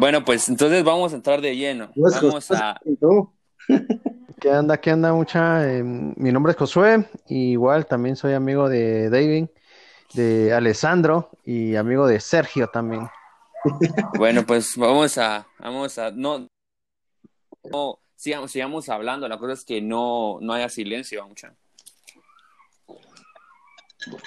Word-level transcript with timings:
Bueno, 0.00 0.24
pues 0.24 0.48
entonces 0.48 0.82
vamos 0.82 1.12
a 1.12 1.16
entrar 1.16 1.42
de 1.42 1.54
lleno. 1.54 1.90
Pues, 1.94 2.14
Vamos 2.22 2.50
a. 2.52 2.80
¿Qué 4.40 4.50
anda? 4.50 4.80
¿Qué 4.80 4.90
anda 4.92 5.12
mucha? 5.12 5.70
Eh, 5.70 5.82
mi 5.82 6.32
nombre 6.32 6.52
es 6.52 6.56
Josué, 6.56 7.06
y 7.28 7.50
igual 7.50 7.84
también 7.84 8.16
soy 8.16 8.32
amigo 8.32 8.70
de 8.70 9.10
David, 9.10 9.48
de 10.14 10.54
Alessandro 10.54 11.28
y 11.44 11.76
amigo 11.76 12.06
de 12.06 12.18
Sergio 12.18 12.68
también. 12.68 13.08
Bueno, 14.16 14.46
pues 14.46 14.74
vamos 14.78 15.18
a. 15.18 15.46
Vamos 15.58 15.98
a. 15.98 16.10
No. 16.12 16.46
No. 17.70 17.98
Sigamos, 18.16 18.50
sigamos 18.52 18.88
hablando. 18.88 19.28
La 19.28 19.36
cosa 19.36 19.52
es 19.52 19.66
que 19.66 19.82
no, 19.82 20.38
no 20.40 20.54
haya 20.54 20.70
silencio, 20.70 21.28
mucha. 21.28 21.54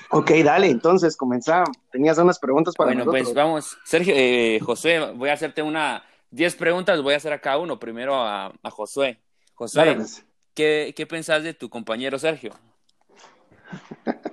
Ok, 0.10 0.32
dale, 0.44 0.68
entonces 0.68 1.18
comenzá. 1.18 1.64
Tenías 1.92 2.18
unas 2.18 2.40
preguntas 2.40 2.76
para 2.76 2.90
Bueno, 2.90 3.06
nosotros. 3.06 3.24
pues 3.24 3.36
vamos. 3.36 3.78
Sergio, 3.84 4.14
eh, 4.16 4.60
Josué, 4.62 5.12
voy 5.14 5.30
a 5.30 5.34
hacerte 5.34 5.62
una. 5.62 6.04
Diez 6.30 6.56
preguntas, 6.56 7.02
voy 7.02 7.14
a 7.14 7.18
hacer 7.18 7.34
a 7.34 7.40
cada 7.40 7.58
uno. 7.60 7.80
Primero 7.80 8.16
a, 8.16 8.54
a 8.62 8.70
Josué. 8.72 9.20
Josué, 9.54 9.96
pues. 9.96 10.26
¿qué, 10.54 10.94
¿qué 10.96 11.06
pensás 11.06 11.44
de 11.44 11.54
tu 11.54 11.70
compañero 11.70 12.18
Sergio? 12.18 12.54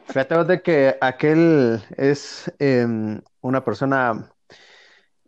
Fíjate 0.07 0.35
vos 0.35 0.47
de 0.49 0.63
que 0.63 0.97
aquel 1.01 1.81
es 1.97 2.53
em, 2.59 3.21
una 3.41 3.65
persona 3.65 4.31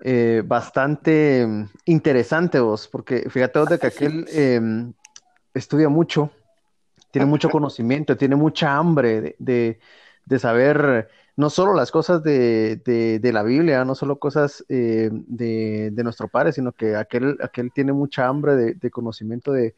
eh, 0.05 0.43
bastante 0.45 1.47
interesante 1.85 2.59
vos, 2.59 2.89
porque 2.89 3.29
fíjate 3.31 3.59
vos 3.59 3.69
de 3.69 3.79
que 3.79 3.87
aquel 3.87 4.27
em, 4.33 4.93
estudia 5.55 5.89
mucho, 5.89 6.31
tiene 7.13 7.27
mucho 7.27 7.51
conocimiento, 7.53 8.17
tiene 8.19 8.37
mucha 8.37 8.77
hambre 8.77 9.23
de, 9.23 9.37
de- 9.41 9.81
de 10.27 10.41
saber 10.41 11.11
no 11.37 11.51
solo 11.51 11.75
las 11.75 11.93
cosas 11.93 12.23
de, 12.25 12.77
de- 12.85 13.33
la 13.33 13.45
Biblia, 13.45 13.85
no 13.85 13.95
solo 13.97 14.19
cosas 14.21 14.65
eh, 14.71 15.11
de, 15.13 15.91
de 15.93 16.05
nuestro 16.05 16.29
Padre, 16.29 16.53
sino 16.53 16.73
que 16.73 16.97
aquel, 16.97 17.39
aquel 17.43 17.73
tiene 17.73 17.93
mucha 17.93 18.29
hambre 18.29 18.57
de, 18.57 18.75
conocimiento 18.93 19.53
de, 19.53 19.75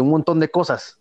un 0.00 0.10
montón 0.10 0.40
de 0.40 0.50
cosas. 0.50 1.00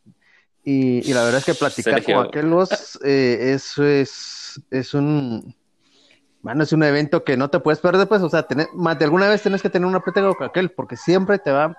Y, 0.63 1.09
y 1.09 1.13
la 1.13 1.23
verdad 1.23 1.39
es 1.39 1.45
que 1.45 1.55
platicar 1.55 1.95
Sergio. 1.95 2.15
con 2.15 2.27
aquel 2.27 2.47
vos, 2.47 2.99
eh, 3.03 3.53
eso 3.53 3.85
es, 3.85 4.61
es 4.71 4.93
un, 4.93 5.55
bueno, 6.41 6.63
es 6.63 6.73
un 6.73 6.83
evento 6.83 7.23
que 7.23 7.37
no 7.37 7.49
te 7.49 7.59
puedes 7.59 7.79
perder, 7.79 8.07
pues, 8.07 8.21
o 8.21 8.29
sea, 8.29 8.43
tener, 8.43 8.67
más 8.73 8.99
de 8.99 9.05
alguna 9.05 9.29
vez 9.29 9.41
tienes 9.41 9.61
que 9.61 9.69
tener 9.69 9.87
una 9.87 10.01
plática 10.01 10.33
con 10.35 10.47
aquel, 10.47 10.71
porque 10.71 10.97
siempre 10.97 11.39
te 11.39 11.51
va 11.51 11.77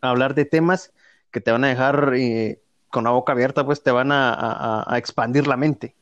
a 0.00 0.10
hablar 0.10 0.34
de 0.34 0.44
temas 0.44 0.92
que 1.30 1.40
te 1.40 1.52
van 1.52 1.64
a 1.64 1.68
dejar 1.68 2.12
eh, 2.16 2.60
con 2.90 3.04
la 3.04 3.10
boca 3.10 3.32
abierta, 3.32 3.64
pues 3.64 3.82
te 3.82 3.90
van 3.90 4.12
a, 4.12 4.32
a- 4.34 4.84
a 4.94 4.98
expandir 4.98 5.46
la 5.46 5.56
mente. 5.56 5.94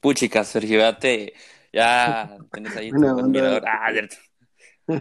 Puchica, 0.00 0.44
Sergio, 0.44 0.78
ya 0.78 0.98
te. 0.98 1.32
Ya 1.72 2.36
tenés 2.52 2.76
ahí 2.76 2.90
tu 2.90 3.06
admirador. 3.06 3.62
Ah. 3.66 3.90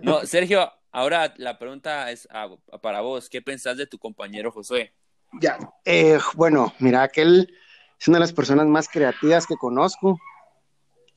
No, 0.01 0.25
Sergio, 0.25 0.69
ahora 0.91 1.33
la 1.37 1.57
pregunta 1.57 2.11
es 2.11 2.27
ah, 2.31 2.49
para 2.81 3.01
vos. 3.01 3.29
¿Qué 3.29 3.41
pensás 3.41 3.77
de 3.77 3.87
tu 3.87 3.97
compañero 3.97 4.51
Josué? 4.51 4.93
Ya, 5.39 5.57
eh, 5.85 6.17
bueno, 6.35 6.73
mira, 6.79 7.03
aquel 7.03 7.53
es 7.99 8.07
una 8.07 8.17
de 8.17 8.21
las 8.21 8.33
personas 8.33 8.65
más 8.67 8.87
creativas 8.87 9.45
que 9.45 9.55
conozco, 9.55 10.19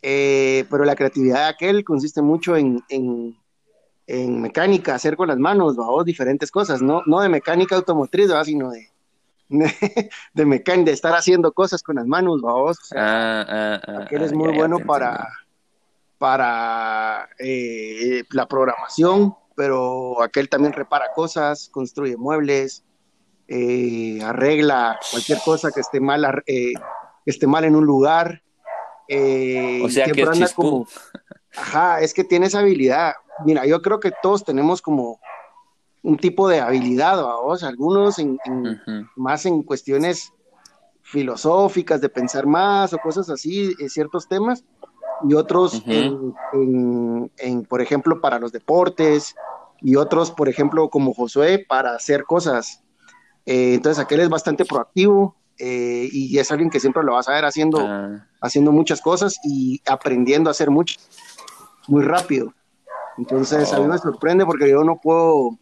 eh, 0.03 0.65
pero 0.71 0.85
la 0.85 0.97
creatividad 0.97 1.45
de 1.45 1.49
aquel 1.51 1.85
consiste 1.85 2.21
mucho 2.23 2.57
en, 2.57 2.83
en, 2.89 3.37
en 4.07 4.41
mecánica, 4.43 4.95
hacer 4.95 5.17
con 5.17 5.29
las 5.29 5.39
manos, 5.39 5.79
¿va? 5.79 6.03
diferentes 6.05 6.51
cosas, 6.51 6.83
no, 6.83 7.03
no 7.07 7.21
de 7.21 7.29
mecánica 7.29 7.77
automotriz, 7.77 8.33
¿va? 8.33 8.45
sino 8.45 8.71
de, 8.71 8.89
de, 10.35 10.47
mecánica, 10.47 10.87
de 10.91 10.93
estar 10.93 11.15
haciendo 11.15 11.53
cosas 11.53 11.83
con 11.83 11.97
las 11.97 12.07
manos, 12.07 12.41
¿va? 12.45 12.55
o 12.55 12.73
sea, 12.75 12.99
Ah, 13.01 13.47
ah, 13.49 13.81
ah, 13.87 14.03
aquel 14.05 14.23
ah, 14.23 14.27
es 14.27 14.33
muy 14.33 14.53
ya, 14.53 14.59
bueno 14.59 14.79
para, 14.79 15.29
para 16.19 17.29
eh, 17.39 18.23
la 18.31 18.47
programación, 18.47 19.35
pero 19.57 20.23
aquel 20.23 20.49
también 20.49 20.73
repara 20.73 21.13
cosas, 21.15 21.69
construye 21.71 22.17
muebles, 22.17 22.85
eh, 23.49 24.21
arregla 24.23 24.99
cualquier 25.11 25.39
cosa 25.45 25.71
que 25.73 25.81
esté 25.81 25.99
mal, 26.01 26.25
eh, 26.47 26.73
que 27.25 27.31
esté 27.31 27.47
mal 27.47 27.65
en 27.65 27.75
un 27.75 27.85
lugar. 27.85 28.43
eh, 29.09 29.81
O 29.83 29.89
sea 29.89 30.07
que 30.07 30.23
es 30.23 30.55
como, 30.55 30.87
ajá, 31.57 32.01
es 32.01 32.15
que 32.15 32.23
tiene 32.23 32.47
esa 32.47 32.61
habilidad. 32.61 33.15
Mira, 33.45 33.67
yo 33.67 33.83
creo 33.83 33.99
que 33.99 34.13
todos 34.23 34.45
tenemos 34.45 34.81
como 34.81 35.19
un 36.03 36.17
tipo 36.17 36.49
de 36.49 36.61
habilidad, 36.61 37.23
vamos, 37.23 37.63
algunos 37.63 38.19
en, 38.19 38.39
en- 38.45 38.81
más 39.17 39.45
en 39.47 39.63
cuestiones 39.63 40.33
filosóficas, 41.03 42.01
de 42.01 42.09
pensar 42.09 42.47
más 42.47 42.93
o 42.93 42.99
cosas 42.99 43.29
así, 43.31 43.75
eh, 43.81 43.89
ciertos 43.89 44.29
temas, 44.29 44.65
y 45.29 45.35
otros 45.35 45.83
en, 45.87 46.35
en- 46.53 47.33
en, 47.39 47.63
por 47.65 47.81
ejemplo, 47.83 48.21
para 48.21 48.39
los 48.39 48.53
deportes, 48.53 49.35
y 49.83 49.97
otros, 49.97 50.31
por 50.31 50.49
ejemplo, 50.49 50.89
como 50.89 51.13
Josué, 51.15 51.65
para 51.69 51.95
hacer 51.95 52.25
cosas. 52.25 52.83
Eh, 53.47 53.75
entonces, 53.75 53.99
aquel 54.03 54.21
es 54.21 54.29
bastante 54.29 54.65
proactivo 54.65 55.37
eh, 55.59 56.09
y 56.13 56.39
es 56.39 56.51
alguien 56.51 56.71
que 56.71 56.81
siempre 56.81 57.03
lo 57.03 57.15
vas 57.15 57.29
a 57.29 57.33
ver 57.33 57.45
haciendo, 57.45 57.79
Ah, 57.81 58.27
haciendo 58.43 58.73
muchas 58.73 59.01
cosas 59.03 59.37
y 59.45 59.81
aprendiendo 59.87 60.49
a 60.49 60.53
hacer 60.53 60.71
mucho, 60.71 60.99
muy 61.89 62.03
rápido. 62.03 62.55
Entonces, 63.19 63.71
a 63.73 63.81
mí 63.81 63.87
me 63.87 63.99
sorprende 63.99 64.47
porque 64.47 64.71
yo 64.71 64.83
no 64.85 64.99
puedo, 64.99 65.59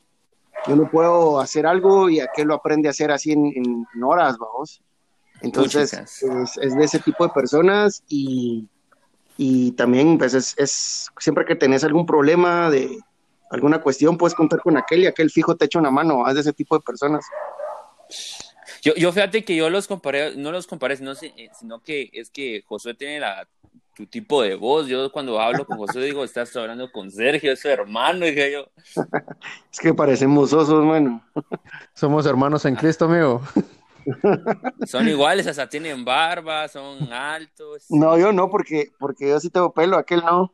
yo 0.69 0.77
no 0.77 0.91
puedo 0.91 1.41
hacer 1.41 1.67
algo 1.67 2.09
y 2.09 2.21
aquel 2.21 2.49
lo 2.49 2.55
aprende 2.55 2.89
a 2.89 2.91
hacer 2.91 3.11
así 3.11 3.33
en, 3.33 3.47
en 3.47 4.03
horas, 4.03 4.37
vamos. 4.39 4.83
Entonces, 5.41 5.91
Puchicas. 5.91 6.23
es, 6.23 6.59
es 6.59 6.77
de 6.77 6.85
ese 6.85 6.99
tipo 6.99 7.25
de 7.25 7.33
personas 7.33 8.03
y, 8.09 8.69
y 9.37 9.73
también, 9.73 10.19
pues, 10.19 10.35
es, 10.35 10.55
es 10.59 11.09
siempre 11.19 11.45
que 11.45 11.55
tenés 11.55 11.85
algún 11.85 12.07
problema 12.07 12.71
de 12.71 12.99
alguna 13.51 13.81
cuestión, 13.81 14.19
puedes 14.19 14.35
contar 14.35 14.61
con 14.61 14.77
aquel 14.77 15.01
y 15.01 15.07
aquel 15.07 15.31
fijo 15.31 15.57
te 15.57 15.67
echa 15.67 15.79
una 15.79 15.91
mano, 15.91 16.27
es 16.29 16.35
de 16.35 16.41
ese 16.41 16.53
tipo 16.53 16.77
de 16.77 16.83
personas. 16.83 17.25
Yo, 18.83 18.95
yo 18.95 19.13
fíjate 19.13 19.45
que 19.45 19.55
yo 19.57 19.71
los 19.71 19.87
comparé, 19.87 20.35
no 20.37 20.53
los 20.53 20.67
comparé, 20.67 20.97
sino, 20.97 21.15
si- 21.15 21.33
eh, 21.37 21.51
sino 21.59 21.81
que 21.81 22.11
es 22.13 22.31
que 22.31 22.63
Josué 22.67 22.95
tiene 22.95 23.21
la, 23.21 23.49
tu 23.95 24.07
tipo 24.07 24.43
de 24.43 24.55
voz. 24.55 24.87
Yo 24.87 25.11
cuando 25.13 25.41
hablo 25.41 25.67
con 25.67 25.79
Josué 25.79 26.05
digo, 26.05 26.25
estás 26.25 26.55
hablando 26.57 26.91
con 26.93 27.11
Sergio, 27.11 27.53
es 27.53 27.61
su 27.61 27.69
hermano, 27.69 28.25
dije 28.27 28.53
yo. 28.53 28.71
Es 29.73 29.79
que 29.81 29.93
parecemos 29.95 30.53
osos, 30.53 30.85
bueno. 30.85 31.23
Somos 31.95 32.27
hermanos 32.27 32.65
en 32.65 32.77
Cristo, 32.77 33.05
amigo. 33.07 33.43
Son 34.87 35.07
iguales, 35.09 35.47
hasta 35.47 35.69
tienen 35.69 36.05
barba, 36.05 36.67
son 36.69 37.13
altos. 37.13 37.85
No, 37.91 38.17
yo 38.19 38.33
no, 38.33 38.49
porque, 38.49 38.91
porque 38.99 39.29
yo 39.29 39.39
sí 39.41 39.51
tengo 39.51 39.73
pelo, 39.75 39.99
aquel 39.99 40.21
no. 40.25 40.51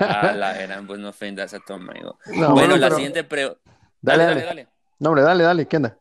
Ah, 0.00 0.32
la 0.34 0.58
eran, 0.62 0.86
pues 0.86 0.98
no 1.00 1.08
ofendas 1.10 1.52
a 1.54 1.60
tu 1.60 1.72
amigo. 1.74 2.18
No, 2.34 2.52
bueno, 2.52 2.76
la 2.76 2.86
pero- 2.86 2.96
siguiente 2.96 3.24
pregunta. 3.24 3.60
Dale, 4.00 4.24
Dale, 4.24 4.24
dale. 4.24 4.34
dale, 4.34 4.46
dale. 4.62 4.68
No, 4.98 5.08
hombre, 5.10 5.22
dale, 5.24 5.44
dale, 5.44 5.66
¿qué 5.66 5.76
onda? 5.76 5.96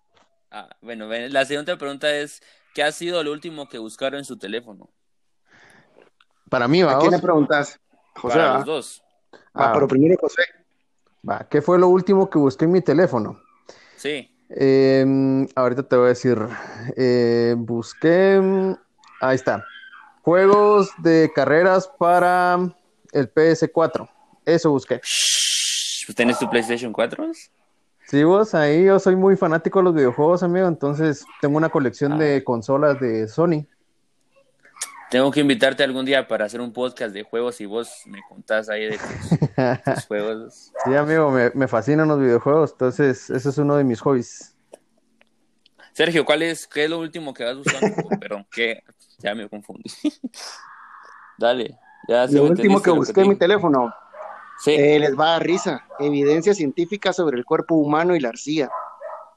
Ah, 0.52 0.70
bueno, 0.82 1.08
la 1.08 1.46
siguiente 1.46 1.76
pregunta 1.78 2.14
es, 2.14 2.42
¿qué 2.74 2.84
ha 2.84 2.92
sido 2.92 3.24
lo 3.24 3.32
último 3.32 3.70
que 3.70 3.78
buscaron 3.78 4.20
en 4.20 4.26
su 4.26 4.38
teléfono? 4.38 4.90
Para 6.50 6.68
mí, 6.68 6.82
¿A 6.82 6.88
va, 6.88 7.00
quién 7.00 7.12
le 7.12 7.20
preguntas? 7.20 7.80
José, 8.16 8.38
Para 8.38 8.52
¿va? 8.52 8.58
los 8.58 8.66
dos. 8.66 9.04
Va, 9.34 9.40
Ah. 9.54 9.72
pero 9.74 9.88
primero 9.88 10.16
José. 10.20 10.44
Va, 11.28 11.48
¿qué 11.50 11.62
fue 11.62 11.80
lo 11.80 11.88
último 11.88 12.30
que 12.30 12.38
busqué 12.38 12.66
en 12.66 12.72
mi 12.72 12.82
teléfono? 12.82 13.40
Sí. 13.96 14.28
Eh, 14.50 15.48
ahorita 15.56 15.84
te 15.84 15.96
voy 15.96 16.06
a 16.06 16.10
decir. 16.10 16.38
Eh, 16.98 17.56
busqué. 17.58 18.42
Ahí 19.22 19.36
está. 19.36 19.64
Juegos 20.24 20.90
de 20.98 21.32
carreras 21.34 21.90
para 21.98 22.58
el 23.14 23.32
PS4. 23.34 24.10
Eso 24.46 24.72
busqué. 24.72 25.00
¿Tienes 26.16 26.38
tu 26.40 26.50
PlayStation 26.50 26.92
4? 26.92 27.32
Sí, 28.12 28.26
vos, 28.26 28.54
ahí 28.56 28.84
yo 28.84 29.00
soy 29.00 29.16
muy 29.16 29.38
fanático 29.38 29.80
de 29.80 29.84
los 29.86 29.94
videojuegos, 29.96 30.44
amigo. 30.44 30.68
Entonces 30.68 31.26
tengo 31.40 31.56
una 31.56 31.70
colección 31.70 32.12
Ah. 32.12 32.18
de 32.18 32.44
consolas 32.44 33.00
de 33.00 33.26
Sony. 33.30 33.66
Tengo 35.10 35.32
que 35.32 35.40
invitarte 35.40 35.82
algún 35.86 36.06
día 36.06 36.28
para 36.28 36.44
hacer 36.44 36.60
un 36.60 36.74
podcast 36.74 37.14
de 37.14 37.24
juegos 37.24 37.62
y 37.62 37.66
vos 37.66 38.02
me 38.08 38.20
contás 38.28 38.68
ahí 38.68 38.88
de 38.88 38.98
tus, 38.98 39.06
tus 39.96 40.06
juegos. 40.08 40.74
Sí, 40.84 40.94
amigo, 40.94 41.32
me, 41.32 41.52
me 41.54 41.70
fascinan 41.70 42.10
los 42.10 42.20
videojuegos. 42.20 42.74
Entonces, 42.74 43.30
ese 43.30 43.48
es 43.48 43.58
uno 43.58 43.78
de 43.78 43.86
mis 43.86 44.02
hobbies. 44.02 44.58
Sergio, 45.94 46.26
¿cuál 46.26 46.42
es, 46.42 46.68
qué 46.68 46.84
es 46.84 46.90
lo 46.90 47.00
último 47.00 47.34
que 47.34 47.46
vas 47.46 47.56
buscando? 47.56 47.96
Oh, 48.04 48.10
perdón, 48.20 48.46
¿qué? 48.52 48.84
Ya 49.20 49.34
me 49.34 49.48
confundí. 49.48 49.90
Dale. 51.38 51.80
Ya 52.10 52.28
Lo 52.28 52.44
último 52.44 52.82
que 52.82 52.92
busqué 52.92 53.22
en 53.22 53.30
mi 53.30 53.36
teléfono 53.38 53.94
Sí. 54.64 54.72
eh, 54.72 55.00
les 55.00 55.18
va 55.20 55.28
a 55.28 55.32
dar 55.34 55.44
risa. 55.44 55.86
Evidencia 56.00 56.54
científica 56.54 57.14
sobre 57.14 57.38
el 57.38 57.46
cuerpo 57.46 57.76
humano 57.76 58.16
y 58.16 58.20
la 58.20 58.30
arcilla. 58.30 58.70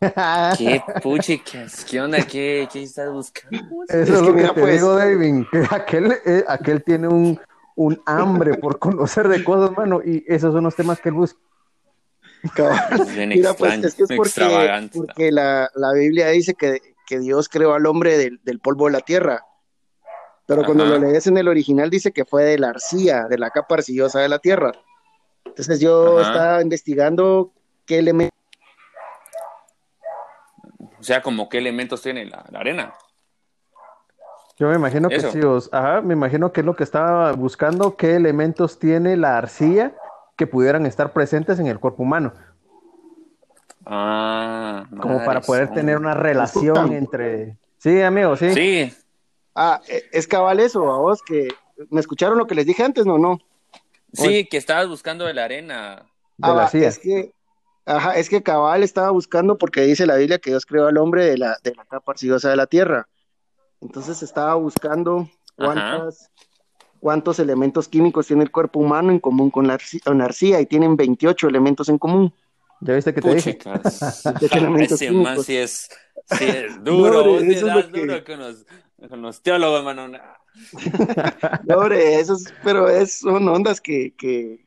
¿Qué 0.58 0.82
puchicas? 1.02 1.84
¿Qué 1.84 2.00
onda? 2.00 2.18
¿Qué, 2.26 2.68
qué 2.72 2.82
estás 2.82 3.10
buscando? 3.10 3.58
Eso 3.88 3.98
es, 4.02 4.08
Es 4.10 4.16
que 4.20 4.26
lo 4.26 4.32
mira, 4.34 4.48
que 4.48 4.54
te 4.54 4.60
pues- 4.60 4.74
digo, 4.74 4.94
David, 4.96 5.44
que 5.50 5.64
aquel, 5.70 6.12
eh, 6.26 6.44
aquel 6.46 6.82
tiene 6.84 7.08
un, 7.08 7.40
un 7.76 8.02
hambre 8.06 8.54
por 8.54 8.78
conocer 8.78 9.28
de 9.28 9.42
cosas, 9.42 9.76
mano, 9.76 10.00
y 10.04 10.24
esos 10.26 10.52
son 10.52 10.64
los 10.64 10.74
temas 10.76 11.00
que 11.00 11.08
él 11.08 11.14
busca. 11.14 11.38
Mira, 13.16 13.54
pues 13.54 13.72
extraño, 13.72 13.88
es 13.88 13.94
que 13.94 14.02
es 14.02 14.08
porque, 14.14 14.90
porque 14.94 15.32
la, 15.32 15.70
la 15.74 15.92
Biblia 15.94 16.28
dice 16.28 16.52
que, 16.54 16.80
que 17.06 17.18
Dios 17.18 17.48
creó 17.48 17.72
al 17.72 17.86
hombre 17.86 18.18
del, 18.18 18.38
del 18.44 18.60
polvo 18.60 18.86
de 18.86 18.92
la 18.92 19.00
tierra. 19.00 19.46
Pero 20.46 20.62
cuando 20.64 20.84
Ajá. 20.84 20.98
lo 20.98 20.98
lees 21.10 21.26
en 21.26 21.38
el 21.38 21.48
original 21.48 21.88
dice 21.88 22.12
que 22.12 22.26
fue 22.26 22.44
de 22.44 22.58
la 22.58 22.68
arcilla, 22.68 23.24
de 23.28 23.38
la 23.38 23.48
capa 23.48 23.76
arcillosa 23.76 24.20
de 24.20 24.28
la 24.28 24.40
tierra. 24.40 24.72
Entonces 25.44 25.80
yo 25.80 26.20
Ajá. 26.20 26.22
estaba 26.22 26.62
investigando 26.62 27.52
qué 27.86 27.98
elementos 27.98 28.34
O 30.98 31.02
sea, 31.02 31.22
como 31.22 31.48
qué 31.48 31.58
elementos 31.58 32.02
tiene 32.02 32.24
la, 32.24 32.44
la 32.50 32.60
arena. 32.60 32.94
Yo 34.56 34.68
me 34.68 34.76
imagino 34.76 35.08
que 35.08 35.20
sí, 35.20 35.40
os- 35.40 35.68
ajá, 35.72 36.00
me 36.00 36.14
imagino 36.14 36.52
que 36.52 36.60
es 36.60 36.66
lo 36.66 36.76
que 36.76 36.84
estaba 36.84 37.32
buscando, 37.32 37.96
qué 37.96 38.14
elementos 38.14 38.78
tiene 38.78 39.16
la 39.16 39.36
arcilla 39.36 39.94
que 40.36 40.46
pudieran 40.46 40.86
estar 40.86 41.12
presentes 41.12 41.58
en 41.58 41.66
el 41.66 41.78
cuerpo 41.80 42.04
humano, 42.04 42.32
Ah, 43.84 44.86
como 45.00 45.22
para 45.24 45.40
poder 45.42 45.72
tener 45.74 45.96
una 45.98 46.14
relación 46.14 46.92
entre... 46.92 47.58
Sí, 47.78 48.00
amigo, 48.00 48.36
sí. 48.36 48.54
Sí, 48.54 48.92
Ah, 49.54 49.80
es 50.12 50.26
cabal 50.26 50.58
eso, 50.60 50.90
a 50.90 50.98
vos 50.98 51.20
que 51.22 51.48
me 51.90 52.00
escucharon 52.00 52.38
lo 52.38 52.46
que 52.46 52.54
les 52.54 52.64
dije 52.66 52.82
antes, 52.82 53.04
no, 53.04 53.18
no. 53.18 53.38
Sí, 54.14 54.46
que 54.46 54.56
estabas 54.56 54.88
buscando 54.88 55.24
de 55.24 55.34
la 55.34 55.44
arena. 55.44 56.06
de 56.36 56.48
Ah, 56.50 56.54
la 56.54 56.62
arcilla. 56.64 56.88
es 56.88 56.98
que, 56.98 57.32
ajá, 57.86 58.16
es 58.16 58.28
que 58.28 58.42
cabal 58.42 58.82
estaba 58.82 59.10
buscando 59.10 59.56
porque 59.58 59.82
dice 59.82 60.06
la 60.06 60.16
Biblia 60.16 60.38
que 60.38 60.50
Dios 60.50 60.66
creó 60.66 60.86
al 60.86 60.96
hombre 60.98 61.24
de 61.26 61.38
la, 61.38 61.56
de 61.62 61.74
la 61.74 61.84
capa 61.84 62.12
arcillosa 62.12 62.50
de 62.50 62.56
la 62.56 62.66
tierra. 62.66 63.08
Entonces 63.80 64.22
estaba 64.22 64.54
buscando 64.54 65.28
cuántas, 65.56 66.30
cuántos 67.00 67.38
elementos 67.38 67.86
químicos 67.88 68.26
tiene 68.26 68.42
el 68.44 68.50
cuerpo 68.50 68.80
humano 68.80 69.10
en 69.12 69.18
común 69.20 69.50
con 69.50 69.66
la, 69.66 69.78
con 70.04 70.18
la 70.18 70.24
arcilla 70.24 70.60
y 70.60 70.66
tienen 70.66 70.96
28 70.96 71.48
elementos 71.48 71.88
en 71.88 71.98
común. 71.98 72.32
¿Ya 72.80 72.94
viste 72.94 73.14
que 73.14 73.20
te 73.20 73.34
dije? 73.34 73.58
Ese 74.40 75.10
man 75.12 75.42
sí 75.42 75.56
es, 75.56 75.88
sí 76.38 76.44
es 76.44 76.82
duro, 76.84 77.22
No, 77.24 77.30
vos 77.32 77.42
es 77.42 77.60
das 77.64 77.86
que- 77.86 78.00
duro 78.00 78.24
con 78.24 78.38
los, 78.40 78.66
con 79.08 79.22
los 79.22 79.42
teólogos, 79.42 79.84
mano. 79.84 80.08
No, 81.64 81.76
hombre, 81.78 82.20
eso 82.20 82.34
es- 82.34 82.52
pero 82.62 82.88
es, 82.88 83.18
son 83.20 83.48
ondas 83.48 83.80
que, 83.80 84.14
que, 84.16 84.66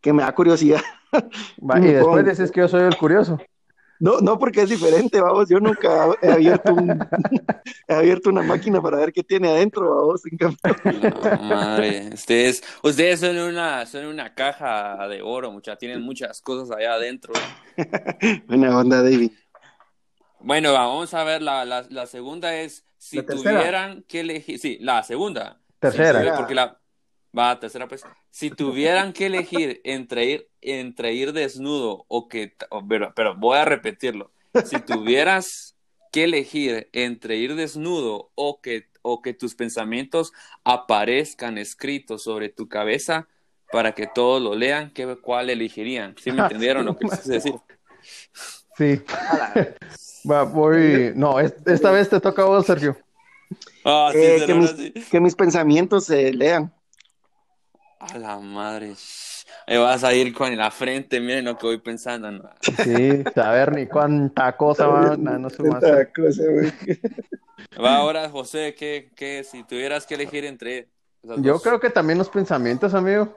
que 0.00 0.12
me 0.12 0.22
da 0.22 0.34
curiosidad. 0.34 0.80
Va, 1.58 1.78
y 1.80 1.92
después 1.92 2.24
dices 2.26 2.50
que 2.50 2.60
yo 2.60 2.68
soy 2.68 2.82
el 2.82 2.96
curioso. 2.96 3.38
No, 4.00 4.20
no, 4.20 4.38
porque 4.38 4.62
es 4.62 4.68
diferente, 4.68 5.20
vamos. 5.20 5.48
Yo 5.48 5.58
nunca 5.58 6.06
he 6.22 6.30
abierto 6.30 6.72
un, 6.72 7.00
he 7.88 7.94
abierto 7.94 8.30
una 8.30 8.42
máquina 8.44 8.80
para 8.80 8.98
ver 8.98 9.12
qué 9.12 9.24
tiene 9.24 9.48
adentro, 9.48 9.92
vamos. 9.96 10.22
En 10.30 10.38
cambio, 10.38 10.58
No, 11.10 11.42
madre, 11.42 12.10
ustedes, 12.14 12.62
ustedes 12.84 13.18
son 13.18 13.36
una, 13.36 13.84
son 13.86 14.06
una 14.06 14.32
caja 14.34 15.08
de 15.08 15.20
oro, 15.20 15.50
mucha, 15.50 15.74
tienen 15.74 16.00
muchas 16.02 16.40
cosas 16.40 16.76
allá 16.76 16.94
adentro. 16.94 17.32
Buena 18.46 18.78
onda, 18.78 19.02
David. 19.02 19.32
Bueno, 20.40 20.72
va, 20.72 20.86
vamos 20.86 21.12
a 21.14 21.24
ver, 21.24 21.42
la, 21.42 21.64
la, 21.64 21.84
la 21.90 22.06
segunda 22.06 22.54
es, 22.54 22.84
si 22.98 23.22
tuvieran 23.22 24.02
que 24.04 24.20
elegir, 24.20 24.58
sí, 24.58 24.78
la 24.80 25.02
segunda. 25.02 25.60
Tercera. 25.78 26.24
Si 26.24 26.32
porque 26.32 26.54
la, 26.54 26.80
va, 27.36 27.58
tercera 27.60 27.88
pues, 27.88 28.04
si 28.30 28.50
tuvieran 28.50 29.12
que 29.12 29.26
elegir 29.26 29.80
entre 29.84 30.24
ir, 30.26 30.48
entre 30.60 31.14
ir 31.14 31.32
desnudo 31.32 32.04
o 32.08 32.28
que, 32.28 32.54
o- 32.70 32.86
pero, 32.86 33.12
pero 33.14 33.36
voy 33.36 33.58
a 33.58 33.64
repetirlo, 33.64 34.32
si 34.62 34.80
tuvieras 34.80 35.76
que 36.12 36.24
elegir 36.24 36.88
entre 36.92 37.36
ir 37.36 37.54
desnudo 37.54 38.30
o 38.34 38.60
que, 38.60 38.88
o 39.02 39.22
que 39.22 39.34
tus 39.34 39.54
pensamientos 39.54 40.32
aparezcan 40.64 41.58
escritos 41.58 42.22
sobre 42.24 42.48
tu 42.48 42.68
cabeza 42.68 43.28
para 43.70 43.92
que 43.94 44.06
todos 44.06 44.40
lo 44.42 44.54
lean, 44.54 44.90
¿qué, 44.92 45.16
¿cuál 45.22 45.50
elegirían? 45.50 46.16
¿Sí 46.18 46.32
me 46.32 46.38
entendieron 46.40 46.86
lo 46.86 46.96
que 46.96 47.06
quise 47.06 47.32
decir? 47.32 47.54
Sí. 48.78 49.02
Va, 50.30 50.44
voy... 50.44 51.12
No, 51.14 51.38
es- 51.40 51.54
esta 51.66 51.90
vez 51.90 52.08
te 52.08 52.20
toca 52.20 52.42
a 52.42 52.46
vos, 52.46 52.64
Sergio. 52.66 52.96
Ah, 53.84 54.10
sí, 54.12 54.18
Eh, 54.18 54.44
que, 54.46 54.54
mis, 54.54 54.70
así. 54.72 54.92
que 55.10 55.20
mis 55.20 55.34
pensamientos 55.34 56.04
se 56.04 56.32
lean. 56.32 56.72
A 58.00 58.16
la 58.18 58.38
madre. 58.38 58.94
Ahí 59.66 59.76
vas 59.78 60.04
a 60.04 60.14
ir 60.14 60.32
con 60.32 60.56
la 60.56 60.70
frente, 60.70 61.20
miren 61.20 61.44
lo 61.46 61.58
que 61.58 61.66
voy 61.66 61.78
pensando. 61.78 62.30
¿no? 62.30 62.50
Sí, 62.60 63.22
saber 63.34 63.72
ni 63.74 63.86
cuánta 63.86 64.56
cosa 64.56 64.86
va. 64.86 65.16
No, 65.16 65.38
no 65.38 65.50
sé 65.50 65.62
más. 65.62 65.80
Tanta 65.80 66.12
cosa, 66.12 66.42
güey. 66.50 66.72
Va 67.84 67.96
ahora, 67.96 68.28
José, 68.30 68.74
¿qué, 68.78 69.10
qué, 69.16 69.44
si 69.44 69.62
tuvieras 69.64 70.06
que 70.06 70.14
elegir 70.14 70.44
entre 70.44 70.88
esas 71.22 71.42
Yo 71.42 71.52
dos? 71.54 71.62
creo 71.62 71.80
que 71.80 71.90
también 71.90 72.18
los 72.18 72.28
pensamientos, 72.28 72.94
amigo. 72.94 73.36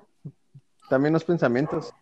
También 0.90 1.14
los 1.14 1.24
pensamientos. 1.24 1.94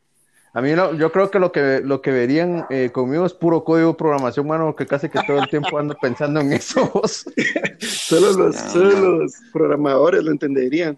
A 0.54 0.62
mí 0.62 0.74
lo- 0.76 0.96
yo 0.96 1.12
creo 1.12 1.30
que 1.30 1.38
lo 1.40 1.52
que 1.52 1.82
lo 1.84 2.02
que 2.02 2.12
verían 2.12 2.66
eh, 2.70 2.90
conmigo 2.92 3.26
es 3.26 3.34
puro 3.34 3.64
código 3.64 3.90
de 3.90 3.94
programación, 3.94 4.48
mano, 4.48 4.76
que 4.76 4.88
casi 4.88 5.08
que 5.10 5.20
todo 5.26 5.38
el 5.38 5.48
tiempo 5.50 5.78
ando 5.78 5.96
pensando 5.96 6.40
en 6.42 6.54
eso. 6.54 6.90
vos. 6.94 7.26
Solo 7.80 8.32
los, 8.34 8.56
No, 8.56 8.72
solo 8.72 8.90
no. 8.96 9.10
los 9.20 9.34
programadores 9.54 10.24
lo 10.24 10.32
entenderían. 10.32 10.98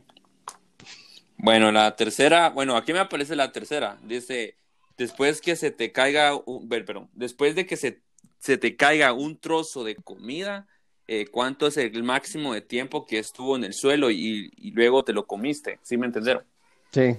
Bueno, 1.38 1.72
la 1.72 1.96
tercera, 1.96 2.50
bueno, 2.50 2.78
aquí 2.78 2.94
me 2.94 3.00
aparece 3.00 3.36
la 3.36 3.52
tercera. 3.52 3.98
Dice, 4.04 4.56
después 4.98 5.42
que 5.42 5.56
se 5.56 5.72
te 5.72 5.92
caiga, 5.92 6.36
un, 6.36 6.70
ver, 6.70 6.86
perdón, 6.86 7.10
después 7.14 7.56
de 7.56 7.66
que 7.66 7.76
se, 7.78 8.00
se 8.40 8.58
te 8.58 8.76
caiga 8.76 9.12
un 9.12 9.38
trozo 9.38 9.84
de 9.84 9.96
comida, 9.96 10.68
eh, 11.08 11.26
¿cuánto 11.30 11.68
es 11.68 11.76
el 11.78 12.04
máximo 12.04 12.54
de 12.54 12.62
tiempo 12.62 13.06
que 13.06 13.18
estuvo 13.20 13.56
en 13.58 13.64
el 13.66 13.74
suelo 13.74 14.12
y, 14.12 14.52
y 14.56 14.72
luego 14.72 15.04
te 15.04 15.14
lo 15.14 15.26
comiste? 15.26 15.80
¿Sí 15.82 15.98
me 15.98 16.06
entendieron? 16.06 16.44
Sí. 16.92 17.18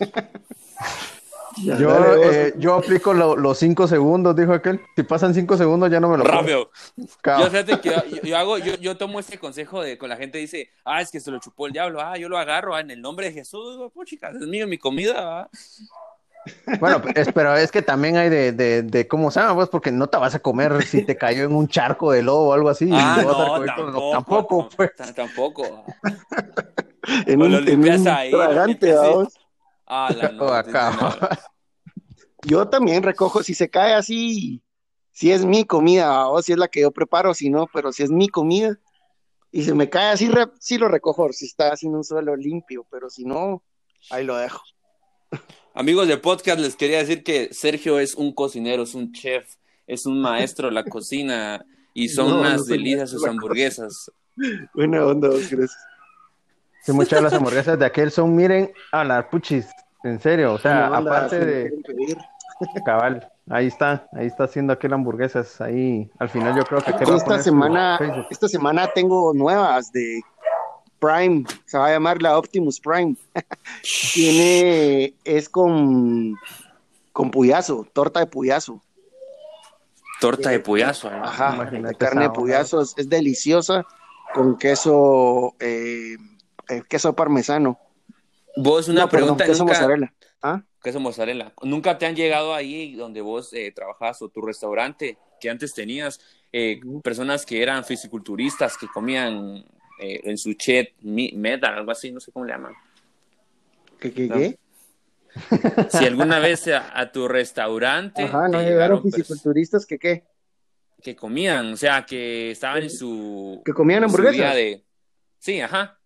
Yo, 1.56 1.88
dale, 1.88 2.46
eh, 2.48 2.54
yo 2.58 2.74
aplico 2.74 3.12
lo- 3.12 3.36
los 3.36 3.58
cinco 3.58 3.86
segundos, 3.86 4.34
dijo 4.34 4.52
aquel. 4.52 4.80
Si 4.96 5.02
pasan 5.02 5.34
cinco 5.34 5.56
segundos 5.56 5.90
ya 5.90 6.00
no 6.00 6.08
me 6.08 6.16
lo. 6.18 6.24
Rápido. 6.24 6.70
Yo 6.96 7.50
fíjate 7.50 7.80
que 7.80 7.90
yo, 7.90 8.22
yo 8.22 8.36
hago, 8.38 8.58
yo, 8.58 8.74
yo 8.76 8.96
tomo 8.96 9.20
este 9.20 9.38
consejo 9.38 9.82
de 9.82 9.98
con 9.98 10.08
la 10.08 10.16
gente 10.16 10.38
dice, 10.38 10.70
ah, 10.84 11.00
es 11.00 11.10
que 11.10 11.20
se 11.20 11.30
lo 11.30 11.38
chupó 11.40 11.66
el 11.66 11.72
diablo, 11.72 12.00
ah, 12.00 12.16
yo 12.16 12.28
lo 12.28 12.38
agarro 12.38 12.74
ah, 12.74 12.80
en 12.80 12.90
el 12.90 13.00
nombre 13.02 13.26
de 13.26 13.32
Jesús, 13.32 13.72
digo, 13.76 13.90
"Pues, 13.90 14.08
chicas, 14.08 14.34
es 14.36 14.46
mío 14.46 14.66
mi 14.66 14.78
comida, 14.78 15.20
¿va?". 15.24 15.50
Bueno, 16.80 17.00
es, 17.14 17.30
pero 17.32 17.54
es 17.56 17.70
que 17.70 17.82
también 17.82 18.16
hay 18.16 18.28
de, 18.28 18.50
de, 18.50 18.82
de 18.82 19.06
cómo 19.06 19.30
se 19.30 19.38
llama, 19.40 19.54
pues, 19.54 19.68
porque 19.68 19.92
no 19.92 20.08
te 20.08 20.16
vas 20.18 20.34
a 20.34 20.40
comer 20.40 20.82
si 20.82 21.04
te 21.04 21.16
cayó 21.16 21.44
en 21.44 21.54
un 21.54 21.68
charco 21.68 22.10
de 22.10 22.22
lobo 22.22 22.48
o 22.48 22.52
algo 22.52 22.68
así. 22.68 22.86
y 22.88 22.92
Ah, 22.92 23.22
vas 23.24 23.26
a 23.26 23.38
no, 23.38 23.44
recoger 23.44 23.74
con- 23.76 23.92
tampoco, 23.92 24.10
tampoco, 24.12 24.68
pues. 24.76 24.90
tampoco. 25.14 25.84
en 27.26 27.42
o 27.42 27.44
un, 27.44 27.54
en 27.54 27.64
limpias 27.64 28.00
un 28.00 28.08
ahí, 28.08 28.30
tragante. 28.32 28.92
Ah, 29.94 30.10
la 30.16 30.28
no, 30.32 30.48
acá. 30.48 31.38
Yo 32.44 32.66
también 32.68 33.02
recojo, 33.02 33.42
si 33.42 33.54
se 33.54 33.68
cae 33.68 33.92
así, 33.94 34.62
si 35.10 35.30
es 35.30 35.44
mi 35.44 35.64
comida, 35.64 36.28
o 36.28 36.40
si 36.42 36.52
es 36.52 36.58
la 36.58 36.68
que 36.68 36.80
yo 36.80 36.90
preparo, 36.90 37.34
si 37.34 37.50
no, 37.50 37.68
pero 37.72 37.92
si 37.92 38.02
es 38.02 38.10
mi 38.10 38.28
comida 38.28 38.78
y 39.50 39.62
se 39.64 39.74
me 39.74 39.90
cae 39.90 40.12
así, 40.12 40.28
re- 40.28 40.50
sí 40.58 40.78
lo 40.78 40.88
recojo, 40.88 41.30
si 41.32 41.44
está 41.44 41.74
en 41.82 41.94
un 41.94 42.04
suelo 42.04 42.34
limpio, 42.36 42.86
pero 42.90 43.10
si 43.10 43.24
no, 43.26 43.62
ahí 44.10 44.24
lo 44.24 44.36
dejo. 44.36 44.62
Amigos 45.74 46.08
de 46.08 46.16
podcast, 46.16 46.58
les 46.58 46.74
quería 46.74 46.98
decir 46.98 47.22
que 47.22 47.52
Sergio 47.52 47.98
es 47.98 48.14
un 48.14 48.32
cocinero, 48.32 48.82
es 48.84 48.94
un 48.94 49.12
chef, 49.12 49.56
es 49.86 50.06
un 50.06 50.20
maestro 50.20 50.68
de 50.68 50.74
la 50.74 50.84
cocina 50.84 51.64
y 51.94 52.08
son 52.08 52.30
No, 52.30 52.40
unas 52.40 52.60
no 52.60 52.64
delicias 52.64 53.10
sus 53.10 53.24
hamburguesas. 53.26 54.10
Buena 54.74 55.04
onda, 55.04 55.28
gracias. 55.28 55.70
Sí, 56.82 56.92
muchas 56.92 57.18
de 57.18 57.22
las 57.22 57.32
hamburguesas 57.34 57.78
de 57.78 57.84
aquel 57.86 58.10
son, 58.10 58.34
miren, 58.34 58.72
a 58.90 59.04
la 59.04 59.30
puchis, 59.30 59.66
en 60.04 60.20
serio, 60.20 60.54
o 60.54 60.58
sea, 60.58 60.86
aparte 60.88 61.44
de 61.44 61.72
cabal, 62.84 63.30
ahí 63.48 63.66
está, 63.66 64.06
ahí 64.12 64.26
está 64.26 64.44
haciendo 64.44 64.72
aquel 64.72 64.92
hamburguesas, 64.92 65.60
ahí, 65.60 66.10
al 66.18 66.28
final 66.28 66.56
yo 66.56 66.64
creo 66.64 66.80
que 66.80 66.92
a 66.92 67.16
Esta 67.16 67.42
semana, 67.42 67.98
esta 68.30 68.48
semana 68.48 68.88
tengo 68.94 69.32
nuevas 69.34 69.92
de 69.92 70.22
Prime, 70.98 71.44
se 71.66 71.78
va 71.78 71.88
a 71.88 71.92
llamar 71.92 72.22
la 72.22 72.38
Optimus 72.38 72.80
Prime. 72.80 73.16
Tiene, 74.14 75.14
es 75.24 75.48
con, 75.48 76.36
con 77.12 77.30
puyazo, 77.30 77.86
torta 77.92 78.20
de 78.20 78.26
puyazo. 78.26 78.80
Torta 80.20 80.50
de 80.50 80.60
puyazo. 80.60 81.08
¿eh? 81.08 81.20
Ajá, 81.20 81.54
Imagínate 81.56 81.96
carne 81.96 82.22
de 82.22 82.30
puyazo, 82.30 82.82
es, 82.82 82.94
es 82.96 83.08
deliciosa 83.08 83.84
con 84.32 84.56
queso, 84.56 85.54
eh, 85.60 86.16
queso 86.88 87.14
parmesano. 87.14 87.78
Vos, 88.56 88.88
una 88.88 89.02
No, 89.02 89.08
perdón, 89.08 89.36
pregunta, 89.36 89.44
queso 89.46 89.64
nunca, 89.64 89.74
mozzarella. 89.74 90.14
¿Ah? 90.42 90.62
queso 90.82 91.00
mozzarella. 91.00 91.52
¿Nunca 91.62 91.96
te 91.98 92.06
han 92.06 92.16
llegado 92.16 92.54
ahí 92.54 92.94
donde 92.94 93.20
vos 93.20 93.52
eh, 93.52 93.70
trabajabas 93.72 94.20
o 94.22 94.28
tu 94.28 94.40
restaurante 94.42 95.16
que 95.40 95.48
antes 95.48 95.72
tenías 95.74 96.20
eh, 96.52 96.80
personas 97.02 97.46
que 97.46 97.62
eran 97.62 97.84
fisiculturistas 97.84 98.76
que 98.76 98.88
comían 98.88 99.64
eh, 100.00 100.20
en 100.24 100.36
su 100.36 100.54
chet 100.54 100.94
mi- 101.00 101.32
metal, 101.32 101.74
algo 101.74 101.92
así, 101.92 102.10
no 102.12 102.20
sé 102.20 102.32
cómo 102.32 102.44
le 102.44 102.52
llaman? 102.52 102.74
¿Qué, 104.00 104.12
qué, 104.12 104.26
No. 104.26 104.36
qué? 104.36 104.58
Si 105.88 106.04
alguna 106.04 106.38
vez 106.40 106.68
a, 106.68 106.98
a 106.98 107.10
tu 107.10 107.26
restaurante 107.28 108.22
Ajá, 108.24 108.48
no 108.48 108.60
llegaron 108.60 109.02
fisiculturistas 109.02 109.86
que 109.86 109.98
qué, 109.98 110.24
que 111.02 111.16
comían, 111.16 111.72
o 111.72 111.76
sea, 111.76 112.04
que 112.04 112.50
estaban 112.50 112.82
en 112.82 112.90
su, 112.90 113.62
que 113.64 113.72
comían 113.72 114.04
hamburguesas. 114.04 114.54
de... 114.54 114.84
Sí, 115.38 115.60
ajá. 115.60 115.98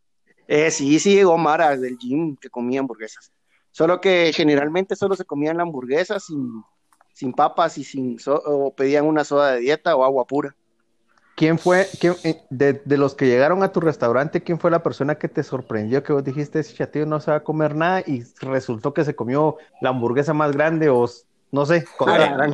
Eh, 0.49 0.71
sí, 0.71 0.99
sí 0.99 1.15
llegó 1.15 1.37
Mara 1.39 1.77
del 1.77 1.99
gym 1.99 2.37
que 2.37 2.51
comía 2.51 2.81
hamburguesas. 2.81 3.33
Solo 3.71 4.01
que 4.01 4.33
generalmente 4.35 4.97
solo 4.97 5.17
se 5.17 5.25
comían 5.25 5.57
la 5.57 5.65
hamburguesa 5.65 6.19
sin, 6.19 6.63
sin 7.13 7.33
papas 7.33 7.79
y 7.79 7.85
sin 7.85 8.19
so- 8.19 8.43
o 8.45 8.75
pedían 8.75 9.07
una 9.07 9.25
soda 9.25 9.53
de 9.53 9.61
dieta 9.61 9.95
o 9.97 10.05
agua 10.05 10.27
pura. 10.27 10.55
¿quién 11.37 11.59
fue, 11.59 11.87
quién, 12.01 12.15
eh, 12.25 12.41
de, 12.51 12.83
de, 12.85 12.97
los 12.97 13.15
que 13.15 13.27
llegaron 13.27 13.63
a 13.63 13.71
tu 13.71 13.81
restaurante, 13.81 14.43
quién 14.43 14.59
fue 14.59 14.71
la 14.71 14.83
persona 14.83 15.17
que 15.17 15.29
te 15.29 15.43
sorprendió 15.43 16.03
que 16.03 16.13
vos 16.13 16.25
dijiste, 16.25 16.59
ese 16.59 16.75
chatillo 16.75 17.07
no 17.07 17.21
se 17.21 17.31
va 17.31 17.37
a 17.37 17.45
comer 17.45 17.77
nada 17.77 18.01
y 18.01 18.25
resultó 18.41 18.93
que 18.93 19.05
se 19.05 19.15
comió 19.15 19.57
la 19.81 19.91
hamburguesa 19.91 20.33
más 20.33 20.53
grande 20.53 20.89
o 20.89 21.07
no 21.53 21.67
sé? 21.67 21.85
Ah, 22.01 22.49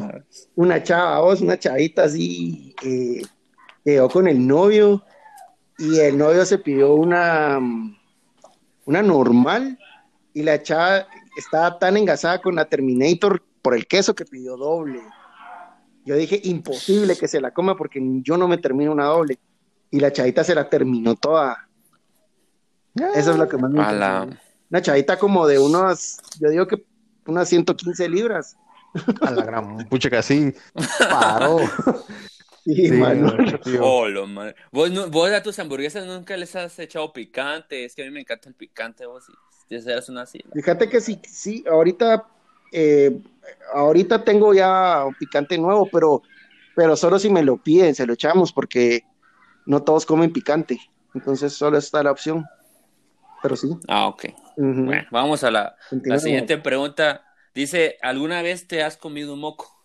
una 0.56 0.82
chava, 0.82 1.20
vos, 1.20 1.40
una 1.40 1.58
chavita 1.58 2.04
así, 2.04 2.75
eh, 2.84 3.22
llegó 3.84 4.08
con 4.11 4.26
el 4.28 4.46
novio 4.46 5.02
y 5.79 5.99
el 5.99 6.19
novio 6.19 6.45
se 6.45 6.59
pidió 6.59 6.95
una, 6.95 7.59
una 8.85 9.02
normal 9.02 9.79
y 10.35 10.43
la 10.43 10.62
chava 10.62 11.07
estaba 11.37 11.79
tan 11.79 11.97
engasada 11.97 12.41
con 12.41 12.55
la 12.55 12.64
Terminator 12.64 13.43
por 13.62 13.75
el 13.75 13.87
queso 13.87 14.14
que 14.14 14.25
pidió 14.25 14.57
doble. 14.57 15.00
Yo 16.05 16.17
dije, 16.17 16.41
imposible 16.45 17.17
que 17.17 17.29
se 17.29 17.41
la 17.41 17.52
coma 17.52 17.76
porque 17.76 18.00
yo 18.23 18.37
no 18.37 18.49
me 18.49 18.59
termino 18.59 18.93
una 18.93 19.05
doble. 19.05 19.38
Y 19.91 20.00
la 20.00 20.12
chavita 20.12 20.43
se 20.43 20.55
la 20.55 20.69
terminó 20.69 21.14
toda. 21.14 21.69
Eso 23.14 23.33
es 23.33 23.37
lo 23.37 23.49
que 23.49 23.57
más 23.57 23.71
me 23.71 23.79
la... 23.79 24.29
Una 24.71 24.81
chavita 24.81 25.19
como 25.19 25.47
de 25.47 25.59
unos, 25.59 26.19
yo 26.41 26.49
digo 26.49 26.67
que 26.67 26.83
unas 27.26 27.49
115 27.49 28.09
libras. 28.09 28.57
A 29.21 29.31
la 29.31 29.45
gran 29.45 29.87
pucha 29.88 30.11
que 30.11 30.17
así 30.17 30.55
paró. 30.99 31.59
Sí, 32.64 32.92
mano. 32.92 33.35
Oh, 33.81 34.07
¿Vos, 34.71 35.11
vos 35.11 35.31
a 35.31 35.42
tus 35.42 35.59
hamburguesas 35.59 36.07
nunca 36.07 36.37
les 36.37 36.54
has 36.54 36.78
echado 36.78 37.12
picante. 37.12 37.85
Es 37.85 37.95
que 37.95 38.02
a 38.02 38.04
mí 38.04 38.11
me 38.11 38.21
encanta 38.21 38.49
el 38.49 38.54
picante, 38.54 39.07
vos. 39.07 39.25
Si 39.69 39.75
eres 39.75 40.09
una 40.09 40.23
así. 40.23 40.38
Fíjate 40.52 40.88
que 40.88 41.00
sí, 41.00 41.19
sí, 41.26 41.64
ahorita 41.69 42.26
eh, 42.73 43.21
ahorita 43.75 44.25
tengo 44.25 44.54
ya 44.54 45.04
un 45.04 45.14
picante 45.14 45.59
nuevo, 45.59 45.88
pero, 45.92 46.23
pero 46.75 46.97
solo 46.97 47.19
si 47.19 47.28
me 47.28 47.42
lo 47.42 47.59
piden, 47.59 47.95
se 47.95 48.07
lo 48.07 48.14
echamos, 48.14 48.52
porque 48.52 49.04
no 49.66 49.83
todos 49.83 50.07
comen 50.07 50.33
picante. 50.33 50.81
Entonces 51.14 51.52
solo 51.52 51.78
está 51.78 52.02
la 52.02 52.11
opción. 52.11 52.45
Pero 53.42 53.57
sí. 53.57 53.69
Ah, 53.88 54.07
ok. 54.07 54.25
Bueno, 54.57 55.04
vamos 55.11 55.45
a 55.45 55.50
la, 55.50 55.76
la, 55.90 56.19
siguiente 56.19 56.59
pregunta. 56.59 57.25
Dice, 57.54 57.99
¿alguna 58.02 58.40
vez 58.40 58.66
te 58.66 58.83
has 58.83 58.97
comido 58.97 59.35
un 59.35 59.40
moco? 59.40 59.81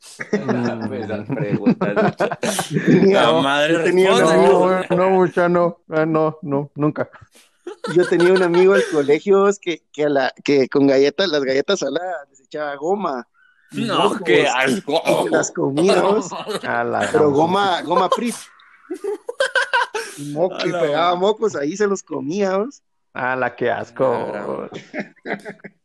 la 0.32 0.76
madre 3.42 3.92
no, 3.92 4.82
no, 4.88 5.10
mucha, 5.10 5.48
no, 5.48 5.78
ah, 5.90 6.06
no, 6.06 6.38
no, 6.42 6.70
nunca. 6.74 7.10
Yo 7.94 8.08
tenía 8.08 8.32
un 8.32 8.42
amigo 8.42 8.74
del 8.74 8.84
colegio 8.90 9.46
que, 9.60 9.82
que, 9.92 10.04
a 10.04 10.08
la, 10.08 10.32
que 10.42 10.68
con 10.68 10.86
galletas, 10.86 11.28
las 11.28 11.44
galletas 11.44 11.80
saladas, 11.80 12.28
les 12.30 12.40
echaba 12.40 12.74
goma. 12.76 13.28
No, 13.72 14.18
qué 14.24 14.48
asco. 14.48 15.02
las 15.30 15.50
comíamos. 15.50 16.30
pero 17.12 17.30
goma, 17.30 17.82
goma 17.82 18.08
free. 18.08 18.34
Y, 20.16 20.32
y 20.32 20.72
pegaba 20.72 21.14
mocos, 21.14 21.54
ahí 21.56 21.76
se 21.76 21.86
los 21.86 22.02
comíamos. 22.02 22.82
Ah, 23.12 23.36
la 23.36 23.54
que 23.54 23.70
asco. 23.70 24.68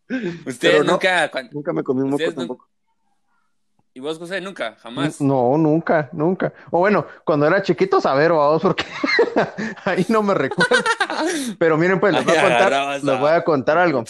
Usted 0.46 0.84
nunca. 0.84 1.30
nunca 1.52 1.74
me 1.74 1.84
comí 1.84 2.02
un 2.02 2.12
moco 2.12 2.34
tampoco. 2.34 2.70
¿Y 3.98 4.02
vos, 4.02 4.20
José, 4.20 4.42
nunca? 4.42 4.76
¿Jamás? 4.82 5.22
No, 5.22 5.58
nunca, 5.58 6.10
nunca. 6.12 6.52
O 6.70 6.80
bueno, 6.80 7.08
cuando 7.24 7.48
era 7.48 7.62
chiquito, 7.62 8.02
saber, 8.02 8.34
vos, 8.34 8.62
porque 8.62 8.84
ahí 9.86 10.06
no 10.10 10.22
me 10.22 10.34
recuerdo. 10.34 10.84
Pero 11.58 11.78
miren, 11.78 12.02
pues, 12.02 12.14
les 12.14 12.26
voy 12.26 12.36
a 12.36 12.42
contar, 12.42 13.04
les 13.06 13.20
voy 13.22 13.30
a 13.30 13.44
contar 13.46 13.78
algo. 13.78 14.04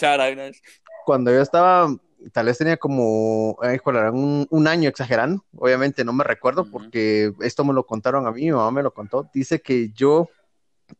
Cuando 1.05 1.29
yo 1.29 1.39
estaba, 1.39 1.95
tal 2.31 2.47
vez 2.47 2.57
tenía 2.57 2.77
como, 2.77 3.51
un, 3.51 4.47
un, 4.49 4.67
año 4.67 4.89
exagerando, 4.89 5.45
obviamente 5.55 6.03
no 6.03 6.13
me 6.13 6.23
recuerdo, 6.23 6.65
porque 6.65 7.31
esto 7.41 7.63
me 7.63 7.71
lo 7.71 7.85
contaron 7.85 8.25
a 8.25 8.31
mí, 8.31 8.41
mi 8.41 8.53
mamá 8.53 8.71
me 8.71 8.81
lo 8.81 8.91
contó. 8.91 9.29
Dice 9.35 9.61
que 9.61 9.91
yo, 9.91 10.31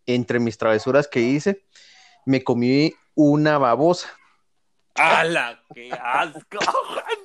entre 0.06 0.40
mis 0.40 0.60
travesuras 0.60 1.08
que 1.08 1.22
hice, 1.22 1.66
me 2.24 2.44
comí 2.44 2.94
una 3.16 3.58
babosa. 3.58 4.10
¡Hala! 4.96 5.62
¡Qué 5.74 5.92
asco! 5.92 6.60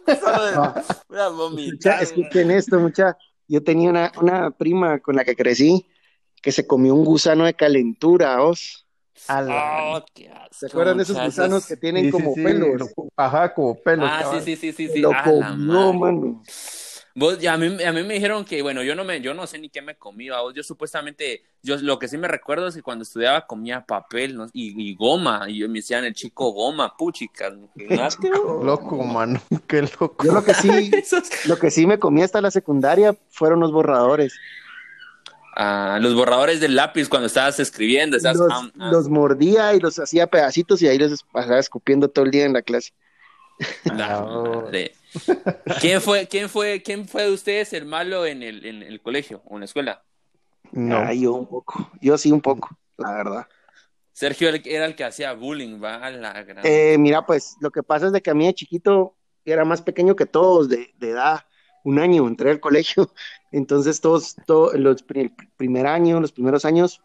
escuchen 2.00 2.50
esto, 2.50 2.78
mucha. 2.78 3.16
Yo 3.48 3.62
tenía 3.62 3.90
una, 3.90 4.12
una, 4.20 4.50
prima 4.50 4.98
con 5.00 5.16
la 5.16 5.24
que 5.24 5.34
crecí 5.34 5.86
que 6.40 6.52
se 6.52 6.66
comió 6.66 6.94
un 6.94 7.04
gusano 7.04 7.44
de 7.44 7.54
calentura, 7.54 8.42
¿os? 8.42 8.86
Oh, 9.28 10.00
¿Se 10.50 10.66
acuerdan 10.66 10.96
de 10.96 11.02
esos 11.02 11.20
gusanos 11.20 11.66
que 11.66 11.76
tienen 11.76 12.10
como 12.10 12.34
pelos? 12.34 12.90
Ajá, 13.16 13.52
como 13.52 13.80
pelos. 13.80 14.10
Ah, 14.10 14.24
sí, 14.32 14.40
sí, 14.40 14.56
sí, 14.56 14.72
sí, 14.72 14.88
sí. 14.88 14.98
Lo 15.00 15.14
comió, 15.22 15.92
mano. 15.92 16.42
Vos, 17.20 17.36
a, 17.44 17.58
mí, 17.58 17.84
a 17.84 17.92
mí 17.92 18.02
me 18.02 18.14
dijeron 18.14 18.46
que, 18.46 18.62
bueno, 18.62 18.82
yo 18.82 18.94
no 18.94 19.04
me, 19.04 19.20
yo 19.20 19.34
no 19.34 19.46
sé 19.46 19.58
ni 19.58 19.68
qué 19.68 19.82
me 19.82 19.94
comí, 19.94 20.30
vos, 20.30 20.54
yo 20.54 20.62
supuestamente, 20.62 21.42
yo 21.62 21.76
lo 21.76 21.98
que 21.98 22.08
sí 22.08 22.16
me 22.16 22.26
recuerdo 22.26 22.66
es 22.66 22.74
que 22.74 22.80
cuando 22.80 23.02
estudiaba 23.02 23.46
comía 23.46 23.84
papel 23.84 24.38
y, 24.54 24.94
goma, 24.94 25.44
y 25.46 25.60
me 25.68 25.80
decían 25.80 26.06
el 26.06 26.14
chico 26.14 26.50
goma, 26.52 26.96
puchicas, 26.96 27.52
loco, 28.62 29.04
mano, 29.04 29.38
qué 29.66 29.82
loco. 29.82 30.24
Yo 30.24 30.32
lo 30.32 30.42
que 30.42 30.54
sí, 30.54 30.90
lo 31.44 31.58
que 31.58 31.70
sí 31.70 31.86
me 31.86 31.98
comí 31.98 32.22
hasta 32.22 32.40
la 32.40 32.50
secundaria 32.50 33.14
fueron 33.28 33.60
los 33.60 33.70
borradores. 33.70 34.32
Ah, 35.56 35.98
los 36.00 36.14
borradores 36.14 36.58
del 36.60 36.74
lápiz 36.74 37.06
cuando 37.10 37.26
estabas 37.26 37.60
escribiendo. 37.60 38.16
los, 38.78 39.10
mordía 39.10 39.74
y 39.74 39.80
los 39.80 39.98
hacía 39.98 40.26
pedacitos 40.26 40.80
y 40.80 40.88
ahí 40.88 40.96
los 40.96 41.22
pasaba 41.24 41.58
escupiendo 41.58 42.08
todo 42.08 42.24
el 42.24 42.30
día 42.30 42.46
en 42.46 42.54
la 42.54 42.62
clase. 42.62 42.94
¿Quién 45.80 46.00
fue, 46.00 46.26
quién 46.26 46.48
fue, 46.48 46.82
quién 46.82 47.06
fue 47.06 47.24
de 47.24 47.32
ustedes 47.32 47.72
el 47.72 47.86
malo 47.86 48.26
en 48.26 48.42
el, 48.42 48.64
en 48.64 48.82
el 48.82 49.00
colegio 49.00 49.42
o 49.46 49.54
en 49.54 49.60
la 49.60 49.64
escuela? 49.64 50.02
No, 50.72 50.98
ah, 50.98 51.12
yo 51.12 51.34
un 51.34 51.46
poco, 51.46 51.90
yo 52.00 52.16
sí 52.16 52.30
un 52.30 52.40
poco, 52.40 52.68
la 52.96 53.12
verdad. 53.12 53.46
Sergio 54.12 54.48
era 54.48 54.86
el 54.86 54.94
que 54.94 55.04
hacía 55.04 55.32
bullying, 55.32 55.82
va 55.82 56.10
la 56.10 56.44
eh, 56.62 56.96
mira, 56.98 57.24
pues 57.24 57.56
lo 57.60 57.70
que 57.70 57.82
pasa 57.82 58.06
es 58.06 58.12
de 58.12 58.20
que 58.20 58.30
a 58.30 58.34
mí 58.34 58.46
de 58.46 58.54
chiquito 58.54 59.16
era 59.44 59.64
más 59.64 59.82
pequeño 59.82 60.14
que 60.14 60.26
todos 60.26 60.68
de, 60.68 60.92
edad, 61.00 61.40
un 61.84 61.98
año 61.98 62.26
entré 62.28 62.50
al 62.50 62.60
colegio, 62.60 63.12
entonces 63.52 64.00
todos, 64.00 64.36
todos 64.46 64.74
los 64.74 65.04
el 65.14 65.32
primer 65.56 65.86
año, 65.86 66.20
los 66.20 66.32
primeros 66.32 66.64
años, 66.64 67.00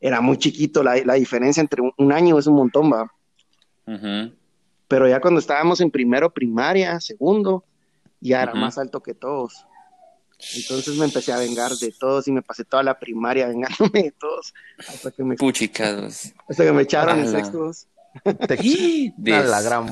era 0.00 0.20
muy 0.20 0.38
chiquito, 0.38 0.82
la, 0.82 0.96
la 1.04 1.14
diferencia 1.14 1.60
entre 1.60 1.82
un, 1.82 2.12
año 2.12 2.38
es 2.38 2.46
un 2.46 2.54
montón, 2.54 2.90
va. 2.90 3.12
Pero 4.90 5.08
ya 5.08 5.20
cuando 5.20 5.38
estábamos 5.38 5.80
en 5.80 5.92
primero 5.92 6.34
primaria, 6.34 6.98
segundo, 6.98 7.64
ya 8.20 8.42
era 8.42 8.54
más 8.54 8.76
alto 8.76 9.00
que 9.00 9.14
todos. 9.14 9.64
Entonces 10.56 10.96
me 10.96 11.04
empecé 11.04 11.32
a 11.32 11.38
vengar 11.38 11.70
de 11.70 11.92
todos 11.92 12.26
y 12.26 12.32
me 12.32 12.42
pasé 12.42 12.64
toda 12.64 12.82
la 12.82 12.98
primaria 12.98 13.46
vengándome 13.46 14.02
de 14.02 14.10
todos. 14.10 14.52
Hasta 14.80 15.12
que 15.12 15.22
me, 15.22 15.36
Puchicados. 15.36 16.34
Hasta 16.48 16.64
que 16.64 16.72
me 16.72 16.82
echaron 16.82 17.20
en 17.20 17.28
sextos. 17.28 17.86
De 18.24 19.44
la 19.44 19.62
gran. 19.62 19.88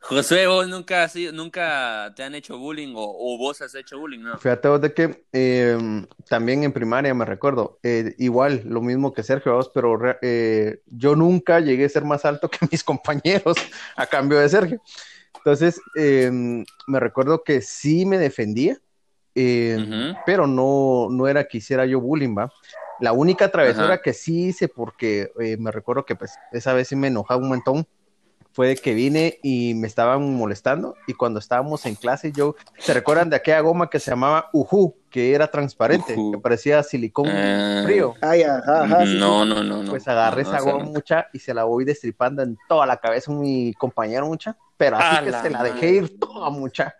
José, 0.00 0.46
vos 0.46 0.68
nunca, 0.68 1.08
nunca 1.32 2.12
te 2.16 2.24
han 2.24 2.34
hecho 2.34 2.58
bullying 2.58 2.92
o, 2.96 3.38
vos 3.38 3.62
has 3.62 3.74
hecho 3.74 3.98
bullying, 3.98 4.20
¿no? 4.20 4.36
Fíjate 4.38 4.68
vos 4.68 4.80
de 4.80 4.92
que 4.92 5.24
em, 5.32 6.06
también 6.28 6.64
en 6.64 6.72
primaria 6.72 7.14
me 7.14 7.24
recuerdo, 7.24 7.78
eh, 7.82 8.14
igual, 8.18 8.62
lo 8.64 8.82
mismo 8.82 9.12
que 9.12 9.22
Sergio, 9.22 9.54
vos, 9.54 9.70
pero 9.72 9.96
eh, 10.20 10.82
yo 10.86 11.14
nunca 11.14 11.60
llegué 11.60 11.84
a 11.84 11.88
ser 11.88 12.04
más 12.04 12.24
alto 12.24 12.50
que 12.50 12.58
mis 12.70 12.82
compañeros 12.82 13.56
a 13.96 14.06
cambio 14.06 14.38
de 14.38 14.48
Sergio. 14.48 14.82
Entonces, 15.36 15.80
em, 15.94 16.64
me 16.86 17.00
recuerdo 17.00 17.42
que 17.44 17.60
sí 17.60 18.04
me 18.04 18.18
defendía, 18.18 18.78
em, 19.34 20.14
pero 20.26 20.46
no, 20.46 21.08
no 21.10 21.28
era 21.28 21.44
que 21.44 21.58
hiciera 21.58 21.86
yo 21.86 22.00
bullying, 22.00 22.36
¿va? 22.36 22.52
La 23.00 23.12
única 23.12 23.50
travesura 23.50 24.00
que 24.00 24.12
sí 24.12 24.46
hice, 24.46 24.68
porque 24.68 25.32
eh, 25.40 25.56
me 25.58 25.72
recuerdo 25.72 26.04
que 26.04 26.14
pues 26.14 26.34
esa 26.52 26.72
vez 26.72 26.88
sí 26.88 26.96
me 26.96 27.08
enojaba 27.08 27.40
un 27.40 27.48
montón, 27.48 27.86
fue 28.52 28.68
de 28.68 28.76
que 28.76 28.94
vine 28.94 29.38
y 29.42 29.74
me 29.74 29.86
estaban 29.86 30.34
molestando 30.34 30.94
y 31.06 31.14
cuando 31.14 31.38
estábamos 31.38 31.86
en 31.86 31.94
clase 31.94 32.32
yo, 32.32 32.54
¿se 32.78 32.92
recuerdan 32.92 33.30
de 33.30 33.36
aquella 33.36 33.60
goma 33.60 33.88
que 33.88 33.98
se 33.98 34.10
llamaba 34.10 34.50
Uhu, 34.52 34.94
que 35.10 35.34
era 35.34 35.50
transparente, 35.50 36.14
que 36.14 36.38
parecía 36.38 36.82
silicón 36.82 37.28
ah. 37.28 37.82
frío? 37.84 38.14
Ay, 38.20 38.42
ajá, 38.42 39.04
no, 39.06 39.44
no, 39.44 39.62
no, 39.62 39.90
Pues 39.90 40.06
agarré 40.06 40.42
esa 40.42 40.60
goma 40.60 40.84
mucha 40.84 41.28
y 41.32 41.38
se 41.38 41.54
la 41.54 41.64
voy 41.64 41.84
destripando 41.84 42.42
en 42.42 42.58
toda 42.68 42.86
la 42.86 42.98
cabeza 42.98 43.32
a 43.32 43.34
mi 43.34 43.72
compañero 43.74 44.26
mucha, 44.26 44.56
pero 44.76 44.96
así 44.98 45.24
que 45.24 45.32
se 45.32 45.50
la 45.50 45.62
dejé 45.62 45.90
ir 45.90 46.18
toda 46.18 46.50
mucha. 46.50 46.94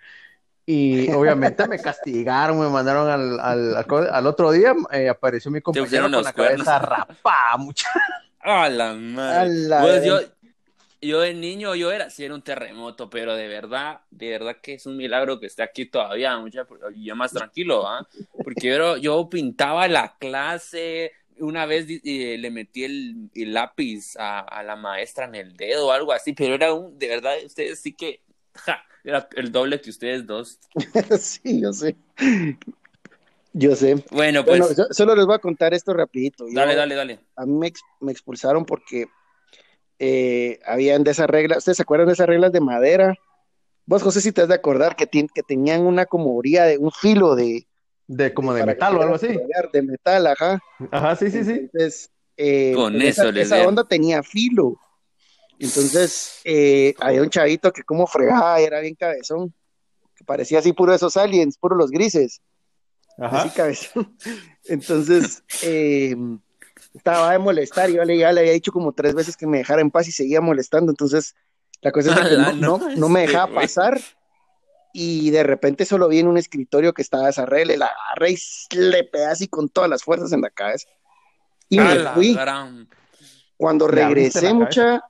Y 0.72 1.10
obviamente 1.10 1.68
me 1.68 1.78
castigaron, 1.78 2.58
me 2.58 2.68
mandaron 2.68 3.08
al, 3.08 3.40
al, 3.40 3.86
al, 4.10 4.26
otro 4.26 4.50
día, 4.52 4.74
eh, 4.90 5.08
apareció 5.08 5.50
mi 5.50 5.60
compañero 5.60 6.10
con 6.10 6.24
la 6.24 6.32
cabeza 6.32 6.78
rapada 6.78 7.56
mucha. 7.58 7.88
A 8.40 8.68
la 8.68 8.94
madre. 8.94 9.68
pues 9.80 10.04
yo, 10.04 10.18
yo 11.00 11.20
de 11.20 11.32
niño, 11.32 11.76
yo 11.76 11.92
era, 11.92 12.10
sí 12.10 12.24
era 12.24 12.34
un 12.34 12.42
terremoto, 12.42 13.08
pero 13.08 13.36
de 13.36 13.46
verdad, 13.46 14.00
de 14.10 14.30
verdad 14.30 14.56
que 14.60 14.74
es 14.74 14.86
un 14.86 14.96
milagro 14.96 15.38
que 15.38 15.46
esté 15.46 15.62
aquí 15.62 15.86
todavía, 15.86 16.36
mucha, 16.38 16.66
y 16.92 17.04
yo 17.04 17.14
más 17.14 17.32
tranquilo, 17.32 17.86
¿ah? 17.86 18.04
Porque 18.42 18.68
yo, 18.68 18.96
yo 18.96 19.28
pintaba 19.28 19.86
la 19.86 20.16
clase, 20.18 21.12
una 21.38 21.66
vez 21.66 21.86
le 21.86 22.50
metí 22.50 22.84
el, 22.84 23.30
lápiz 23.52 24.16
a, 24.18 24.62
la 24.64 24.74
maestra 24.74 25.26
en 25.26 25.36
el 25.36 25.56
dedo 25.56 25.88
o 25.88 25.92
algo 25.92 26.12
así, 26.12 26.32
pero 26.32 26.54
era 26.54 26.72
un, 26.72 26.98
de 26.98 27.08
verdad, 27.08 27.34
ustedes 27.44 27.80
sí 27.80 27.92
que 27.92 28.22
ja, 28.54 28.82
era 29.04 29.28
el 29.36 29.50
doble 29.52 29.80
que 29.80 29.90
ustedes 29.90 30.26
dos. 30.26 30.58
sí, 31.20 31.60
yo 31.60 31.72
sé. 31.72 31.96
Yo 33.52 33.76
sé. 33.76 34.02
Bueno, 34.10 34.44
pues. 34.44 34.58
Bueno, 34.60 34.74
yo 34.76 34.84
solo 34.94 35.14
les 35.14 35.26
voy 35.26 35.34
a 35.34 35.38
contar 35.38 35.74
esto 35.74 35.92
rapidito. 35.92 36.46
Yo- 36.48 36.54
dale, 36.54 36.74
dale, 36.74 36.94
dale. 36.94 37.20
A 37.36 37.44
mí 37.46 37.52
me, 37.52 37.66
ex- 37.66 37.82
me 38.00 38.12
expulsaron 38.12 38.64
porque 38.64 39.06
eh, 39.98 40.58
habían 40.66 41.04
de 41.04 41.10
esas 41.10 41.28
reglas. 41.28 41.58
¿Ustedes 41.58 41.76
se 41.76 41.82
acuerdan 41.82 42.06
de 42.08 42.14
esas 42.14 42.26
reglas 42.26 42.52
de 42.52 42.60
madera? 42.60 43.14
Vos, 43.84 44.02
José, 44.02 44.20
si 44.20 44.32
te 44.32 44.42
has 44.42 44.48
de 44.48 44.54
acordar 44.54 44.96
que, 44.96 45.06
que 45.06 45.42
tenían 45.42 45.82
una 45.82 46.06
como 46.06 46.34
orilla 46.36 46.64
de 46.64 46.78
un 46.78 46.90
filo 46.92 47.34
de. 47.34 47.66
De 48.06 48.34
como 48.34 48.52
de 48.54 48.64
metal 48.64 48.96
o 48.96 49.02
algo 49.02 49.14
así. 49.14 49.28
De 49.72 49.82
metal, 49.82 50.26
ajá. 50.26 50.60
Ajá, 50.90 51.16
sí, 51.16 51.30
sí, 51.30 51.44
sí. 51.44 51.52
Entonces, 51.52 52.10
eh, 52.36 52.72
Con 52.74 52.94
pues 52.94 53.04
eso 53.18 53.22
esa, 53.22 53.32
les 53.32 53.46
esa 53.46 53.66
onda 53.66 53.84
tenía 53.84 54.22
filo. 54.22 54.76
Entonces, 55.62 56.40
eh, 56.44 56.94
había 56.98 57.22
un 57.22 57.30
chavito 57.30 57.72
que 57.72 57.84
como 57.84 58.06
fregaba, 58.08 58.58
era 58.58 58.80
bien 58.80 58.96
cabezón, 58.96 59.54
que 60.16 60.24
parecía 60.24 60.58
así 60.58 60.72
puro 60.72 60.90
de 60.90 60.96
esos 60.96 61.16
aliens, 61.16 61.56
puro 61.56 61.76
los 61.76 61.90
grises, 61.92 62.40
así 63.16 63.48
Ajá. 63.48 63.52
cabezón. 63.54 64.16
Entonces, 64.64 65.44
eh, 65.62 66.16
estaba 66.94 67.30
de 67.32 67.38
molestar, 67.38 67.88
y 67.90 67.94
yo 67.94 68.04
le, 68.04 68.18
ya 68.18 68.32
le 68.32 68.40
había 68.40 68.52
dicho 68.52 68.72
como 68.72 68.92
tres 68.92 69.14
veces 69.14 69.36
que 69.36 69.46
me 69.46 69.58
dejara 69.58 69.80
en 69.82 69.90
paz 69.92 70.08
y 70.08 70.12
seguía 70.12 70.40
molestando. 70.40 70.90
Entonces, 70.90 71.36
la 71.80 71.92
cosa 71.92 72.10
es 72.12 72.16
que 72.16 72.34
Ala, 72.34 72.52
no, 72.54 72.78
no, 72.78 72.96
no, 72.96 73.08
me 73.08 73.20
dejaba 73.20 73.54
pasar. 73.54 74.00
Y 74.92 75.30
de 75.30 75.42
repente 75.42 75.84
solo 75.86 76.08
vi 76.08 76.18
en 76.18 76.26
un 76.26 76.36
escritorio 76.38 76.92
que 76.92 77.00
estaba 77.02 77.30
esa 77.30 77.46
regla, 77.46 77.76
la 77.76 77.86
agarré 77.86 78.32
y 78.32 78.38
le 78.76 79.04
pegué 79.04 79.24
así 79.26 79.46
con 79.48 79.68
todas 79.70 79.88
las 79.88 80.02
fuerzas 80.02 80.32
en 80.32 80.40
la 80.42 80.50
cabeza. 80.50 80.86
Y 81.70 81.78
me 81.78 81.98
fui. 82.10 82.34
gran- 82.34 82.88
Cuando 83.56 83.86
regresé, 83.88 84.52
mucha, 84.52 85.02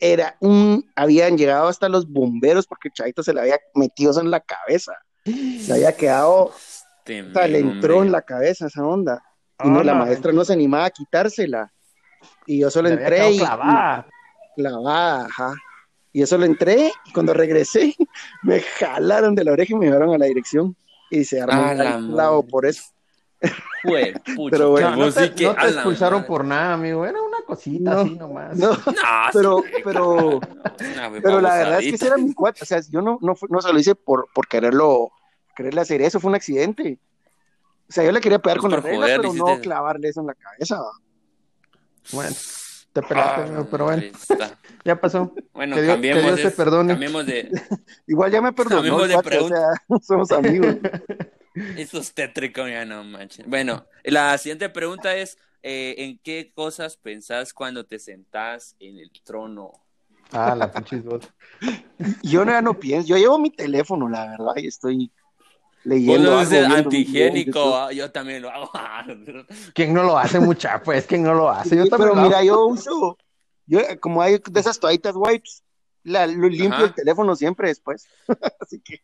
era 0.00 0.36
un, 0.40 0.90
habían 0.96 1.36
llegado 1.38 1.68
hasta 1.68 1.88
los 1.88 2.08
bomberos 2.10 2.66
porque 2.66 2.88
el 2.88 2.94
chavito 2.94 3.22
se 3.22 3.32
le 3.34 3.40
había 3.42 3.58
metido 3.74 4.10
eso 4.10 4.20
en 4.20 4.30
la 4.30 4.40
cabeza. 4.40 4.92
Se 5.24 5.72
había 5.72 5.94
quedado, 5.96 6.52
Este 7.00 7.22
o 7.22 7.32
sea, 7.32 7.46
le 7.46 7.58
entró 7.58 7.94
hombre. 7.96 8.06
en 8.06 8.12
la 8.12 8.22
cabeza 8.22 8.66
esa 8.66 8.84
onda. 8.84 9.22
Y 9.62 9.68
no, 9.68 9.82
la 9.82 9.94
maestra 9.94 10.32
no 10.32 10.44
se 10.44 10.54
animaba 10.54 10.86
a 10.86 10.90
quitársela. 10.90 11.70
Y 12.46 12.60
yo 12.60 12.70
solo 12.70 12.88
Le 12.88 12.94
entré 12.94 13.30
y 13.30 13.38
clavada. 13.38 14.06
clavada, 14.56 15.26
ajá. 15.26 15.52
Y 16.12 16.20
yo 16.20 16.26
solo 16.26 16.44
entré 16.46 16.90
y 17.04 17.12
cuando 17.12 17.32
regresé 17.34 17.94
me 18.42 18.60
jalaron 18.60 19.34
de 19.34 19.44
la 19.44 19.52
oreja 19.52 19.74
y 19.74 19.76
me 19.76 19.86
llevaron 19.86 20.14
a 20.14 20.18
la 20.18 20.26
dirección. 20.26 20.74
Y 21.10 21.24
se 21.24 21.40
armó 21.40 21.52
A 21.54 21.70
un 21.72 21.78
la 21.78 21.84
gran 21.84 22.12
clavo 22.12 22.36
madre. 22.38 22.50
por 22.50 22.66
eso. 22.66 22.82
Pucha, 24.36 24.50
Pero 24.50 24.70
bueno, 24.70 24.94
No, 24.96 25.10
te, 25.12 25.32
que 25.34 25.44
no 25.44 25.54
te 25.54 25.68
expulsaron 25.68 26.18
madre. 26.20 26.28
por 26.28 26.44
nada, 26.44 26.74
amigo. 26.74 27.06
Era 27.06 27.20
una 27.22 27.38
cosita 27.46 27.94
No, 27.94 28.00
así 28.00 28.10
nomás. 28.16 28.56
No, 28.58 28.70
No, 28.86 29.30
pero, 29.32 29.62
pero, 29.84 30.40
pero 31.22 31.40
la 31.40 31.56
verdad 31.56 31.78
es 31.80 31.88
que 31.88 31.94
ese 31.96 32.06
era 32.08 32.16
mi 32.18 32.34
cuate. 32.34 32.60
O 32.62 32.66
sea, 32.66 32.80
yo 32.90 33.00
no, 33.00 33.18
no, 33.22 33.34
fue- 33.34 33.48
no 33.50 33.60
se 33.62 33.72
lo 33.72 33.78
hice 33.78 33.94
por, 33.94 34.28
por 34.34 34.46
quererlo, 34.48 35.10
quererle 35.56 35.80
hacer 35.80 36.02
eso, 36.02 36.20
fue 36.20 36.28
un 36.28 36.34
accidente. 36.34 36.98
O 37.88 37.92
sea, 37.92 38.04
yo 38.04 38.12
le 38.12 38.20
quería 38.20 38.38
pegar 38.38 38.58
Pues 38.58 38.62
con 38.62 38.70
las 38.72 38.82
reglas, 38.82 39.10
pero 39.16 39.22
no 39.32 39.46
hiciste- 39.48 39.60
clavarle 39.62 40.08
eso 40.10 40.20
en 40.20 40.26
la 40.26 40.34
cabeza. 40.34 40.82
Bueno, 42.12 42.36
te 42.92 43.02
pelaste, 43.02 43.40
Ah, 43.40 43.44
amigo, 43.44 43.66
pero 43.70 43.84
bueno, 43.86 44.02
ya 44.84 45.00
pasó. 45.00 45.32
Bueno, 45.54 45.74
Que 45.76 45.82
Dios- 45.82 45.94
cambiemos, 45.94 46.22
que 46.22 46.28
Dios 46.28 46.40
te 46.42 46.48
es- 46.48 46.54
perdone. 46.54 46.92
cambiemos 46.92 47.26
de 47.26 47.50
Igual 48.06 48.30
ya 48.30 48.40
me 48.42 48.52
perdonó, 48.52 48.76
Cambiemos 48.76 49.08
de 49.08 49.14
cuate, 49.14 49.38
o 49.38 49.48
sea, 49.48 49.66
somos 50.02 50.30
amigos. 50.32 50.76
Eso 51.76 51.98
es 51.98 52.12
tétrico, 52.14 52.66
ya 52.66 52.84
no 52.84 53.04
manches. 53.04 53.46
Bueno, 53.46 53.86
la 54.04 54.36
siguiente 54.38 54.68
pregunta 54.68 55.16
es: 55.16 55.38
eh, 55.62 55.94
¿en 55.98 56.18
qué 56.18 56.52
cosas 56.54 56.96
pensás 56.96 57.52
cuando 57.52 57.84
te 57.84 57.98
sentás 57.98 58.76
en 58.80 58.98
el 58.98 59.10
trono? 59.24 59.72
Ah, 60.32 60.54
la 60.54 60.70
pinche 60.70 61.00
voz. 61.00 61.28
Yo 62.22 62.44
no, 62.44 62.52
ya 62.52 62.62
no 62.62 62.78
pienso, 62.78 63.08
yo 63.08 63.16
llevo 63.16 63.38
mi 63.38 63.50
teléfono, 63.50 64.08
la 64.08 64.26
verdad, 64.30 64.54
y 64.56 64.66
estoy 64.68 65.10
Vos 65.84 65.84
leyendo 65.84 66.30
lo 66.30 66.38
algo, 66.38 66.50
dices 66.50 66.68
viendo 66.68 66.90
un 66.90 66.94
antihigiénico, 66.94 67.58
video, 67.60 67.72
¿va? 67.72 67.92
yo 67.92 68.10
también 68.10 68.42
lo 68.42 68.50
hago. 68.50 68.70
¿Quién 69.74 69.92
no 69.92 70.02
lo 70.02 70.16
hace, 70.18 70.38
mucha? 70.38 70.82
Pues, 70.82 71.06
¿quién 71.06 71.22
no 71.22 71.34
lo 71.34 71.50
hace? 71.50 71.76
Yo 71.76 71.84
Sí, 71.84 71.90
también 71.90 72.08
pero 72.10 72.14
lo 72.14 72.20
hago. 72.20 72.28
mira, 72.28 72.44
yo 72.44 72.66
uso, 72.66 73.18
yo 73.66 73.80
como 74.00 74.22
hay 74.22 74.38
de 74.38 74.60
esas 74.60 74.78
toallitas 74.78 75.14
wipes, 75.16 75.62
la, 76.04 76.26
lo 76.26 76.48
limpio 76.48 76.84
Ajá. 76.84 76.86
el 76.86 76.94
teléfono 76.94 77.34
siempre 77.36 77.68
después. 77.68 78.06
Así 78.60 78.80
que 78.80 79.00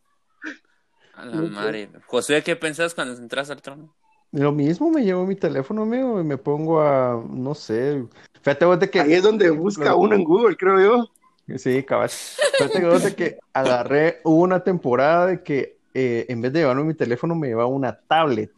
A 1.16 1.24
la 1.24 1.40
madre. 1.40 1.88
José, 2.06 2.42
¿qué 2.42 2.56
pensás 2.56 2.94
cuando 2.94 3.14
entras 3.14 3.50
al 3.50 3.62
trono? 3.62 3.94
Lo 4.32 4.52
mismo, 4.52 4.90
me 4.90 5.02
llevo 5.02 5.24
mi 5.24 5.34
teléfono, 5.34 5.82
amigo, 5.82 6.20
y 6.20 6.24
me 6.24 6.36
pongo 6.36 6.80
a, 6.80 7.24
no 7.30 7.54
sé, 7.54 8.04
fíjate 8.42 8.64
vos 8.66 8.78
de 8.78 8.90
que, 8.90 9.00
ahí 9.00 9.14
es 9.14 9.22
donde 9.22 9.48
busca 9.50 9.94
uno 9.94 10.14
en 10.14 10.24
Google, 10.24 10.56
creo 10.56 10.78
yo. 10.78 11.56
sí, 11.58 11.82
cabal, 11.84 12.10
fíjate 12.10 12.84
vos 12.84 13.02
de 13.02 13.14
que 13.14 13.38
agarré, 13.54 14.20
hubo 14.24 14.42
una 14.42 14.62
temporada 14.62 15.26
de 15.26 15.42
que 15.42 15.78
eh, 15.94 16.26
en 16.28 16.42
vez 16.42 16.52
de 16.52 16.60
llevarme 16.60 16.84
mi 16.84 16.94
teléfono 16.94 17.34
me 17.34 17.46
llevaba 17.46 17.68
una 17.68 17.98
tablet, 17.98 18.52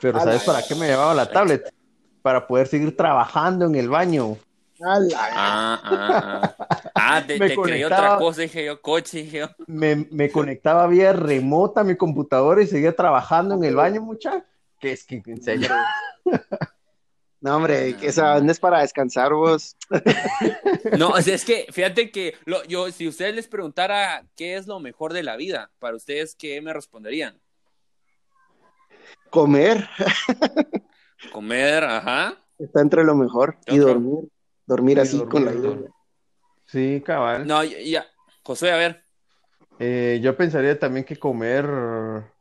pero 0.00 0.18
¿sabes 0.20 0.44
para 0.44 0.62
qué 0.62 0.74
me 0.74 0.86
llevaba 0.86 1.12
la 1.14 1.30
tablet? 1.30 1.74
Para 2.22 2.46
poder 2.46 2.66
seguir 2.66 2.96
trabajando 2.96 3.66
en 3.66 3.74
el 3.74 3.88
baño. 3.90 4.38
Ah, 4.82 4.98
ah, 5.14 5.80
ah. 5.84 6.56
Ah, 6.94 7.24
te, 7.26 7.38
creí 7.62 7.84
otra 7.84 8.16
cosa, 8.18 8.42
dije 8.42 8.64
yo, 8.64 8.80
coche, 8.80 9.22
dije 9.24 9.38
yo. 9.40 9.46
Me, 9.66 10.06
me 10.10 10.30
conectaba 10.30 10.86
vía 10.86 11.12
remota 11.12 11.80
a 11.80 11.84
mi 11.84 11.96
computadora 11.96 12.62
y 12.62 12.66
seguía 12.66 12.94
trabajando 12.94 13.54
en 13.54 13.64
el 13.64 13.76
baño, 13.76 14.00
mucha. 14.00 14.44
Que 14.78 14.92
es 14.92 15.04
que, 15.04 15.22
en 15.26 15.42
serio, 15.42 15.68
No, 17.42 17.56
hombre, 17.56 17.96
que 17.96 18.08
esa 18.08 18.36
onda 18.36 18.52
es 18.52 18.60
para 18.60 18.80
descansar 18.80 19.32
vos. 19.32 19.76
No, 20.98 21.10
o 21.10 21.22
sea, 21.22 21.34
es 21.34 21.44
que 21.44 21.66
fíjate 21.70 22.10
que 22.10 22.34
lo- 22.44 22.64
yo, 22.64 22.90
si 22.90 23.08
ustedes 23.08 23.34
les 23.34 23.48
preguntara 23.48 24.26
qué 24.36 24.56
es 24.56 24.66
lo 24.66 24.80
mejor 24.80 25.12
de 25.12 25.22
la 25.22 25.36
vida, 25.36 25.70
para 25.78 25.96
ustedes, 25.96 26.34
¿qué 26.34 26.60
me 26.60 26.72
responderían? 26.72 27.40
Comer 29.30 29.88
Comer, 31.32 31.84
ajá. 31.84 32.34
está 32.58 32.80
entre 32.80 33.04
lo 33.04 33.14
mejor. 33.14 33.56
¿Qué 33.64 33.74
Y 33.74 33.78
dormir. 33.78 34.28
Dormir 34.70 35.00
así 35.00 35.16
dormir, 35.16 35.32
con 35.32 35.44
la 35.44 35.52
dormir. 35.52 35.90
Sí, 36.66 37.02
cabal. 37.04 37.44
No, 37.44 37.64
ya, 37.64 37.80
ya. 37.80 38.06
Josué, 38.44 38.70
a 38.70 38.76
ver. 38.76 39.02
Eh, 39.80 40.20
yo 40.22 40.36
pensaría 40.36 40.78
también 40.78 41.04
que 41.04 41.16
comer, 41.16 41.66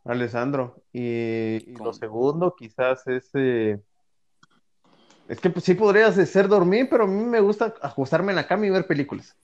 Alessandro. 0.05 0.75
Y, 0.93 1.71
y 1.71 1.75
lo 1.75 1.91
segundo, 1.91 2.55
quizás 2.55 3.07
es. 3.07 3.31
eh, 3.33 3.79
es 5.27 5.39
que 5.39 5.49
pues, 5.49 5.65
sí 5.65 5.73
podrías 5.73 6.13
ser 6.29 6.47
dormir, 6.47 6.87
pero 6.87 7.05
a 7.05 7.07
mí 7.07 7.23
me 7.23 7.39
gusta 7.39 7.73
ajustarme 7.81 8.31
en 8.31 8.35
la 8.35 8.47
cama 8.47 8.67
y 8.67 8.69
ver 8.69 8.85
películas. 8.85 9.35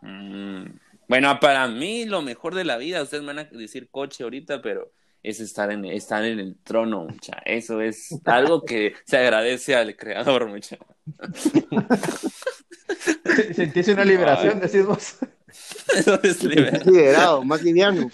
Mm, 0.00 0.64
Bueno, 1.08 1.38
para 1.40 1.68
mí 1.68 2.06
lo 2.06 2.22
mejor 2.22 2.56
de 2.56 2.64
la 2.64 2.76
vida, 2.76 3.02
ustedes 3.02 3.22
me 3.22 3.34
van 3.34 3.38
a 3.40 3.44
decir 3.44 3.88
coche 3.88 4.24
ahorita, 4.24 4.62
pero 4.62 4.90
es 5.22 5.38
estar 5.40 5.70
en, 5.72 5.84
estar 5.84 6.24
en 6.24 6.38
el 6.40 6.56
trono, 6.64 7.04
mucha. 7.04 7.34
Eso 7.44 7.80
es 7.80 8.08
algo 8.24 8.64
que 8.64 8.94
se 9.04 9.18
agradece 9.18 9.76
al 9.76 9.94
creador, 9.96 10.48
mucha. 10.48 10.78
Sentiste 13.54 13.92
una 13.92 14.04
liberación, 14.04 14.60
decís 14.60 14.84
vos. 14.84 15.16
Eso 15.94 16.20
es. 16.22 16.42
Más 16.44 16.86
liberado, 16.86 17.44
más 17.44 17.62
liviano. 17.62 18.10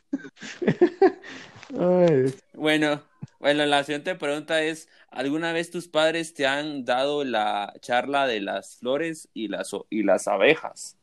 Ay, 1.78 2.34
Bueno, 2.54 3.02
bueno, 3.40 3.66
la 3.66 3.84
siguiente 3.84 4.14
pregunta 4.14 4.62
es, 4.62 4.88
¿alguna 5.10 5.52
vez 5.52 5.70
tus 5.70 5.88
padres 5.88 6.34
te 6.34 6.46
han 6.46 6.84
dado 6.84 7.24
la 7.24 7.72
charla 7.80 8.26
de 8.26 8.40
las 8.40 8.76
flores 8.76 9.28
y 9.34 9.48
las, 9.48 9.72
o- 9.74 9.86
y 9.90 10.02
las 10.02 10.28
abejas? 10.28 10.96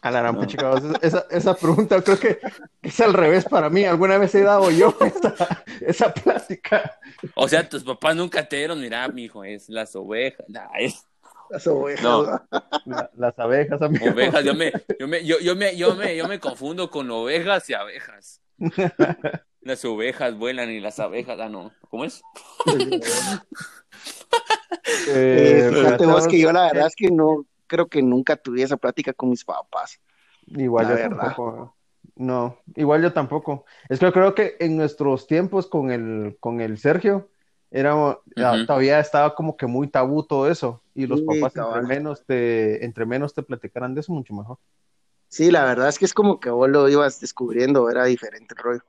A 0.00 0.10
la 0.10 0.20
gran 0.20 0.34
No. 0.34 0.40
puchica, 0.40 0.70
vos, 0.70 0.82
esa, 1.02 1.26
esa 1.30 1.54
pregunta 1.56 2.02
creo 2.02 2.18
que 2.18 2.38
es 2.82 3.00
al 3.00 3.12
revés 3.14 3.44
para 3.46 3.70
mí. 3.70 3.84
Alguna 3.84 4.18
vez 4.18 4.34
he 4.34 4.42
dado 4.42 4.70
yo 4.70 4.96
esa, 5.00 5.64
esa 5.80 6.14
plática. 6.14 6.98
O 7.34 7.48
sea, 7.48 7.68
tus 7.68 7.84
papás 7.84 8.16
nunca 8.16 8.48
te 8.48 8.56
dieron, 8.56 8.80
mira, 8.80 9.08
mi 9.08 9.24
hijo, 9.24 9.44
es 9.44 9.68
las 9.68 9.94
ovejas, 9.96 10.46
nah, 10.48 10.68
es 10.78 11.04
Las 11.50 11.66
ovejas. 11.66 12.02
No. 12.02 12.40
las 13.16 13.38
abejas, 13.38 13.80
amigo. 13.82 14.06
ovejas, 14.10 14.44
yo 14.44 14.54
me, 14.54 14.72
yo 14.98 15.08
me, 15.08 15.24
yo, 15.24 15.38
yo 15.40 15.56
me, 15.56 15.76
yo 15.76 15.94
me, 15.94 16.16
yo 16.16 16.28
me 16.28 16.38
confundo 16.40 16.90
con 16.90 17.10
ovejas 17.10 17.68
y 17.70 17.74
abejas. 17.74 18.40
Las 19.60 19.84
ovejas 19.84 20.34
vuelan 20.38 20.70
y 20.70 20.80
las 20.80 20.98
abejas, 20.98 21.38
ah, 21.40 21.48
no, 21.50 21.72
¿cómo 21.90 22.04
es? 22.04 22.22
Eh, 25.06 25.68
Eh, 25.68 25.70
fíjate 25.72 26.06
vos 26.06 26.26
que 26.28 26.38
yo 26.38 26.52
la 26.52 26.66
verdad 26.66 26.86
es 26.86 26.94
que 26.96 27.10
no, 27.10 27.44
creo 27.68 27.88
que 27.88 28.02
nunca 28.02 28.36
tuve 28.36 28.62
esa 28.64 28.78
plática 28.78 29.14
con 29.14 29.30
mis 29.30 29.44
papás. 29.44 30.00
Igual 30.46 30.86
La 30.86 30.90
yo 30.90 30.94
verdad. 30.94 31.08
tampoco. 31.20 31.76
No, 32.16 32.58
igual 32.76 33.02
yo 33.02 33.12
tampoco. 33.12 33.64
Es 33.88 33.98
que 34.00 34.06
yo 34.06 34.12
creo 34.12 34.34
que 34.34 34.56
en 34.60 34.76
nuestros 34.76 35.26
tiempos 35.26 35.66
con 35.66 35.90
el, 35.90 36.36
con 36.40 36.60
el 36.60 36.78
Sergio, 36.78 37.30
era, 37.70 37.92
ah, 38.36 38.64
todavía 38.66 38.98
estaba 38.98 39.34
como 39.34 39.56
que 39.56 39.66
muy 39.66 39.88
tabú 39.88 40.24
todo 40.24 40.50
eso. 40.50 40.82
Y 40.94 41.06
los 41.06 41.20
Sí, 41.20 41.26
papás 41.26 41.56
entre 41.56 41.82
menos 41.82 42.24
te, 42.24 42.84
entre 42.84 43.06
menos 43.06 43.34
te 43.34 43.42
platicaran 43.42 43.94
de 43.94 44.00
eso, 44.00 44.12
mucho 44.12 44.34
mejor. 44.34 44.58
Sí, 45.28 45.50
la 45.50 45.64
verdad 45.64 45.88
es 45.88 45.98
que 45.98 46.04
es 46.04 46.12
como 46.12 46.38
que 46.38 46.50
vos 46.50 46.68
lo 46.68 46.86
ibas 46.88 47.18
descubriendo, 47.20 47.88
era 47.90 48.04
diferente 48.04 48.54
el 48.56 48.62
rollo. 48.62 48.82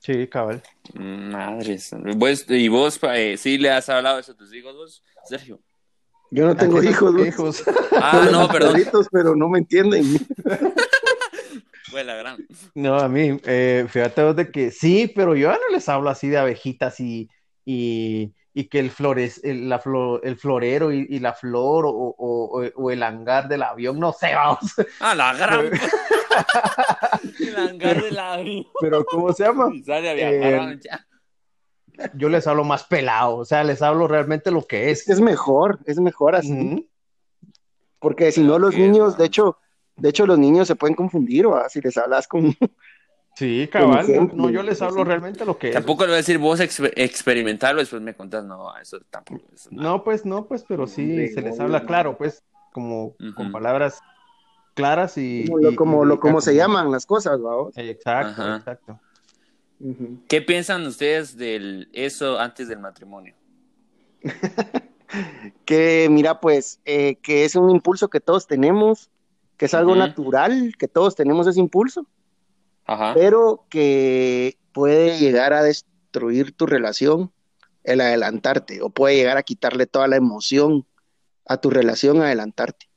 Sí, 0.00 0.26
cabal. 0.28 0.62
Madres. 0.94 1.90
Pues, 2.18 2.46
¿Y 2.48 2.68
vos, 2.68 2.98
eh, 3.14 3.36
sí 3.36 3.58
le 3.58 3.70
has 3.70 3.88
hablado 3.88 4.18
eso 4.18 4.32
a 4.32 4.36
tus 4.36 4.52
hijos, 4.54 4.74
vos, 4.74 5.04
Sergio? 5.22 5.60
Yo 6.30 6.46
no 6.46 6.56
tengo 6.56 6.82
hijos, 6.82 7.26
hijos. 7.26 7.64
Ah, 8.02 8.28
no, 8.30 8.48
perdón. 8.52 8.72
Perritos, 8.72 9.08
pero 9.10 9.34
no 9.36 9.48
me 9.48 9.58
entienden. 9.58 10.04
Fue 11.90 12.04
la 12.04 12.14
gran. 12.14 12.36
No, 12.74 12.98
a 12.98 13.08
mí, 13.08 13.38
eh, 13.44 13.84
fíjate 13.88 14.22
vos 14.22 14.36
de 14.36 14.50
que 14.50 14.70
sí, 14.70 15.10
pero 15.14 15.34
yo 15.34 15.50
ya 15.50 15.58
no 15.58 15.74
les 15.74 15.88
hablo 15.88 16.08
así 16.08 16.28
de 16.28 16.38
abejitas 16.38 17.00
y, 17.00 17.28
y, 17.64 18.32
y 18.54 18.64
que 18.68 18.78
el, 18.78 18.90
flores, 18.92 19.40
el, 19.42 19.68
la 19.68 19.80
flo- 19.82 20.20
el 20.22 20.36
florero 20.36 20.92
y, 20.92 21.04
y 21.10 21.18
la 21.18 21.32
flor 21.34 21.86
o, 21.86 21.90
o- 21.90 22.14
o- 22.62 22.70
o 22.76 22.90
el 22.92 23.02
hangar 23.02 23.48
del 23.48 23.64
avión, 23.64 23.98
no 23.98 24.12
sé, 24.12 24.34
vamos. 24.34 24.60
Ah, 25.00 25.14
la 25.16 25.34
gran. 25.34 25.66
El 27.40 27.56
hangar 27.56 28.02
del 28.02 28.18
avión. 28.18 28.66
Pero 28.80 29.04
¿cómo 29.04 29.32
se 29.32 29.42
llama? 29.44 29.70
Sale 29.84 30.10
a 30.10 30.14
Eh, 30.30 30.38
viajar. 30.38 30.78
ya. 30.80 31.06
Yo 32.14 32.28
les 32.28 32.46
hablo 32.46 32.64
más 32.64 32.84
pelado, 32.84 33.36
o 33.36 33.44
sea, 33.44 33.64
les 33.64 33.82
hablo 33.82 34.08
realmente 34.08 34.50
lo 34.50 34.66
que 34.66 34.90
Es 34.90 35.08
es. 35.08 35.20
mejor, 35.20 35.78
es 35.86 35.98
mejor 36.00 36.34
así. 36.36 36.88
Porque 37.98 38.32
si 38.32 38.42
no, 38.42 38.58
los 38.58 38.74
niños, 38.76 39.18
de 39.18 39.26
hecho, 39.26 39.58
de 39.96 40.08
hecho, 40.08 40.26
los 40.26 40.38
niños 40.38 40.66
se 40.66 40.74
pueden 40.76 40.94
confundir, 40.96 41.48
¿va? 41.48 41.68
Si 41.68 41.80
les 41.80 41.96
hablas 41.96 42.26
con. 42.28 42.54
Sí, 43.36 43.68
cabal, 43.72 44.06
no, 44.34 44.50
yo 44.50 44.62
les 44.62 44.82
hablo 44.82 44.98
sí. 44.98 45.04
realmente 45.04 45.46
lo 45.46 45.56
que 45.56 45.68
es. 45.68 45.74
Tampoco 45.74 46.02
le 46.02 46.08
voy 46.08 46.14
a 46.14 46.16
decir 46.18 46.36
vos 46.36 46.60
exper- 46.60 46.92
experimentarlo, 46.96 47.80
después 47.80 48.02
me 48.02 48.12
contás, 48.12 48.44
no, 48.44 48.76
eso 48.76 48.98
tampoco. 49.08 49.40
eso 49.54 49.70
no. 49.72 49.82
No, 49.82 50.04
pues 50.04 50.26
no, 50.26 50.46
pues, 50.46 50.64
pero 50.68 50.86
sí 50.86 51.28
se 51.28 51.40
les 51.40 51.58
habla 51.58 51.86
claro, 51.86 52.18
pues, 52.18 52.42
como 52.72 53.14
con 53.36 53.50
palabras 53.52 54.00
claras 54.74 55.16
y... 55.16 55.46
Como 55.46 55.58
lo, 55.58 55.76
como, 55.76 56.04
y- 56.04 56.08
lo, 56.08 56.20
como 56.20 56.40
se 56.42 56.50
como- 56.50 56.58
llaman 56.58 56.90
las 56.90 57.06
cosas, 57.06 57.40
¿va? 57.40 57.70
Exacto, 57.76 58.42
Ajá. 58.42 58.56
exacto. 58.56 59.00
¿Qué 60.28 60.42
piensan 60.42 60.86
ustedes 60.86 61.36
de 61.36 61.88
eso 61.92 62.38
antes 62.38 62.68
del 62.68 62.78
matrimonio? 62.80 63.34
Que 65.64 66.06
mira, 66.10 66.40
pues, 66.40 66.80
eh, 66.84 67.16
que 67.16 67.44
es 67.44 67.56
un 67.56 67.70
impulso 67.70 68.08
que 68.08 68.20
todos 68.20 68.46
tenemos, 68.46 69.10
que 69.56 69.66
es 69.66 69.74
algo 69.74 69.96
natural, 69.96 70.74
que 70.78 70.86
todos 70.86 71.16
tenemos 71.16 71.46
ese 71.48 71.58
impulso, 71.58 72.06
Ajá. 72.86 73.12
pero 73.14 73.66
que 73.68 74.56
puede 74.72 75.18
llegar 75.18 75.52
a 75.52 75.62
destruir 75.64 76.52
tu 76.52 76.66
relación 76.66 77.32
el 77.82 78.00
adelantarte, 78.00 78.82
o 78.82 78.90
puede 78.90 79.16
llegar 79.16 79.36
a 79.36 79.42
quitarle 79.42 79.86
toda 79.86 80.06
la 80.06 80.16
emoción 80.16 80.86
a 81.46 81.56
tu 81.56 81.70
relación 81.70 82.20
adelantarte. 82.20 82.88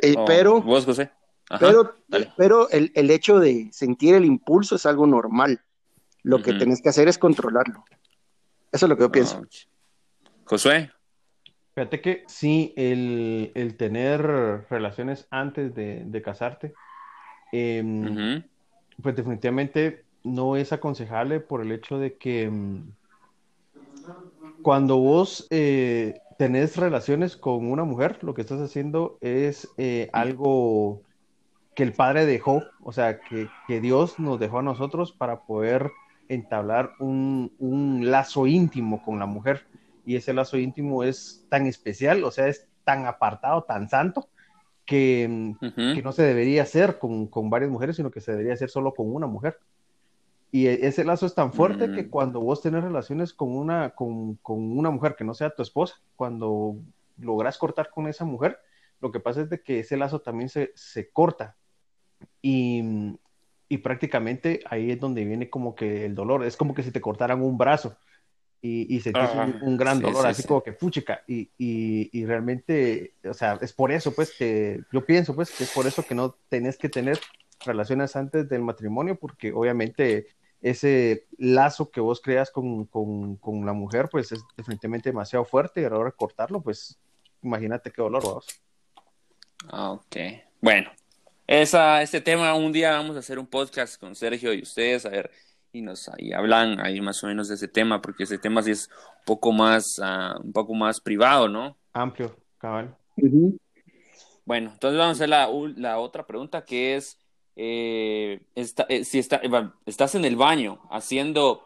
Eh, 0.00 0.14
Oh, 0.16 0.24
pero 0.26 0.60
¿Vos, 0.60 0.84
José? 0.84 1.10
Ajá. 1.48 1.58
pero, 1.66 1.94
dale. 2.08 2.32
pero 2.36 2.68
el, 2.70 2.92
el 2.94 3.10
hecho 3.10 3.38
de 3.40 3.70
sentir 3.72 4.14
el 4.14 4.24
impulso 4.26 4.76
es 4.76 4.84
algo 4.84 5.06
normal. 5.06 5.62
Lo 6.22 6.42
que 6.42 6.52
tenés 6.52 6.82
que 6.82 6.88
hacer 6.88 7.08
es 7.08 7.18
controlarlo. 7.18 7.84
Eso 8.72 8.86
es 8.86 8.90
lo 8.90 8.96
que 8.96 9.02
yo 9.02 9.10
pienso. 9.10 9.42
Josué. 10.44 10.90
Fíjate 11.74 12.00
que 12.00 12.24
sí, 12.26 12.74
el, 12.76 13.52
el 13.54 13.76
tener 13.76 14.20
relaciones 14.68 15.28
antes 15.30 15.74
de, 15.74 16.02
de 16.04 16.22
casarte, 16.22 16.74
em, 17.52 18.04
Ujú. 18.04 18.44
pues 19.00 19.14
definitivamente 19.14 20.04
no 20.24 20.56
es 20.56 20.72
aconsejable 20.72 21.38
por 21.38 21.62
el 21.62 21.70
hecho 21.70 21.98
de 21.98 22.16
que 22.16 22.42
em, 22.42 22.82
cuando 24.62 24.96
vos 24.98 25.46
eh, 25.50 26.20
tenés 26.36 26.76
relaciones 26.76 27.36
con 27.36 27.70
una 27.70 27.84
mujer, 27.84 28.18
lo 28.22 28.34
que 28.34 28.42
estás 28.42 28.60
haciendo 28.60 29.16
es 29.20 29.68
eh, 29.76 30.10
algo 30.12 31.02
que 31.76 31.84
el 31.84 31.92
Padre 31.92 32.26
dejó, 32.26 32.64
o 32.82 32.92
sea, 32.92 33.20
que, 33.20 33.48
que 33.68 33.80
Dios 33.80 34.18
nos 34.18 34.40
dejó 34.40 34.58
a 34.58 34.62
nosotros 34.62 35.12
para 35.12 35.42
poder 35.42 35.92
entablar 36.28 36.92
un, 37.00 37.52
un 37.58 38.10
lazo 38.10 38.46
íntimo 38.46 39.02
con 39.02 39.18
la 39.18 39.26
mujer. 39.26 39.66
Y 40.04 40.16
ese 40.16 40.32
lazo 40.32 40.56
íntimo 40.58 41.04
es 41.04 41.44
tan 41.48 41.66
especial, 41.66 42.24
o 42.24 42.30
sea, 42.30 42.48
es 42.48 42.66
tan 42.84 43.06
apartado, 43.06 43.64
tan 43.64 43.88
santo, 43.88 44.28
que, 44.86 45.28
mm, 45.28 45.94
que 45.94 46.02
no 46.02 46.12
se 46.12 46.22
debería 46.22 46.62
hacer 46.62 46.98
con, 46.98 47.26
con 47.26 47.50
varias 47.50 47.70
mujeres, 47.70 47.96
sino 47.96 48.10
que 48.10 48.20
se 48.20 48.32
debería 48.32 48.54
hacer 48.54 48.70
solo 48.70 48.94
con 48.94 49.14
una 49.14 49.26
mujer. 49.26 49.58
Y 50.50 50.66
e- 50.66 50.86
ese 50.86 51.04
lazo 51.04 51.26
es 51.26 51.34
tan 51.34 51.52
fuerte 51.52 51.88
Mm. 51.88 51.94
que 51.94 52.08
cuando 52.08 52.40
vos 52.40 52.62
tenés 52.62 52.82
relaciones 52.82 53.34
con 53.34 53.54
una, 53.54 53.90
con, 53.90 54.36
con 54.36 54.78
una 54.78 54.90
mujer 54.90 55.14
que 55.14 55.24
no 55.24 55.34
sea 55.34 55.50
tu 55.54 55.62
esposa, 55.62 55.96
cuando 56.16 56.76
logras 57.18 57.58
cortar 57.58 57.90
con 57.90 58.06
esa 58.08 58.24
mujer, 58.24 58.58
lo 59.00 59.12
que 59.12 59.20
pasa 59.20 59.42
es 59.42 59.50
de 59.50 59.60
que 59.60 59.80
ese 59.80 59.98
lazo 59.98 60.20
también 60.20 60.48
se, 60.48 60.72
se 60.74 61.10
corta. 61.10 61.54
Y, 62.40 63.14
y 63.68 63.78
prácticamente 63.78 64.60
ahí 64.66 64.90
es 64.92 65.00
donde 65.00 65.24
viene 65.24 65.50
como 65.50 65.74
que 65.74 66.04
el 66.06 66.14
dolor. 66.14 66.44
Es 66.44 66.56
como 66.56 66.74
que 66.74 66.82
si 66.82 66.90
te 66.92 67.00
cortaran 67.00 67.42
un 67.42 67.58
brazo 67.58 67.96
y, 68.60 68.94
y 68.94 69.00
sentís 69.00 69.34
un, 69.34 69.56
un 69.60 69.76
gran 69.76 69.98
Sí, 69.98 70.02
dolor, 70.02 70.26
sí, 70.26 70.26
así 70.26 70.42
sí. 70.42 70.48
como 70.48 70.62
que 70.62 70.72
puchica. 70.72 71.22
Y, 71.26 71.50
y, 71.58 72.10
y 72.12 72.26
realmente, 72.26 73.14
o 73.24 73.34
sea, 73.34 73.58
es 73.60 73.72
por 73.72 73.92
eso, 73.92 74.14
pues, 74.14 74.32
que 74.36 74.82
yo 74.92 75.04
pienso, 75.06 75.34
pues, 75.34 75.52
que 75.52 75.64
es 75.64 75.70
por 75.70 75.86
eso 75.86 76.04
que 76.06 76.14
no 76.14 76.36
tenés 76.48 76.78
que 76.78 76.88
tener 76.88 77.18
relaciones 77.64 78.16
antes 78.16 78.48
del 78.48 78.62
matrimonio, 78.62 79.18
porque 79.18 79.52
obviamente 79.52 80.28
ese 80.60 81.26
lazo 81.38 81.90
que 81.90 82.00
vos 82.00 82.20
creas 82.20 82.50
con, 82.50 82.86
con, 82.86 83.36
con 83.36 83.64
la 83.66 83.72
mujer, 83.72 84.08
pues 84.10 84.32
es 84.32 84.44
definitivamente 84.56 85.10
demasiado 85.10 85.44
fuerte 85.44 85.80
y 85.82 85.84
a 85.84 85.90
la 85.90 85.98
hora 85.98 86.10
de 86.10 86.16
cortarlo, 86.16 86.60
pues 86.62 86.98
imagínate 87.42 87.92
qué 87.92 88.02
dolor, 88.02 88.22
vos. 88.22 88.46
Ah, 89.70 89.92
Ok. 89.92 90.16
Bueno, 90.60 90.90
esa, 91.48 92.02
este 92.02 92.20
tema 92.20 92.54
un 92.54 92.72
día 92.72 92.92
vamos 92.92 93.16
a 93.16 93.20
hacer 93.20 93.38
un 93.38 93.46
podcast 93.46 93.98
con 93.98 94.14
Sergio 94.14 94.52
y 94.52 94.62
ustedes, 94.62 95.06
a 95.06 95.08
ver, 95.08 95.30
y 95.72 95.80
nos 95.82 96.08
ahí 96.08 96.32
hablan 96.32 96.78
ahí 96.80 97.00
más 97.00 97.24
o 97.24 97.26
menos 97.26 97.48
de 97.48 97.54
ese 97.54 97.68
tema, 97.68 98.00
porque 98.02 98.24
ese 98.24 98.38
tema 98.38 98.62
sí 98.62 98.70
es 98.70 98.88
un 99.20 99.24
poco 99.24 99.50
más, 99.52 99.98
ah, 100.02 100.38
un 100.42 100.52
poco 100.52 100.74
más 100.74 101.00
privado, 101.00 101.48
¿no? 101.48 101.76
Amplio, 101.94 102.36
cabal. 102.58 102.94
Bueno, 104.44 104.70
entonces 104.72 104.98
vamos 104.98 105.16
a 105.20 105.24
hacer 105.24 105.28
la, 105.30 105.48
la 105.76 105.98
otra 105.98 106.26
pregunta 106.26 106.64
que 106.64 106.96
es, 106.96 107.18
eh, 107.56 108.40
está- 108.54 108.86
eh, 108.88 109.04
si 109.04 109.18
está, 109.18 109.36
eh, 109.42 109.70
estás 109.86 110.14
en 110.14 110.24
el 110.24 110.36
baño 110.36 110.80
haciendo 110.90 111.64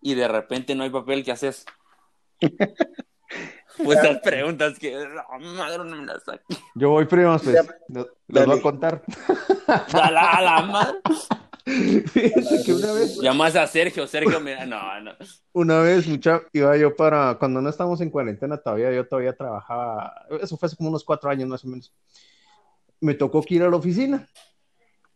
y 0.00 0.14
de 0.14 0.28
repente 0.28 0.74
no 0.74 0.84
hay 0.84 0.90
papel, 0.90 1.24
¿qué 1.24 1.32
haces? 1.32 1.64
Pues 3.84 3.98
esas 3.98 4.18
preguntas 4.18 4.78
que, 4.78 4.96
madre 5.56 5.78
no 5.78 5.96
me 5.96 6.06
las 6.06 6.24
saque. 6.24 6.56
Yo 6.74 6.90
voy 6.90 7.04
primero, 7.06 7.38
pues, 7.38 7.54
Ya, 7.54 7.62
les, 7.88 8.06
les 8.28 8.46
voy 8.46 8.58
a 8.58 8.62
contar. 8.62 9.02
A 9.92 10.10
la, 10.10 10.30
a 10.30 10.42
la 10.42 10.62
madre. 10.62 10.98
Fíjense 11.68 12.64
que 12.64 12.72
una 12.72 12.92
vez, 12.92 13.18
Llamas 13.20 13.54
a 13.56 13.66
Sergio, 13.66 14.06
Sergio, 14.06 14.40
mira, 14.40 14.64
no, 14.64 15.00
no. 15.00 15.12
una 15.52 15.80
vez, 15.80 16.06
mucha, 16.06 16.40
iba 16.52 16.74
yo 16.78 16.96
para, 16.96 17.36
cuando 17.38 17.60
no 17.60 17.68
estábamos 17.68 18.00
en 18.00 18.10
cuarentena 18.10 18.56
todavía, 18.56 18.90
yo 18.92 19.06
todavía 19.06 19.36
trabajaba, 19.36 20.26
eso 20.40 20.56
fue 20.56 20.66
hace 20.66 20.76
como 20.76 20.88
unos 20.88 21.04
cuatro 21.04 21.28
años 21.28 21.48
más 21.48 21.64
o 21.64 21.68
menos. 21.68 21.92
Me 23.00 23.14
tocó 23.14 23.42
que 23.42 23.56
ir 23.56 23.62
a 23.62 23.68
la 23.68 23.76
oficina. 23.76 24.26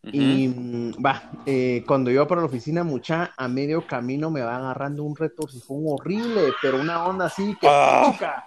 Y 0.05 0.49
mm, 0.49 0.95
va, 1.05 1.31
eh, 1.47 1.85
cuando 1.87 2.11
iba 2.11 2.27
para 2.27 2.41
la 2.41 2.49
oficina, 2.49 2.83
mucha, 2.83 3.33
a 3.37 3.49
medio 3.49 3.87
camino 3.87 4.31
me 4.31 4.43
va 4.43 4.57
agarrando 4.57 5.05
un 5.05 5.15
retorcijón 5.17 5.85
horrible, 5.87 6.53
pero 6.61 6.81
una 6.81 7.05
onda 7.05 7.27
así 7.27 7.57
que, 7.61 7.69
Ah. 7.71 8.45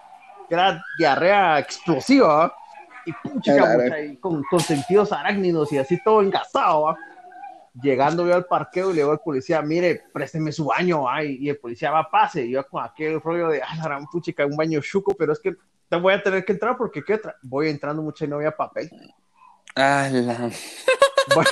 Que 0.48 0.54
era 0.56 0.84
diarrea 0.98 1.60
explosiva, 1.60 2.28
¿va? 2.38 2.56
y 3.06 3.12
mucha, 3.30 3.54
y 4.00 4.18
con, 4.18 4.44
con 4.44 4.60
sentidos 4.60 5.12
arácnidos 5.12 5.72
y 5.72 5.78
así 5.78 6.00
todo 6.04 6.22
engasado, 6.22 6.84
¿va? 6.84 6.98
Llegando 7.82 8.26
yo 8.26 8.34
al 8.36 8.46
parqueo 8.46 8.90
y 8.92 8.94
le 8.94 9.02
digo 9.02 9.12
al 9.12 9.20
policía, 9.20 9.62
mire, 9.62 10.04
présteme 10.14 10.52
su 10.52 10.66
baño, 10.66 11.04
¿va? 11.04 11.24
y, 11.24 11.36
y 11.36 11.50
el 11.50 11.58
policía 11.58 11.92
va, 11.92 12.10
pase, 12.10 12.46
y 12.46 12.52
yo 12.52 12.66
con 12.68 12.84
aquel 12.84 13.20
rollo 13.22 13.50
de, 13.50 13.62
ah, 13.62 13.76
la 13.78 13.84
gran 13.84 14.06
puchica, 14.08 14.46
un 14.46 14.56
baño 14.56 14.80
chuco, 14.82 15.14
pero 15.18 15.34
es 15.34 15.40
que 15.40 15.56
te 15.90 15.98
voy 15.98 16.14
a 16.14 16.24
tener 16.24 16.44
que 16.46 16.54
entrar 16.54 16.78
porque 16.78 17.04
¿qué? 17.04 17.20
Voy 17.44 17.70
entrando 17.70 18.02
mucha 18.02 18.26
y 18.26 18.28
no 18.28 18.38
había 18.38 18.56
papel. 18.56 18.90
A 19.76 20.08
la- 20.10 20.50
Vaya, 21.36 21.50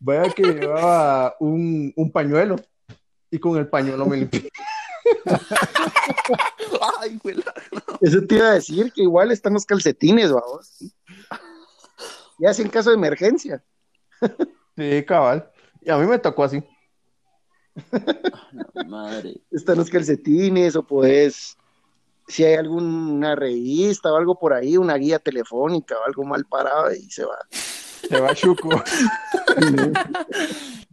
vaya 0.00 0.32
que 0.32 0.42
llevaba 0.42 1.36
un, 1.38 1.92
un 1.94 2.10
pañuelo 2.10 2.56
y 3.30 3.38
con 3.38 3.56
el 3.56 3.68
pañuelo 3.68 4.04
me 4.06 4.16
limpié. 4.16 4.50
Ay, 7.00 7.18
güey, 7.22 7.36
Eso 8.00 8.26
te 8.26 8.36
iba 8.36 8.48
a 8.48 8.54
decir 8.54 8.92
que 8.92 9.02
igual 9.02 9.30
están 9.30 9.54
los 9.54 9.66
calcetines, 9.66 10.32
vamos. 10.32 10.94
Ya 12.38 12.50
en 12.50 12.68
caso 12.68 12.90
de 12.90 12.96
emergencia. 12.96 13.62
Sí, 14.76 15.04
cabal. 15.04 15.50
Y 15.82 15.90
a 15.90 15.96
mí 15.98 16.06
me 16.06 16.18
tocó 16.18 16.44
así. 16.44 16.62
la 18.72 18.84
madre. 18.84 19.40
Están 19.50 19.78
los 19.78 19.90
calcetines 19.90 20.74
o 20.76 20.82
puedes, 20.82 21.56
si 22.28 22.44
hay 22.44 22.54
alguna 22.54 23.34
revista 23.36 24.12
o 24.12 24.16
algo 24.16 24.38
por 24.38 24.52
ahí, 24.52 24.76
una 24.76 24.94
guía 24.94 25.18
telefónica 25.18 25.96
o 25.98 26.04
algo 26.04 26.24
mal 26.24 26.44
parado 26.46 26.92
y 26.94 27.10
se 27.10 27.24
va. 27.24 27.38
Se 27.50 28.20
va 28.20 28.34
chuco. 28.34 28.68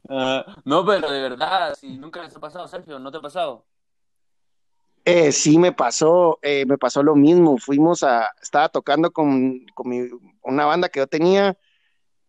Ah, 0.10 0.56
no, 0.64 0.86
pero 0.86 1.12
de 1.12 1.22
verdad, 1.22 1.76
si 1.76 1.98
nunca 1.98 2.24
les 2.24 2.34
ha 2.34 2.40
pasado, 2.40 2.66
Sergio, 2.70 2.98
¿no 2.98 3.12
te 3.12 3.18
ha 3.18 3.22
pasado? 3.22 3.66
Eh, 5.10 5.32
sí, 5.32 5.58
me 5.58 5.72
pasó, 5.72 6.38
eh, 6.42 6.66
me 6.66 6.78
pasó 6.78 7.02
lo 7.02 7.16
mismo. 7.16 7.58
Fuimos 7.58 8.04
a, 8.04 8.30
estaba 8.42 8.68
tocando 8.68 9.10
con, 9.12 9.66
con 9.74 9.88
mi- 9.90 10.10
una 10.44 10.66
banda 10.66 10.90
que 10.90 11.00
yo 11.00 11.08
tenía 11.08 11.58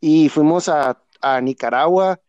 y 0.00 0.28
fuimos 0.28 0.68
a, 0.68 1.02
a 1.20 1.40
Nicaragua. 1.40 2.20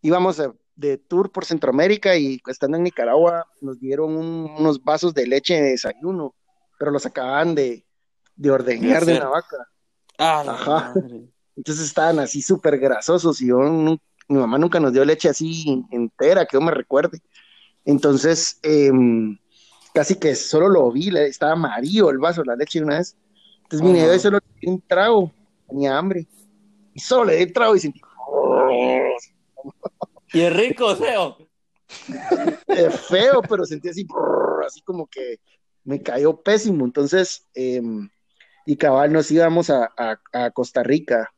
Íbamos 0.00 0.38
de, 0.38 0.52
de 0.74 0.96
tour 0.96 1.30
por 1.30 1.44
Centroamérica 1.44 2.16
y 2.16 2.40
estando 2.46 2.78
en 2.78 2.84
Nicaragua 2.84 3.44
nos 3.60 3.78
dieron 3.78 4.16
un- 4.16 4.50
unos 4.58 4.82
vasos 4.82 5.12
de 5.12 5.26
leche 5.26 5.60
de 5.60 5.70
desayuno, 5.72 6.34
pero 6.78 6.90
los 6.90 7.04
acababan 7.04 7.54
de, 7.54 7.84
de 8.36 8.50
ordeñar 8.50 9.04
de 9.04 9.16
una 9.18 9.28
vaca. 9.28 9.68
Ah, 10.16 10.42
la 10.46 10.52
Ajá. 10.52 10.94
madre. 10.94 11.28
Entonces 11.56 11.84
estaban 11.84 12.18
así 12.20 12.40
súper 12.40 12.78
grasosos 12.78 13.42
y 13.42 13.48
yo, 13.48 13.58
mi 13.58 13.98
mamá 14.28 14.56
nunca 14.56 14.80
nos 14.80 14.94
dio 14.94 15.04
leche 15.04 15.28
así 15.28 15.84
entera, 15.90 16.46
que 16.46 16.56
yo 16.56 16.62
me 16.62 16.70
recuerde. 16.70 17.20
Entonces, 17.84 18.58
em, 18.62 19.36
casi 19.92 20.16
que 20.16 20.34
solo 20.34 20.68
lo 20.68 20.90
vi, 20.90 21.16
estaba 21.18 21.52
amarillo 21.52 22.10
el 22.10 22.18
vaso, 22.18 22.44
la 22.44 22.56
leche 22.56 22.82
una 22.82 22.98
vez. 22.98 23.16
Entonces 23.62 23.86
yo 23.86 24.14
y 24.14 24.18
solo 24.18 24.38
le 24.38 24.60
di 24.60 24.66
un 24.68 24.80
trago, 24.86 25.32
tenía 25.68 25.96
hambre. 25.96 26.26
Y 26.94 27.00
solo 27.00 27.26
le 27.26 27.36
di 27.36 27.42
el 27.44 27.52
trago 27.52 27.76
y 27.76 27.80
sentí. 27.80 28.00
Y 30.32 30.40
es 30.40 30.56
rico, 30.56 30.94
feo. 30.96 31.38
Es 32.68 33.00
feo, 33.08 33.42
pero 33.42 33.64
sentí 33.64 33.88
así, 33.88 34.06
así 34.64 34.80
como 34.82 35.08
que 35.08 35.40
me 35.82 36.00
cayó 36.00 36.40
pésimo. 36.40 36.84
Entonces, 36.84 37.46
em, 37.54 38.08
y 38.64 38.76
cabal 38.76 39.12
nos 39.12 39.30
íbamos 39.30 39.70
a, 39.70 39.90
a, 40.32 40.50
Costa 40.52 40.84
Rica. 40.84 41.32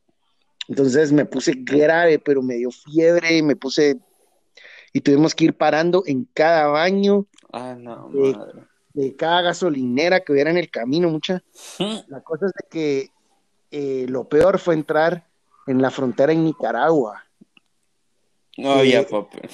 Entonces 0.69 1.11
me 1.11 1.25
puse 1.25 1.55
grave, 1.57 2.19
pero 2.19 2.43
me 2.43 2.57
dio 2.57 2.71
fiebre, 2.71 3.39
y 3.39 3.43
me 3.43 3.57
puse 3.57 3.99
y 4.93 5.01
tuvimos 5.01 5.35
que 5.35 5.45
ir 5.45 5.55
parando 5.57 6.03
en 6.07 6.29
cada 6.35 6.67
baño 6.67 7.27
ah, 7.53 7.75
no, 7.79 8.11
de, 8.95 9.17
cada 9.17 9.43
gasolinera 9.43 10.21
que 10.21 10.33
hubiera 10.33 10.51
en 10.51 10.59
el 10.59 10.71
camino, 10.71 11.09
mucha. 11.09 11.43
La 12.09 12.21
cosa 12.23 12.47
es 12.47 12.53
de 12.53 12.69
que 12.71 13.11
eh, 13.71 14.07
lo 14.09 14.29
peor 14.29 14.59
fue 14.59 14.75
entrar 14.75 15.27
en 15.67 15.81
la 15.81 15.91
frontera 15.91 16.33
en 16.33 16.45
Nicaragua. 16.45 17.25
No 18.59 18.73
había 18.73 19.01
eh, 19.01 19.09
papel. 19.11 19.51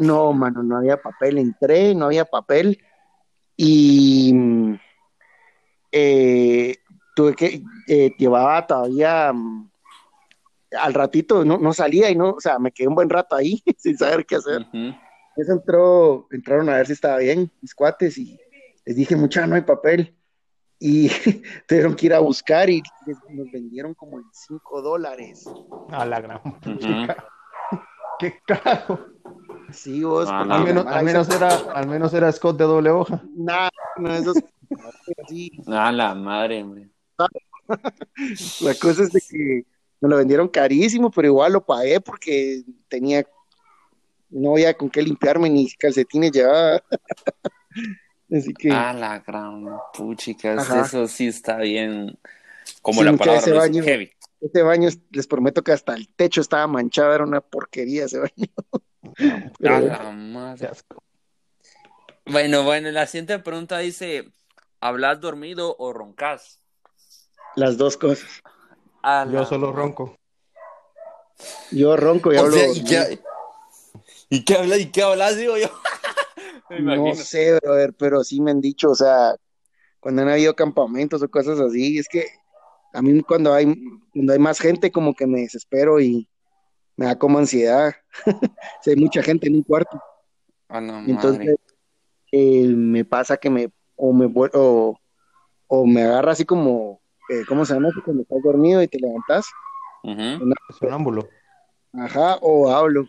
No, 0.00 0.32
mano, 0.32 0.62
no 0.62 0.78
había 0.78 1.00
papel. 1.00 1.36
Entré, 1.38 1.94
no 1.94 2.06
había 2.06 2.24
papel. 2.24 2.78
Y 3.56 4.32
eh, 5.92 6.76
tuve 7.14 7.34
que, 7.34 7.62
llevaba 8.16 8.66
todavía 8.66 9.32
mm, 9.32 9.70
al 10.76 10.94
ratito 10.94 11.44
no, 11.44 11.58
no, 11.58 11.72
salía 11.72 12.10
y 12.10 12.16
no, 12.16 12.30
o 12.30 12.40
sea, 12.40 12.58
me 12.58 12.72
quedé 12.72 12.88
un 12.88 12.94
buen 12.94 13.08
rato 13.08 13.36
ahí 13.36 13.62
sin 13.78 13.96
saber 13.96 14.26
qué 14.26 14.36
hacer. 14.36 14.66
Eso 15.38 15.52
entró, 15.52 16.26
entraron 16.32 16.68
a 16.68 16.76
ver 16.76 16.86
si 16.86 16.94
estaba 16.94 17.18
bien 17.18 17.50
mis 17.62 17.74
cuates 17.74 18.18
y 18.18 18.38
les 18.84 18.96
dije, 18.96 19.14
mucha, 19.14 19.46
no 19.46 19.54
hay 19.54 19.62
papel. 19.62 20.14
Y 20.80 21.08
tuvieron 21.68 21.94
que 21.94 22.06
ir 22.06 22.14
a 22.14 22.18
buscar 22.18 22.68
y 22.68 22.82
nos 23.30 23.50
vendieron 23.52 23.94
como 23.94 24.18
en 24.18 24.24
5 24.32 24.82
dólares. 24.82 25.48
A 25.90 26.04
la 26.04 26.20
gran 26.20 26.40
Qué 28.18 28.34
caro. 28.44 29.06
Sí, 29.70 30.02
vos. 30.02 30.28
al, 30.28 30.64
menos, 30.64 30.86
al, 30.86 31.04
menos 31.04 31.28
era, 31.28 31.54
al 31.72 31.86
menos 31.86 32.12
era 32.12 32.32
Scott 32.32 32.58
de 32.58 32.64
doble 32.64 32.90
hoja. 32.90 33.22
Nada, 33.36 33.70
no, 33.96 34.12
esos. 34.12 34.36
A 35.68 35.92
la 35.92 36.14
madre, 36.14 36.62
hombre. 36.62 36.90
La 38.60 38.74
cosa 38.74 39.04
es 39.04 39.12
de 39.12 39.20
que 39.20 39.66
me 40.00 40.08
lo 40.08 40.16
vendieron 40.16 40.48
carísimo, 40.48 41.10
pero 41.10 41.28
igual 41.28 41.52
lo 41.52 41.64
pagué 41.64 42.00
porque 42.00 42.62
tenía, 42.88 43.24
no 44.30 44.52
había 44.52 44.74
con 44.74 44.90
qué 44.90 45.02
limpiarme 45.02 45.50
ni 45.50 45.70
calcetines 45.72 46.32
llevaba. 46.32 46.82
Así 48.30 48.52
que. 48.54 48.70
Ah, 48.70 48.92
la 48.92 49.20
gran 49.20 49.64
puchicas, 49.94 50.68
eso 50.70 51.06
sí 51.06 51.28
está 51.28 51.58
bien. 51.58 52.18
Como 52.82 53.02
la 53.02 53.16
palabra 53.16 53.40
ese 53.40 53.52
baño, 53.52 53.82
heavy. 53.82 54.12
Ese 54.40 54.62
baño, 54.62 54.88
les 55.10 55.26
prometo 55.26 55.64
que 55.64 55.72
hasta 55.72 55.94
el 55.94 56.08
techo 56.14 56.40
estaba 56.40 56.66
manchado, 56.66 57.14
era 57.14 57.24
una 57.24 57.40
porquería 57.40 58.04
ese 58.04 58.18
baño. 58.18 58.52
la 59.58 60.10
madre. 60.12 60.70
Bueno, 62.26 62.62
bueno, 62.64 62.90
la 62.90 63.06
siguiente 63.06 63.38
pregunta 63.38 63.78
dice: 63.78 64.32
¿Hablas 64.80 65.20
dormido 65.20 65.74
o 65.78 65.92
roncas? 65.92 66.60
Las 67.56 67.78
dos 67.78 67.96
cosas. 67.96 68.42
Yo 69.32 69.44
solo 69.46 69.72
ronco. 69.72 70.16
Yo 71.70 71.96
ronco 71.96 72.32
y 72.32 72.36
hablo. 72.36 72.56
¿y, 72.74 72.84
qué, 72.84 73.20
¿Y 74.30 74.44
qué 74.44 74.54
hablas? 74.54 74.80
¿Y 74.80 74.90
qué 74.90 75.02
hablas? 75.02 75.36
Digo 75.36 75.56
yo. 75.56 75.68
no 76.70 77.14
sé, 77.14 77.58
brother, 77.60 77.94
pero 77.94 78.22
sí 78.24 78.40
me 78.40 78.50
han 78.50 78.60
dicho, 78.60 78.90
o 78.90 78.94
sea, 78.94 79.36
cuando 80.00 80.22
han 80.22 80.28
habido 80.28 80.54
campamentos 80.54 81.22
o 81.22 81.28
cosas 81.28 81.58
así, 81.60 81.98
es 81.98 82.08
que 82.08 82.26
a 82.92 83.02
mí 83.02 83.20
cuando 83.22 83.52
hay, 83.52 83.74
cuando 84.12 84.32
hay 84.32 84.38
más 84.38 84.60
gente 84.60 84.90
como 84.90 85.14
que 85.14 85.26
me 85.26 85.40
desespero 85.40 86.00
y 86.00 86.28
me 86.96 87.06
da 87.06 87.18
como 87.18 87.38
ansiedad. 87.38 87.94
si 88.82 88.90
hay 88.90 88.96
mucha 88.96 89.22
gente 89.22 89.48
en 89.48 89.56
un 89.56 89.62
cuarto. 89.62 90.00
Ah, 90.68 90.80
no, 90.80 90.98
Entonces, 90.98 91.56
eh, 92.32 92.66
me 92.66 93.04
pasa 93.04 93.36
que 93.36 93.48
me, 93.48 93.70
o 93.96 94.12
me, 94.12 94.30
o, 94.52 94.98
o 95.66 95.86
me 95.86 96.02
agarra 96.02 96.32
así 96.32 96.44
como 96.44 97.00
eh, 97.28 97.44
¿cómo 97.46 97.64
se 97.66 97.74
llama? 97.74 97.90
Cuando 98.04 98.22
estás 98.22 98.42
dormido 98.42 98.82
y 98.82 98.88
te 98.88 98.98
levantas. 98.98 99.46
Sonámbulo. 100.78 101.28
Ajá, 101.92 102.38
o 102.40 102.70
hablo. 102.70 103.06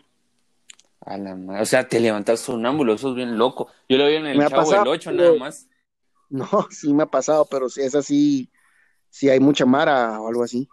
A 1.00 1.16
la 1.16 1.34
O 1.60 1.64
sea, 1.64 1.88
te 1.88 1.98
levantas 1.98 2.40
sonámbulo, 2.40 2.94
eso 2.94 3.10
es 3.10 3.14
bien 3.14 3.38
loco. 3.38 3.68
Yo 3.88 3.96
lo 3.96 4.06
vi 4.06 4.16
en 4.16 4.26
el 4.26 4.38
me 4.38 4.48
Chavo 4.48 4.70
del 4.70 4.86
8 4.86 5.12
nada 5.12 5.34
más. 5.36 5.68
No, 6.28 6.46
sí 6.70 6.92
me 6.92 7.04
ha 7.04 7.06
pasado, 7.06 7.46
pero 7.50 7.68
si 7.68 7.82
es 7.82 7.94
así, 7.94 8.50
si 9.08 9.28
hay 9.28 9.40
mucha 9.40 9.66
mara 9.66 10.20
o 10.20 10.28
algo 10.28 10.44
así. 10.44 10.68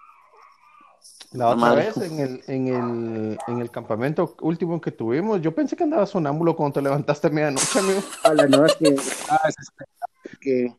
La 1.31 1.49
otra 1.49 1.73
vez 1.73 1.97
en 1.97 2.19
el, 2.19 2.43
en, 2.47 2.67
el, 2.67 3.37
en 3.47 3.59
el 3.59 3.69
campamento 3.69 4.35
último 4.41 4.79
que 4.79 4.91
tuvimos, 4.91 5.41
yo 5.41 5.53
pensé 5.53 5.75
que 5.75 5.83
andaba 5.83 6.05
sonámbulo 6.05 6.55
cuando 6.55 6.75
te 6.75 6.81
levantaste 6.81 7.27
a 7.27 7.29
medianoche, 7.29 7.79
amigo. 7.79 7.99
A 8.23 8.33
la 8.33 8.47
no, 8.47 8.65
es 8.65 8.75
que, 8.75 8.95
ah, 9.29 9.49
es 9.49 10.37
que 10.39 10.73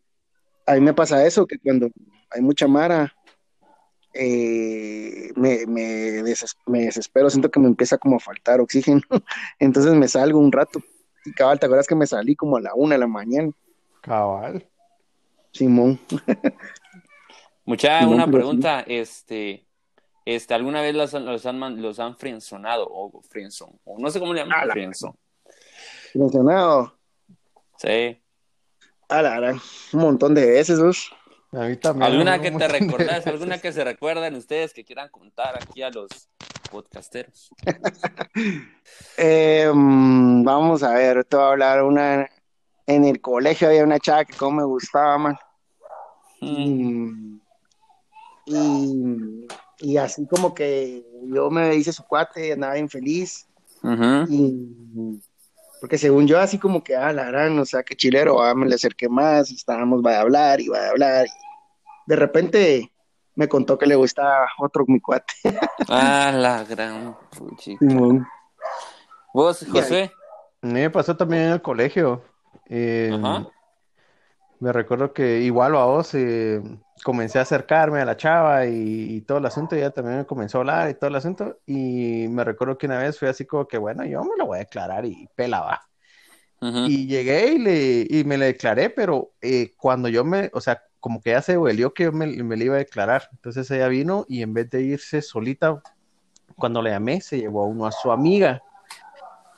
a 0.66 0.74
mí 0.74 0.80
me 0.80 0.94
pasa 0.94 1.26
eso, 1.26 1.46
que 1.46 1.58
cuando 1.58 1.90
hay 2.30 2.40
mucha 2.40 2.66
mara, 2.66 3.14
eh, 4.14 5.30
me, 5.36 5.66
me, 5.66 6.22
desespero, 6.22 7.30
siento 7.30 7.50
que 7.50 7.60
me 7.60 7.68
empieza 7.68 7.98
como 7.98 8.16
a 8.16 8.20
faltar 8.20 8.60
oxígeno, 8.60 9.02
entonces 9.58 9.94
me 9.94 10.08
salgo 10.08 10.38
un 10.38 10.52
rato. 10.52 10.80
Y 11.24 11.32
cabal, 11.32 11.58
¿te 11.58 11.66
acuerdas 11.66 11.86
que 11.86 11.94
me 11.94 12.06
salí 12.06 12.34
como 12.34 12.56
a 12.56 12.60
la 12.60 12.74
una 12.74 12.94
de 12.94 13.00
la 13.00 13.06
mañana? 13.06 13.50
Cabal. 14.00 14.66
Simón. 15.52 15.98
Mucha, 17.64 18.06
una 18.06 18.26
pregunta, 18.26 18.80
este, 18.86 19.66
este, 20.24 20.54
¿alguna 20.54 20.80
vez 20.80 20.94
los, 20.94 21.12
los 21.12 21.44
han, 21.44 21.82
los 21.82 22.00
han 22.00 22.16
frenzonado 22.16 22.88
o 22.90 23.20
frenzon? 23.22 23.78
O 23.84 23.98
no 23.98 24.10
sé 24.10 24.20
cómo 24.20 24.32
le 24.32 24.40
llaman, 24.40 24.70
frenzon. 24.70 25.14
Frenzonado. 26.12 26.94
Sí. 27.76 28.18
A 29.10 29.22
la, 29.22 29.52
un 29.92 30.00
montón 30.00 30.34
de 30.34 30.46
veces, 30.46 30.80
¿vos? 30.80 31.12
A 31.52 31.64
mí 31.64 31.76
también. 31.76 32.12
¿Alguna 32.12 32.40
que 32.40 32.50
te 32.50 32.68
recordás? 32.68 33.26
¿Alguna 33.26 33.58
que 33.58 33.72
se 33.72 33.82
recuerden 33.82 34.34
ustedes 34.34 34.74
que 34.74 34.84
quieran 34.84 35.08
contar 35.08 35.56
aquí 35.56 35.82
a 35.82 35.90
los 35.90 36.08
podcasteros? 36.70 37.50
Em, 39.16 40.44
vamos 40.44 40.82
a 40.82 40.92
ver, 40.94 41.24
te 41.24 41.36
voy 41.36 41.44
a 41.44 41.48
hablar 41.50 41.82
una. 41.82 42.28
En 42.86 43.04
el 43.04 43.20
colegio 43.20 43.68
había 43.68 43.84
una 43.84 43.98
chava 43.98 44.24
que 44.24 44.34
como 44.34 44.58
me 44.58 44.64
gustaba, 44.64 45.18
man. 45.18 45.38
Mm. 46.40 47.40
Y, 48.46 49.46
y, 49.80 49.96
así 49.96 50.26
como 50.26 50.54
que 50.54 51.04
yo 51.24 51.50
me 51.50 51.74
hice 51.74 51.92
su 51.92 52.04
cuate, 52.04 52.52
andaba 52.52 52.78
infeliz. 52.78 53.46
Y 54.28 55.20
porque 55.80 55.98
según 55.98 56.26
yo, 56.26 56.38
así 56.38 56.58
como 56.58 56.82
que, 56.82 56.96
ah, 56.96 57.12
la 57.12 57.24
gran, 57.24 57.58
o 57.58 57.64
sea, 57.64 57.82
que 57.82 57.96
chilero, 57.96 58.42
ah, 58.42 58.54
me 58.54 58.66
le 58.66 58.74
acerqué 58.74 59.08
más, 59.08 59.50
y 59.50 59.54
estábamos, 59.54 60.02
va 60.04 60.16
a 60.16 60.20
hablar, 60.20 60.60
y 60.60 60.68
va 60.68 60.78
a 60.78 60.90
hablar. 60.90 61.26
Y 61.26 61.30
de 62.06 62.16
repente 62.16 62.92
me 63.34 63.48
contó 63.48 63.78
que 63.78 63.86
le 63.86 63.94
gustaba 63.94 64.48
otro 64.58 64.84
mi 64.86 65.00
cuate. 65.00 65.34
ah, 65.88 66.32
la 66.34 66.64
gran 66.64 67.16
puchica. 67.36 67.86
¿Vos, 69.32 69.66
José? 69.70 70.12
Me 70.60 70.90
pasó 70.90 71.16
también 71.16 71.44
en 71.44 71.52
el 71.52 71.62
colegio. 71.62 72.22
Eh, 72.68 73.10
Ajá. 73.12 73.46
Me 74.60 74.72
recuerdo 74.72 75.12
que 75.12 75.40
igual 75.40 75.76
a 75.76 75.84
vos 75.84 76.14
eh, 76.14 76.60
comencé 77.04 77.38
a 77.38 77.42
acercarme 77.42 78.00
a 78.00 78.04
la 78.04 78.16
chava 78.16 78.66
y, 78.66 79.20
todo 79.22 79.38
el 79.38 79.46
asunto, 79.46 79.76
y 79.76 79.78
ella 79.78 79.90
también 79.90 80.18
me 80.18 80.26
comenzó 80.26 80.58
a 80.58 80.60
hablar 80.62 80.90
y 80.90 80.94
todo 80.94 81.08
el 81.08 81.16
asunto, 81.16 81.58
y 81.66 82.26
me 82.28 82.42
recuerdo 82.44 82.76
que 82.76 82.86
una 82.86 82.98
vez 82.98 83.18
fui 83.18 83.28
así 83.28 83.44
como 83.46 83.68
que, 83.68 83.78
bueno, 83.78 84.04
yo 84.04 84.22
me 84.24 84.36
lo 84.36 84.46
voy 84.46 84.56
a 84.56 84.60
declarar 84.60 85.04
y 85.04 85.28
pelaba. 85.34 85.82
Y 86.60 87.06
llegué 87.06 87.52
y, 87.52 87.58
le, 87.58 88.06
y 88.10 88.24
me 88.24 88.36
le 88.36 88.46
declaré, 88.46 88.90
pero 88.90 89.30
eh, 89.40 89.74
cuando 89.76 90.08
yo 90.08 90.24
me, 90.24 90.50
o 90.52 90.60
sea, 90.60 90.82
como 90.98 91.20
que 91.20 91.30
ya 91.30 91.40
se 91.40 91.56
huelió 91.56 91.94
que 91.94 92.04
yo 92.04 92.12
me, 92.12 92.26
me 92.26 92.56
le 92.56 92.64
iba 92.64 92.74
a 92.74 92.78
declarar, 92.78 93.28
entonces 93.30 93.70
ella 93.70 93.86
vino 93.86 94.26
y 94.28 94.42
en 94.42 94.54
vez 94.54 94.68
de 94.70 94.82
irse 94.82 95.22
solita, 95.22 95.80
cuando 96.56 96.82
le 96.82 96.90
llamé, 96.90 97.20
se 97.20 97.38
llevó 97.38 97.62
a 97.62 97.66
uno 97.66 97.86
a 97.86 97.92
su 97.92 98.10
amiga. 98.10 98.60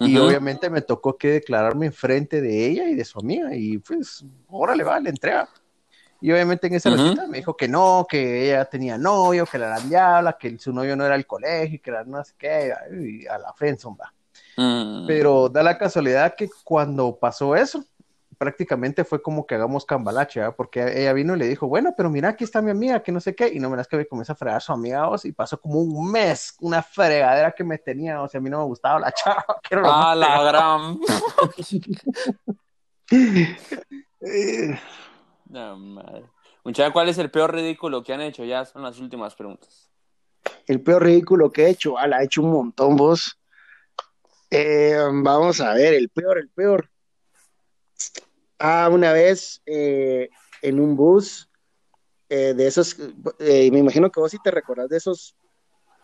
Y 0.01 0.17
obviamente 0.17 0.71
me 0.71 0.81
tocó 0.81 1.17
que 1.17 1.29
declararme 1.33 1.87
enfrente 1.87 2.41
de 2.41 2.67
ella 2.67 2.89
y 2.89 2.95
de 2.95 3.05
su 3.05 3.19
amiga. 3.19 3.55
Y 3.55 3.79
pues, 3.79 4.25
órale, 4.49 4.83
va, 4.83 4.99
le 4.99 5.11
entrega. 5.11 5.49
Y 6.23 6.33
obviamente 6.33 6.67
en 6.67 6.75
esa 6.75 6.91
uh 6.91 7.29
me 7.29 7.39
dijo 7.39 7.57
que 7.57 7.69
no, 7.69 8.07
que 8.09 8.47
ella 8.47 8.65
tenía 8.67 8.99
novio, 8.99 9.47
que 9.47 9.59
la 9.59 9.69
eran 9.69 9.89
diabla, 9.89 10.37
que 10.39 10.59
su 10.59 10.73
novio 10.73 10.97
no 10.97 11.07
era 11.07 11.15
el 11.15 11.27
colegio, 11.27 11.81
que 11.83 11.91
era 11.91 12.05
no 12.05 12.23
sé 12.25 12.35
qué, 12.39 12.75
y 12.93 13.27
a 13.27 13.39
la 13.39 13.53
friendzone 13.55 13.97
va. 13.99 14.13
Mm. 14.57 15.07
Pero 15.07 15.49
da 15.49 15.63
la 15.63 15.79
casualidad 15.79 16.35
que 16.35 16.49
cuando 16.65 17.17
pasó 17.17 17.57
eso, 17.57 17.85
prácticamente 18.41 19.05
fue 19.05 19.21
como 19.21 19.47
que 19.47 19.55
hagamos 19.55 19.85
cambalache. 19.85 20.41
Porque 20.53 20.81
ella 21.03 21.13
vino 21.13 21.37
y 21.37 21.39
le 21.39 21.47
dijo, 21.47 21.69
bueno, 21.69 21.93
pero 21.95 22.09
mira, 22.09 22.31
aquí 22.31 22.45
está 22.45 22.63
mi 22.63 22.71
amiga, 22.71 23.03
que 23.03 23.13
no 23.13 23.21
sé 23.21 23.35
qué, 23.35 23.49
y 23.53 23.61
no 23.61 23.69
me 23.69 23.77
las 23.77 23.87
que 23.87 23.99
me 23.99 24.07
comienza 24.07 24.33
a 24.33 24.37
fregar 24.37 24.63
su 24.63 24.73
amiga, 24.73 25.07
y 25.23 25.33
pasó 25.33 25.61
como 25.61 25.81
un 25.81 26.11
mes, 26.11 26.55
una 26.61 26.83
fregadera 26.83 27.53
que 27.53 27.63
me 27.65 27.77
tenía, 27.77 28.23
o 28.23 28.29
sea, 28.29 28.39
a 28.39 28.43
mí 28.43 28.49
no 28.49 28.61
me 28.61 28.65
gustaba 28.65 28.99
la 28.99 29.13
chava. 29.13 29.45
Que 29.63 29.75
era 29.75 29.83
Ah, 29.85 30.15
la 30.15 30.43
gran. 30.43 30.99
No, 35.47 35.77
madre. 35.77 36.25
Muchacha, 36.65 36.93
¿cuál 36.93 37.09
es 37.09 37.19
el 37.19 37.31
peor 37.31 37.53
ridículo 37.55 38.03
que 38.03 38.13
han 38.13 38.21
hecho? 38.21 38.45
Ya 38.45 38.65
son 38.65 38.83
las 38.83 38.99
últimas 39.01 39.35
preguntas. 39.35 39.91
el 40.67 40.81
peor 40.81 41.03
ridículo 41.05 41.51
que 41.51 41.65
he 41.65 41.71
hecho, 41.71 41.99
ah, 41.99 42.07
la 42.07 42.21
he 42.21 42.25
hecho 42.27 42.43
un 42.43 42.53
montón 42.53 42.97
vos. 42.97 43.39
Eh, 44.51 44.97
vamos 45.13 45.61
a 45.61 45.73
ver, 45.75 45.95
el 45.95 46.09
peor, 46.09 46.39
el 46.39 46.49
peor. 46.51 46.89
Ah, 48.61 48.89
una 48.93 49.13
vez 49.13 49.63
eh, 49.65 50.29
en 50.61 50.79
un 50.81 50.95
bus 50.95 51.49
eh, 52.29 52.53
de 52.55 52.67
esos, 52.67 52.95
eh, 53.39 53.71
me 53.73 53.79
imagino 53.79 54.11
que 54.11 54.21
vos 54.21 54.31
sí 54.31 54.37
te 54.45 54.51
recordás 54.51 54.89
de 54.91 54.99
esos, 54.99 55.35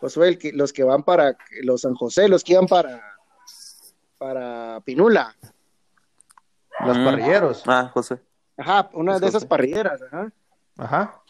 Josué, 0.00 0.38
que- 0.38 0.52
los 0.52 0.72
que 0.72 0.82
van 0.82 1.02
para 1.04 1.36
los 1.62 1.82
San 1.82 1.94
José, 1.94 2.28
los 2.28 2.42
que 2.42 2.54
iban 2.54 2.66
para, 2.66 3.00
para 4.18 4.80
Pinula. 4.84 5.36
Los 6.84 6.98
Mm. 6.98 7.04
parrilleros. 7.04 7.62
Ah, 7.66 7.90
José. 7.92 8.18
Ajá, 8.56 8.90
una 8.94 9.18
de 9.18 9.28
esas 9.28 9.44
parrilleras, 9.44 10.00
ajá. 10.02 10.32
Ajá. 10.78 11.22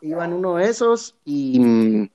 Iban 0.00 0.32
uno 0.32 0.56
de 0.56 0.68
esos 0.68 1.16
y 1.24 1.60
mm, 1.60 2.10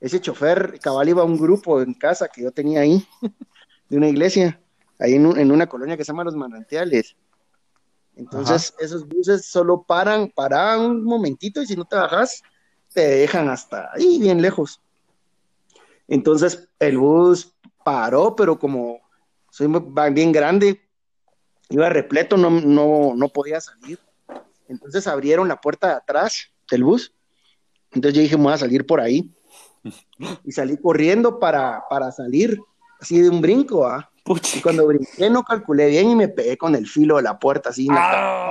ese 0.00 0.20
chofer, 0.20 0.78
cabal, 0.80 1.08
iba 1.08 1.22
a 1.22 1.26
un 1.26 1.38
grupo 1.38 1.80
en 1.82 1.94
casa 1.94 2.28
que 2.28 2.42
yo 2.42 2.50
tenía 2.50 2.80
ahí, 2.80 3.06
de 3.90 3.96
una 3.98 4.08
iglesia, 4.08 4.60
ahí 4.98 5.14
en, 5.14 5.26
un- 5.26 5.38
en 5.38 5.52
una 5.52 5.66
colonia 5.66 5.96
que 5.96 6.04
se 6.04 6.12
llama 6.12 6.24
Los 6.24 6.36
Manantiales. 6.36 7.14
Entonces, 8.16 8.74
esos 8.78 9.06
buses 9.08 9.46
solo 9.46 9.82
paran, 9.82 10.30
paran 10.34 10.80
un 10.80 11.04
momentito 11.04 11.60
y 11.60 11.66
si 11.66 11.76
no 11.76 11.84
te 11.84 11.96
bajas, 11.96 12.42
te 12.92 13.00
dejan 13.00 13.48
hasta 13.48 13.90
ahí, 13.92 14.18
bien 14.20 14.40
lejos. 14.40 14.80
Entonces, 16.06 16.68
el 16.78 16.98
bus 16.98 17.54
paró, 17.84 18.36
pero 18.36 18.58
como 18.58 19.00
soy 19.50 19.68
muy- 19.68 19.84
bien 20.12 20.32
grande, 20.32 20.80
iba 21.70 21.88
repleto, 21.88 22.36
no, 22.36 22.50
no, 22.50 23.14
no 23.14 23.28
podía 23.28 23.60
salir. 23.60 23.98
Entonces 24.68 25.06
abrieron 25.06 25.48
la 25.48 25.60
puerta 25.60 25.88
de 25.88 25.94
atrás 25.94 26.48
del 26.70 26.84
bus. 26.84 27.12
Entonces 27.92 28.14
yo 28.16 28.22
dije, 28.22 28.36
me 28.36 28.44
voy 28.44 28.52
a 28.52 28.58
salir 28.58 28.86
por 28.86 29.00
ahí. 29.00 29.30
Y 30.44 30.52
salí 30.52 30.76
corriendo 30.76 31.38
para, 31.38 31.84
para 31.90 32.10
salir, 32.10 32.58
así 33.00 33.20
de 33.20 33.28
un 33.28 33.40
brinco, 33.40 33.86
¿ah? 33.86 34.10
Puchi. 34.24 34.58
Y 34.58 34.62
cuando 34.62 34.86
brinqué 34.86 35.28
no 35.30 35.42
calculé 35.42 35.88
bien 35.88 36.10
y 36.10 36.16
me 36.16 36.28
pegué 36.28 36.56
con 36.56 36.74
el 36.74 36.86
filo 36.86 37.16
de 37.16 37.22
la 37.22 37.38
puerta, 37.38 37.68
así. 37.70 37.86
en 37.88 37.94
la. 37.94 38.00
Ah, 38.02 38.50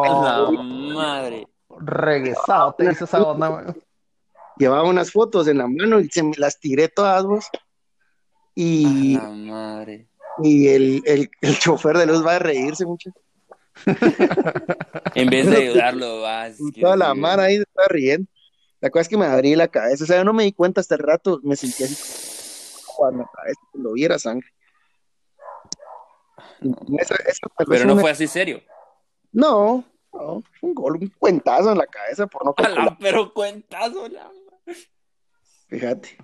Oh, 0.00 0.52
la 0.52 0.62
madre. 0.62 1.46
regresado 1.78 2.74
te 2.76 2.90
hizo 2.90 3.04
esa 3.04 3.22
onda. 3.22 3.74
Llevaba 4.56 4.82
unas 4.88 5.12
fotos 5.12 5.46
en 5.48 5.58
la 5.58 5.66
mano 5.68 6.00
y 6.00 6.08
se 6.08 6.22
me 6.22 6.34
las 6.36 6.58
tiré 6.58 6.88
todas, 6.88 7.24
vos. 7.24 7.44
Y, 8.54 9.16
A 9.16 9.22
la 9.24 9.28
madre. 9.30 10.08
y 10.42 10.68
el, 10.68 11.02
el, 11.04 11.30
el 11.42 11.58
chofer 11.58 11.96
de 11.96 12.06
luz 12.06 12.26
va 12.26 12.36
a 12.36 12.38
reírse 12.40 12.84
mucho. 12.86 13.10
En 15.14 15.30
vez 15.30 15.48
de 15.48 15.56
ayudarlo, 15.68 16.22
vas. 16.22 16.56
Toda 16.80 16.96
la 16.96 17.14
mara 17.14 17.44
ahí 17.44 17.56
se 17.56 17.62
está 17.62 17.82
riendo. 17.88 18.28
La 18.80 18.90
cosa 18.90 19.02
es 19.02 19.08
que 19.08 19.16
me 19.16 19.26
abrí 19.26 19.54
la 19.54 19.68
cabeza. 19.68 20.04
O 20.04 20.06
sea, 20.06 20.16
yo 20.18 20.24
no 20.24 20.32
me 20.32 20.44
di 20.44 20.52
cuenta 20.52 20.80
hasta 20.80 20.94
el 20.96 21.00
rato. 21.02 21.40
Me 21.42 21.56
sentí 21.56 21.84
así 21.84 21.94
en 23.10 23.18
la 23.18 23.26
cabeza, 23.32 23.60
cuando 23.70 23.92
viera 23.92 24.18
sangre. 24.18 24.48
Pero 27.68 27.84
no 27.84 27.92
una- 27.92 28.00
fue 28.00 28.10
así 28.10 28.26
serio. 28.26 28.62
No, 29.32 29.84
no, 30.12 30.42
fue 30.58 30.68
un 30.68 30.74
gol, 30.74 30.98
un 31.00 31.08
cuentazo 31.18 31.72
en 31.72 31.78
la 31.78 31.86
cabeza 31.86 32.26
por 32.26 32.44
no 32.44 32.54
calcular. 32.54 32.96
pero 33.00 33.32
cuentazo, 33.32 34.08
la 34.08 34.30
Fíjate. 35.68 36.16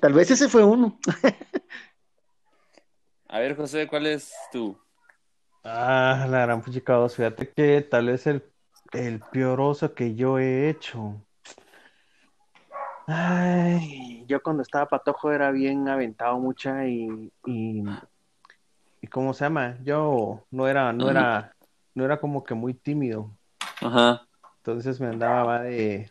Tal 0.00 0.12
vez 0.14 0.30
ese 0.30 0.48
fue 0.48 0.64
uno. 0.64 0.98
A 3.28 3.38
ver, 3.40 3.56
José, 3.56 3.86
¿cuál 3.86 4.06
es 4.06 4.32
tu? 4.52 4.78
Ah, 5.64 6.26
la 6.30 6.42
gran 6.42 6.62
puchica, 6.62 6.96
vos, 6.96 7.16
fíjate 7.16 7.50
que 7.52 7.82
tal 7.82 8.06
vez 8.06 8.26
el, 8.26 8.42
el 8.92 9.20
peor 9.32 9.60
oso 9.60 9.94
que 9.94 10.14
yo 10.14 10.38
he 10.38 10.68
hecho. 10.70 11.20
Ay, 13.08 14.24
yo 14.26 14.42
cuando 14.42 14.62
estaba 14.62 14.86
patojo 14.88 15.32
era 15.32 15.50
bien 15.50 15.88
aventado 15.88 16.38
mucha 16.38 16.86
y, 16.86 17.32
y, 17.46 17.82
y 19.06 19.08
¿cómo 19.08 19.34
se 19.34 19.44
llama? 19.44 19.78
Yo 19.84 20.44
no 20.50 20.66
era, 20.66 20.92
no 20.92 21.08
era, 21.08 21.54
no 21.94 22.04
era 22.04 22.18
como 22.18 22.42
que 22.42 22.54
muy 22.54 22.74
tímido. 22.74 23.30
Ajá. 23.80 24.26
Entonces 24.56 25.00
me 25.00 25.06
andaba 25.06 25.44
va 25.44 25.62
de 25.62 26.10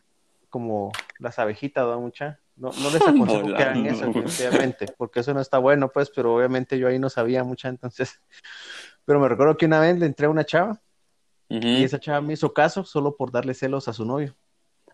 como 0.49 0.93
las 1.19 1.37
abejitas, 1.37 1.85
¿no? 1.85 1.99
Mucha. 1.99 2.39
No, 2.55 2.71
no 2.81 2.89
les 2.89 3.01
aconsejo 3.05 3.47
que 3.53 3.63
hagan 3.63 3.85
eso, 3.85 4.05
definitivamente, 4.13 4.85
porque 4.97 5.19
eso 5.19 5.33
no 5.33 5.41
está 5.41 5.57
bueno, 5.57 5.89
pues, 5.89 6.09
pero 6.09 6.33
obviamente 6.33 6.79
yo 6.79 6.87
ahí 6.87 6.97
no 6.97 7.09
sabía 7.09 7.43
mucha, 7.43 7.67
entonces. 7.67 8.21
Pero 9.03 9.19
me 9.19 9.29
recuerdo 9.29 9.55
que 9.55 9.67
una 9.67 9.79
vez 9.81 9.99
le 9.99 10.07
entré 10.07 10.25
a 10.25 10.31
una 10.31 10.45
chava 10.45 10.81
y 11.47 11.83
esa 11.83 11.99
chava 11.99 12.21
me 12.21 12.33
hizo 12.33 12.53
caso 12.53 12.83
solo 12.85 13.15
por 13.15 13.31
darle 13.31 13.53
celos 13.53 13.87
a 13.87 13.93
su 13.93 14.03
novio. 14.03 14.35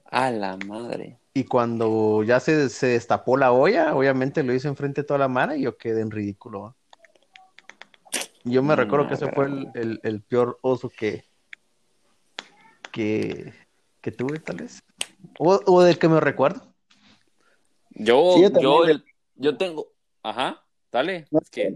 A 0.03 0.29
la 0.31 0.57
madre. 0.57 1.17
Y 1.33 1.45
cuando 1.45 2.21
ya 2.23 2.41
se, 2.41 2.67
se 2.67 2.87
destapó 2.87 3.37
la 3.37 3.53
olla, 3.53 3.95
obviamente 3.95 4.43
lo 4.43 4.53
hice 4.53 4.67
enfrente 4.67 5.01
de 5.01 5.07
toda 5.07 5.19
la 5.19 5.29
mara 5.29 5.55
y 5.55 5.61
yo 5.61 5.77
quedé 5.77 6.01
en 6.01 6.11
ridículo. 6.11 6.75
Yo 8.43 8.63
me 8.63 8.75
recuerdo 8.75 9.07
que 9.07 9.13
ese 9.13 9.31
fue 9.31 9.45
el, 9.45 9.67
el- 9.75 9.99
el 10.03 10.21
peor 10.21 10.57
oso 10.61 10.89
que, 10.89 11.25
que, 12.91 13.53
que 14.01 14.11
tuve, 14.11 14.39
tal 14.39 14.57
vez. 14.57 14.83
O, 15.39 15.59
o 15.65 15.81
del 15.83 15.97
que 15.99 16.07
me 16.09 16.19
recuerdo. 16.19 16.73
Yo, 17.91 18.35
Sí, 18.35 18.41
yo 18.61 18.85
yo, 19.35 19.57
tengo. 19.57 19.87
Ajá, 20.23 20.63
dale. 20.91 21.25
No 21.31 21.39
Es 21.39 21.49
que, 21.49 21.75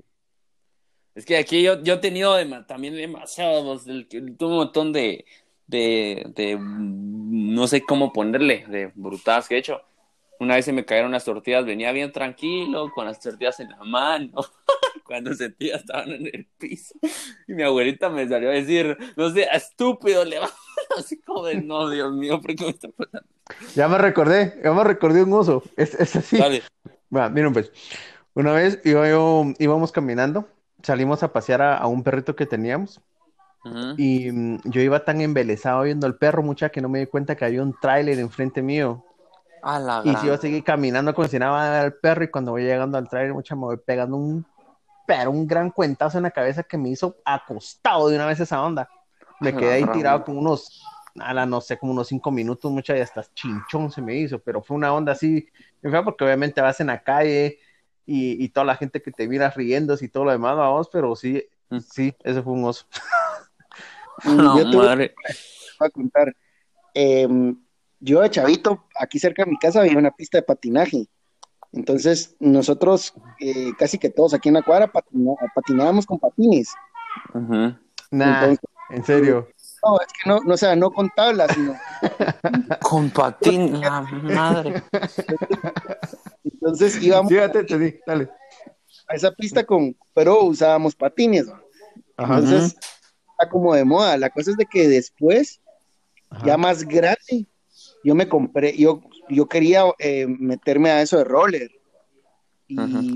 es 1.15 1.25
que 1.25 1.37
aquí 1.37 1.61
yo, 1.61 1.81
yo 1.83 1.95
he 1.95 1.97
tenido 1.97 2.35
dema- 2.37 2.65
también 2.65 2.95
demasiados. 2.95 3.85
tuve 3.85 4.35
un 4.39 4.55
montón 4.55 4.91
de, 4.93 5.25
de, 5.67 6.23
de, 6.35 6.57
mm, 6.57 7.53
no 7.53 7.67
sé 7.67 7.81
cómo 7.81 8.11
ponerle, 8.13 8.65
de 8.67 8.91
brutadas 8.95 9.47
que 9.47 9.55
he 9.55 9.59
hecho. 9.59 9.81
Una 10.39 10.55
vez 10.55 10.65
se 10.65 10.73
me 10.73 10.83
cayeron 10.85 11.11
las 11.11 11.23
tortillas, 11.23 11.65
venía 11.65 11.91
bien 11.93 12.11
tranquilo, 12.11 12.91
con 12.93 13.05
las 13.05 13.19
tortillas 13.19 13.59
en 13.61 13.69
la 13.69 13.83
mano. 13.83 14.41
Cuando 15.05 15.33
sentía 15.33 15.75
estaban 15.77 16.09
en 16.11 16.25
el 16.25 16.47
piso. 16.57 16.95
Y 17.47 17.53
mi 17.53 17.63
abuelita 17.63 18.09
me 18.09 18.27
salió 18.27 18.49
a 18.49 18.53
decir, 18.53 18.97
no 19.15 19.29
sé, 19.29 19.47
estúpido, 19.53 20.25
le 20.25 20.39
Así 20.97 21.21
como 21.21 21.45
de, 21.45 21.61
no, 21.61 21.89
Dios 21.89 22.11
mío, 22.13 22.41
¿por 22.41 22.55
qué 22.55 22.63
me 22.65 22.69
está 22.71 22.89
pasando? 22.89 23.27
Ya 23.75 23.87
me 23.87 23.97
recordé, 23.97 24.59
ya 24.63 24.73
me 24.73 24.83
recordé 24.83 25.23
un 25.23 25.33
oso. 25.33 25.63
Es, 25.77 25.93
es 25.93 26.15
así. 26.15 26.37
Dale. 26.37 26.63
Va, 27.15 27.29
miren 27.29 27.53
pues, 27.53 27.71
una 28.33 28.51
vez 28.51 28.81
iba 28.83 29.07
yo, 29.07 29.45
íbamos 29.59 29.91
caminando, 29.91 30.47
salimos 30.81 31.23
a 31.23 31.31
pasear 31.31 31.61
a, 31.61 31.77
a 31.77 31.87
un 31.87 32.03
perrito 32.03 32.35
que 32.35 32.45
teníamos 32.45 33.01
y 33.97 34.31
mm, 34.31 34.59
yo 34.65 34.81
iba 34.81 35.03
tan 35.05 35.21
embelesado 35.21 35.83
viendo 35.83 36.07
al 36.07 36.17
perro, 36.17 36.43
mucha, 36.43 36.69
que 36.69 36.81
no 36.81 36.89
me 36.89 36.99
di 36.99 37.05
cuenta 37.07 37.35
que 37.35 37.45
había 37.45 37.61
un 37.63 37.75
tráiler 37.79 38.19
enfrente 38.19 38.61
mío. 38.61 39.03
A 39.63 39.79
la 39.79 40.01
Y 40.01 40.11
gran- 40.11 40.21
si 40.21 40.27
yo 40.27 40.37
seguí 40.37 40.61
caminando 40.61 41.13
nada 41.39 41.81
al 41.81 41.93
perro 41.93 42.23
y 42.23 42.27
cuando 42.29 42.51
voy 42.51 42.63
llegando 42.63 42.97
al 42.97 43.09
tráiler, 43.09 43.33
mucha, 43.33 43.55
me 43.55 43.61
voy 43.61 43.77
pegando 43.77 44.17
un, 44.17 44.45
pero 45.05 45.31
un 45.31 45.47
gran 45.47 45.69
cuentazo 45.71 46.17
en 46.17 46.23
la 46.23 46.31
cabeza 46.31 46.63
que 46.63 46.77
me 46.77 46.89
hizo 46.89 47.17
acostado 47.25 48.09
de 48.09 48.15
una 48.15 48.25
vez 48.25 48.39
esa 48.39 48.61
onda. 48.63 48.89
Me 49.39 49.55
quedé 49.55 49.73
ahí 49.73 49.85
tirado 49.93 50.23
como 50.23 50.39
unos, 50.39 50.83
a 51.19 51.33
la, 51.33 51.45
no 51.45 51.61
sé, 51.61 51.77
como 51.77 51.91
unos 51.91 52.07
cinco 52.07 52.31
minutos, 52.31 52.71
mucha, 52.71 52.97
y 52.97 53.01
hasta 53.01 53.23
chinchón 53.33 53.91
se 53.91 54.01
me 54.01 54.15
hizo, 54.15 54.39
pero 54.39 54.61
fue 54.61 54.77
una 54.77 54.93
onda 54.93 55.11
así, 55.11 55.47
me 55.81 55.89
fue 55.89 56.03
porque 56.03 56.23
obviamente 56.23 56.61
vas 56.61 56.79
en 56.79 56.87
la 56.87 57.03
calle 57.03 57.59
y, 58.05 58.43
y 58.43 58.49
toda 58.49 58.65
la 58.65 58.75
gente 58.75 59.01
que 59.01 59.11
te 59.11 59.27
mira 59.27 59.49
riendo 59.49 59.95
y 59.99 60.07
todo 60.07 60.25
lo 60.25 60.31
demás, 60.31 60.55
vamos, 60.55 60.89
pero 60.91 61.15
sí, 61.15 61.43
Mm. 61.69 61.79
sí, 61.79 62.15
ese 62.23 62.41
fue 62.43 62.53
un 62.53 62.65
oso. 62.65 62.85
No, 64.23 64.57
yo 64.59 64.69
te 64.69 64.77
voy 64.77 64.85
madre. 64.85 65.15
a 65.79 65.89
contar. 65.89 66.35
Em, 66.93 67.57
yo 67.99 68.21
de 68.21 68.29
chavito, 68.29 68.85
aquí 68.99 69.19
cerca 69.19 69.43
de 69.43 69.51
mi 69.51 69.57
casa 69.57 69.81
había 69.81 69.97
una 69.97 70.11
pista 70.11 70.37
de 70.37 70.43
patinaje. 70.43 71.07
Entonces, 71.75 72.35
nosotros, 72.39 73.13
eh, 73.39 73.71
casi 73.77 73.97
que 73.99 74.09
todos 74.09 74.33
aquí 74.33 74.47
en 74.49 74.55
la 74.55 74.63
cuadra, 74.63 74.91
patina- 74.91 75.35
patinábamos 75.53 76.05
con 76.05 76.17
patines. 76.19 76.73
Nah, 77.33 77.75
Entonces, 78.45 78.59
en 78.91 79.03
serio. 79.05 79.49
no, 79.83 79.99
es 79.99 80.07
que 80.07 80.29
no, 80.29 80.39
no, 80.41 80.53
o 80.53 80.57
sea, 80.57 80.75
no 80.75 80.89
con 80.91 81.09
tablas, 81.15 81.51
sino. 81.53 81.75
Con 82.81 83.09
patín, 83.09 83.79
la 83.81 84.01
madre. 84.01 84.83
Entonces 86.43 87.01
íbamos 87.01 87.31
Fíjate, 87.31 87.63
te 87.63 87.77
di, 87.77 87.95
dale. 88.05 88.29
a 89.07 89.15
esa 89.15 89.31
pista 89.31 89.63
con, 89.65 89.95
pero 90.13 90.43
usábamos 90.43 90.95
patines. 90.95 91.47
¿no? 91.47 91.59
Ajá. 92.17 92.37
Entonces, 92.39 92.75
está 93.31 93.49
como 93.49 93.73
de 93.75 93.83
moda. 93.85 94.17
La 94.17 94.29
cosa 94.29 94.51
es 94.51 94.57
de 94.57 94.65
que 94.65 94.87
después, 94.87 95.61
Ajá. 96.29 96.45
ya 96.45 96.57
más 96.57 96.83
grande, 96.83 97.47
yo 98.03 98.15
me 98.15 98.27
compré, 98.29 98.75
yo, 98.77 99.01
yo 99.29 99.47
quería 99.47 99.83
eh, 99.99 100.27
meterme 100.27 100.91
a 100.91 101.01
eso 101.01 101.17
de 101.17 101.23
roller. 101.23 101.71
Y, 102.67 103.15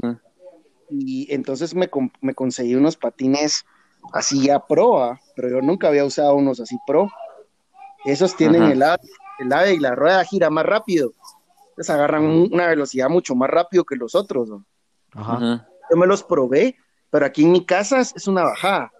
y 0.89 1.33
entonces 1.33 1.73
me, 1.73 1.89
me 2.21 2.33
conseguí 2.33 2.75
unos 2.75 2.97
patines 2.97 3.65
así 4.13 4.45
ya 4.45 4.59
pro, 4.65 5.03
¿ah? 5.03 5.19
pero 5.35 5.49
yo 5.49 5.61
nunca 5.61 5.87
había 5.87 6.05
usado 6.05 6.35
unos 6.35 6.59
así 6.59 6.77
pro. 6.85 7.09
Esos 8.05 8.35
tienen 8.35 8.63
el 8.63 8.81
ave, 8.81 9.01
el 9.39 9.51
ave 9.51 9.73
y 9.73 9.79
la 9.79 9.95
rueda 9.95 10.23
gira 10.23 10.49
más 10.49 10.65
rápido. 10.65 11.13
Entonces 11.69 11.89
agarran 11.89 12.23
una 12.25 12.67
velocidad 12.67 13.09
mucho 13.09 13.35
más 13.35 13.49
rápido 13.49 13.83
que 13.83 13.95
los 13.95 14.15
otros. 14.15 14.49
¿no? 14.49 14.65
Ajá. 15.13 15.67
Yo 15.89 15.97
me 15.97 16.07
los 16.07 16.23
probé, 16.23 16.77
pero 17.09 17.25
aquí 17.25 17.43
en 17.43 17.51
mi 17.51 17.65
casa 17.65 17.99
es 17.99 18.27
una 18.27 18.43
bajada. 18.43 18.91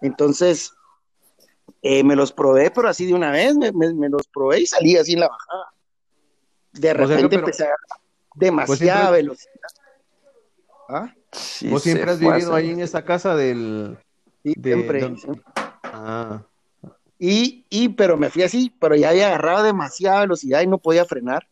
Entonces, 0.00 0.72
eh, 1.82 2.02
me 2.02 2.16
los 2.16 2.32
probé, 2.32 2.70
pero 2.70 2.88
así 2.88 3.06
de 3.06 3.14
una 3.14 3.30
vez, 3.30 3.56
me, 3.56 3.72
me, 3.72 3.92
me 3.94 4.08
los 4.08 4.26
probé 4.28 4.60
y 4.60 4.66
salí 4.66 4.96
así 4.96 5.14
en 5.14 5.20
la 5.20 5.28
bajada. 5.28 5.72
De 6.72 6.90
O 6.90 6.94
sea 6.94 7.06
repente 7.06 7.28
pero- 7.28 7.40
empecé 7.40 7.62
a 7.64 7.66
agarrar 7.66 8.00
demasiada 8.34 9.00
siempre- 9.00 9.16
velocidad. 9.22 9.68
¿Ah? 10.88 11.14
Sí 11.32 11.68
Vos 11.68 11.82
siempre 11.82 12.10
has 12.10 12.18
vivido 12.18 12.54
ahí 12.54 12.70
en 12.70 12.80
esa 12.80 13.04
casa 13.04 13.34
del... 13.36 13.98
Sí, 14.42 14.54
De- 14.56 14.72
siempre. 14.74 15.00
de- 15.02 15.16
siempre. 15.16 15.42
Ah, 15.82 16.42
Y, 17.18 17.66
y, 17.68 17.88
pero 17.90 18.16
me 18.16 18.30
fui 18.30 18.42
así, 18.44 18.74
pero 18.80 18.94
ya 18.94 19.10
había 19.10 19.26
agarrado 19.28 19.64
demasiada 19.64 20.20
velocidad 20.20 20.62
y 20.62 20.66
no 20.68 20.78
podía 20.78 21.04
frenar. 21.04 21.48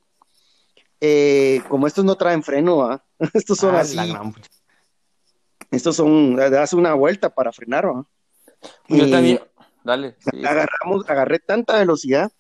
Eh, 1.00 1.60
como 1.68 1.86
estos 1.86 2.04
no 2.04 2.14
traen 2.16 2.42
freno, 2.42 2.82
¿ah? 2.84 3.04
estos 3.34 3.58
son 3.58 3.74
ah, 3.74 3.80
así, 3.80 3.96
la 3.96 4.06
gran 4.06 4.32
pucha. 4.32 4.48
estos 5.70 5.96
son, 5.96 6.36
das 6.36 6.72
una 6.72 6.94
vuelta 6.94 7.28
para 7.34 7.52
frenar, 7.52 7.84
¿ah? 7.86 8.04
Yo 8.88 9.04
Y 9.06 9.10
también. 9.10 9.40
Dale. 9.84 10.16
sí. 10.18 10.44
agarramos, 10.44 11.08
agarré 11.10 11.38
tanta 11.38 11.78
velocidad 11.78 12.32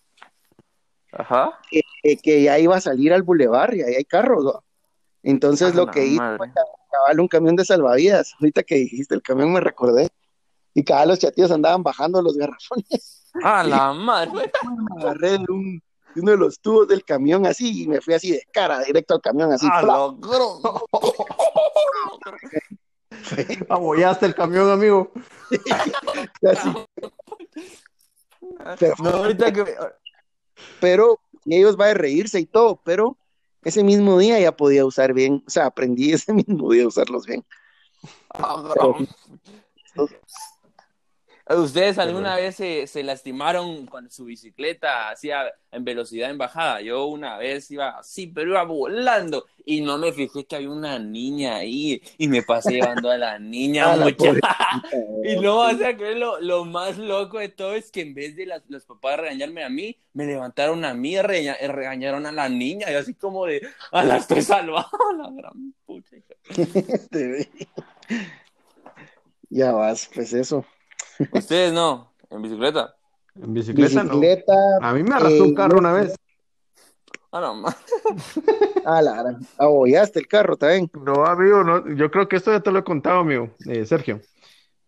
Ajá. 1.12 1.58
que, 1.70 1.80
que 2.22 2.42
ya 2.44 2.58
iba 2.58 2.76
a 2.76 2.80
salir 2.80 3.12
al 3.12 3.22
bulevar 3.24 3.74
y 3.74 3.82
ahí 3.82 3.94
hay 3.96 4.04
carros, 4.04 4.44
¿no? 4.44 4.64
Entonces 5.24 5.72
A 5.72 5.76
lo 5.76 5.90
que 5.90 6.06
hice 6.06 6.18
madre. 6.20 6.36
fue 6.38 6.50
cabal 6.92 7.20
un 7.20 7.28
camión 7.28 7.56
de 7.56 7.64
salvavidas. 7.64 8.34
Ahorita 8.38 8.62
que 8.62 8.76
dijiste 8.76 9.14
el 9.14 9.22
camión 9.22 9.52
me 9.52 9.60
recordé. 9.60 10.08
Y 10.74 10.84
cada 10.84 11.06
los 11.06 11.18
chatillos 11.18 11.50
andaban 11.50 11.82
bajando 11.82 12.22
los 12.22 12.36
garrafones. 12.36 13.32
A 13.42 13.64
la 13.64 13.92
madre. 13.92 14.52
Me 14.94 15.02
agarré 15.02 15.30
de, 15.32 15.44
un- 15.48 15.82
de 16.14 16.20
uno 16.20 16.30
de 16.30 16.36
los 16.36 16.60
tubos 16.60 16.86
del 16.86 17.04
camión 17.04 17.44
así 17.46 17.82
y 17.82 17.88
me 17.88 18.00
fui 18.00 18.14
así 18.14 18.30
de 18.30 18.42
cara, 18.52 18.78
directo 18.80 19.14
al 19.14 19.20
camión, 19.20 19.52
así. 19.52 19.66
A 19.70 19.82
lo 19.82 20.16
gro- 20.16 20.60
Abollaste 23.68 24.26
el 24.26 24.34
camión, 24.34 24.70
amigo. 24.70 25.10
Así. 26.48 26.68
Pero, 28.78 28.94
No, 29.02 29.10
ahorita 29.10 29.52
que. 29.52 29.64
pero 30.80 31.18
ellos 31.54 31.76
va 31.78 31.90
a 31.90 31.94
reírse 31.94 32.40
y 32.40 32.46
todo, 32.46 32.80
pero 32.84 33.16
ese 33.62 33.82
mismo 33.84 34.18
día 34.18 34.38
ya 34.40 34.56
podía 34.56 34.84
usar 34.84 35.12
bien, 35.12 35.42
o 35.46 35.50
sea, 35.50 35.66
aprendí 35.66 36.12
ese 36.12 36.32
mismo 36.32 36.70
día 36.72 36.84
a 36.84 36.88
usarlos 36.88 37.26
bien. 37.26 37.44
¿Ustedes 41.48 41.96
alguna 41.98 42.34
vez 42.34 42.56
se, 42.56 42.88
se 42.88 43.04
lastimaron 43.04 43.86
con 43.86 44.10
su 44.10 44.24
bicicleta 44.24 45.10
hacía 45.10 45.44
en 45.70 45.84
velocidad 45.84 46.28
en 46.30 46.38
bajada? 46.38 46.80
Yo 46.80 47.06
una 47.06 47.38
vez 47.38 47.70
iba 47.70 47.90
así, 47.98 48.26
pero 48.26 48.50
iba 48.50 48.64
volando 48.64 49.46
y 49.64 49.80
no 49.80 49.96
me 49.96 50.12
fijé 50.12 50.44
que 50.44 50.56
había 50.56 50.70
una 50.70 50.98
niña 50.98 51.56
ahí 51.56 52.02
y 52.18 52.26
me 52.26 52.42
pasé 52.42 52.74
llevando 52.74 53.10
a 53.10 53.16
la 53.16 53.38
niña, 53.38 53.84
A 53.92 53.96
la 53.96 54.04
muchacha. 54.06 54.40
Y 55.22 55.36
no 55.36 55.58
vas 55.58 55.80
a 55.82 55.96
creer 55.96 56.16
lo, 56.16 56.40
lo 56.40 56.64
más 56.64 56.98
loco 56.98 57.38
de 57.38 57.48
todo 57.48 57.74
es 57.74 57.90
que 57.92 58.00
en 58.00 58.14
vez 58.14 58.34
de 58.34 58.46
las, 58.46 58.62
los 58.68 58.84
papás 58.84 59.18
regañarme 59.20 59.62
a 59.64 59.68
mí, 59.68 59.96
me 60.14 60.26
levantaron 60.26 60.84
a 60.84 60.94
mí 60.94 61.14
y 61.14 61.22
regaña- 61.22 61.56
y 61.62 61.66
regañaron 61.68 62.26
a 62.26 62.32
la 62.32 62.48
niña. 62.48 62.90
Y 62.90 62.94
así 62.94 63.14
como 63.14 63.46
de, 63.46 63.62
a 63.92 64.02
la 64.04 64.16
estoy 64.16 64.42
salvando, 64.42 64.88
la 65.18 65.30
gran 65.30 65.74
ve. 67.28 67.48
Ya 69.50 69.72
vas, 69.72 70.08
pues 70.14 70.32
eso. 70.32 70.64
Ustedes 71.32 71.72
no, 71.72 72.12
en 72.30 72.42
bicicleta. 72.42 72.94
En 73.34 73.52
bicicleta, 73.54 74.02
Bicicleta, 74.02 74.54
no. 74.80 74.86
A 74.86 74.92
mí 74.92 75.02
me 75.02 75.14
arrastró 75.14 75.44
un 75.44 75.50
eh, 75.50 75.54
carro 75.54 75.78
una 75.78 75.92
vez. 75.92 76.14
Ah, 77.32 77.40
no, 77.40 77.54
ma- 77.54 77.76
a 78.84 79.02
la 79.02 79.14
gran- 79.22 79.46
abollaste 79.58 80.18
el 80.20 80.26
carro 80.26 80.56
también. 80.56 80.90
No, 80.94 81.24
amigo, 81.26 81.62
no, 81.64 81.86
yo 81.94 82.10
creo 82.10 82.28
que 82.28 82.36
esto 82.36 82.50
ya 82.52 82.60
te 82.60 82.70
lo 82.72 82.78
he 82.78 82.84
contado, 82.84 83.20
amigo, 83.20 83.50
eh, 83.66 83.84
Sergio. 83.84 84.20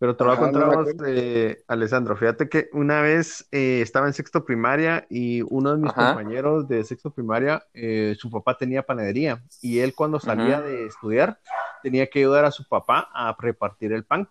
Pero 0.01 0.14
te 0.16 0.22
lo 0.22 0.31
voy 0.31 0.37
a 0.37 0.41
contar 0.41 0.62
acuerdo. 0.62 1.05
eh, 1.07 1.64
Alessandro. 1.66 2.16
Fíjate 2.16 2.49
que 2.49 2.68
una 2.72 3.01
vez 3.01 3.49
eh, 3.51 3.81
estaba 3.83 4.07
en 4.07 4.12
sexto 4.12 4.45
primaria 4.45 5.05
y 5.11 5.43
uno 5.43 5.72
de 5.72 5.79
mis 5.79 5.91
Ajá. 5.91 6.11
compañeros 6.14 6.68
de 6.68 6.85
sexto 6.85 7.11
primaria, 7.11 7.64
eh, 7.74 8.14
su 8.16 8.31
papá 8.31 8.57
tenía 8.57 8.85
panadería 8.85 9.43
y 9.61 9.81
él 9.81 9.95
cuando 9.97 10.20
salía 10.20 10.61
de 10.61 10.87
estudiar 10.87 11.41
tenía 11.83 12.07
que 12.09 12.20
ayudar 12.20 12.45
a 12.45 12.53
su 12.53 12.64
papá 12.68 13.09
a 13.12 13.37
repartir 13.41 13.93
el 13.93 14.05
pan. 14.05 14.29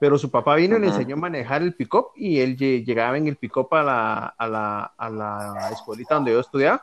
Pero 0.00 0.16
su 0.18 0.30
papá 0.30 0.54
vino 0.56 0.76
y 0.76 0.80
le 0.80 0.86
enseñó 0.88 1.14
a 1.14 1.18
manejar 1.18 1.60
el 1.62 1.74
pick-up 1.74 2.08
y 2.16 2.40
él 2.40 2.56
lle- 2.56 2.82
llegaba 2.84 3.16
en 3.18 3.28
el 3.28 3.36
pick-up 3.36 3.68
a 3.72 3.82
la, 3.82 4.16
a 4.36 4.46
la, 4.48 4.92
a 4.96 5.10
la 5.10 5.68
escuelita 5.70 6.14
donde 6.14 6.32
yo 6.32 6.40
estudiaba. 6.40 6.82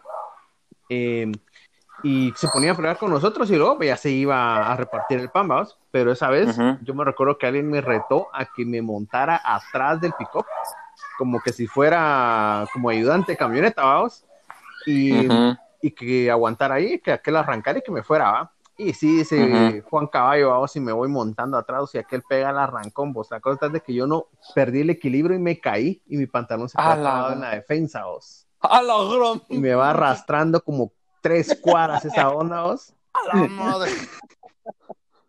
Eh, 0.87 1.29
y 2.03 2.31
se 2.35 2.47
ponía 2.49 2.73
a 2.73 2.75
fregar 2.75 2.97
con 2.99 3.09
nosotros 3.09 3.49
y 3.49 3.55
luego 3.55 3.77
pues, 3.77 3.87
ya 3.87 3.97
se 3.97 4.11
iba 4.11 4.71
a 4.71 4.75
repartir 4.75 5.19
el 5.19 5.29
pan, 5.29 5.47
vamos. 5.47 5.77
Pero 5.89 6.11
esa 6.11 6.29
vez 6.29 6.55
yo 6.83 6.93
me 6.93 7.03
recuerdo 7.03 7.39
que 7.39 7.47
alguien 7.47 7.67
me 7.69 7.81
retó 7.81 8.27
a 8.31 8.45
que 8.45 8.63
me 8.63 8.83
montara 8.83 9.41
atrás 9.43 9.99
del 9.99 10.13
pick-up, 10.13 10.45
como 11.17 11.39
que 11.41 11.51
si 11.51 11.65
fuera 11.65 12.67
como 12.71 12.89
ayudante 12.89 13.31
de 13.31 13.37
camioneta, 13.37 13.83
vamos. 13.83 14.23
Y, 14.85 15.25
y 15.81 15.89
que 15.91 16.29
aguantara 16.29 16.75
ahí, 16.75 16.99
que 16.99 17.11
aquel 17.11 17.35
arrancara 17.35 17.79
y 17.79 17.81
que 17.81 17.91
me 17.91 18.03
fuera, 18.03 18.31
va. 18.31 18.51
Y 18.77 18.93
sí, 18.93 19.17
dice. 19.17 19.81
Juan 19.89 20.07
Caballo, 20.07 20.49
vamos, 20.51 20.75
y 20.75 20.79
me 20.79 20.91
voy 20.91 21.09
montando 21.09 21.57
atrás, 21.57 21.89
y 21.93 21.97
aquel 21.97 22.21
pega 22.21 22.51
el 22.51 22.57
arrancón, 22.57 23.11
vos. 23.11 23.27
La 23.31 23.39
cosa 23.39 23.65
es 23.65 23.73
de 23.73 23.81
que 23.81 23.93
yo 23.93 24.05
no 24.05 24.27
perdí 24.53 24.81
el 24.81 24.91
equilibrio 24.91 25.35
y 25.35 25.39
me 25.41 25.59
caí, 25.59 26.01
y 26.05 26.17
mi 26.17 26.27
pantalón 26.27 26.69
se 26.69 26.77
quedó 26.77 26.85
A 26.87 26.95
la 26.95 27.33
en 27.33 27.41
la 27.41 27.49
defensa, 27.51 28.05
vos. 28.05 28.45
A 28.59 28.81
la 28.83 28.95
gran- 29.03 29.41
Y 29.49 29.57
me 29.57 29.73
va 29.73 29.89
arrastrando 29.91 30.61
como 30.61 30.91
tres 31.21 31.57
cuadras 31.59 32.05
esa 32.05 32.29
onda, 32.29 32.61
vos. 32.61 32.93
a 33.13 33.35
la 33.35 33.47
madre. 33.47 33.91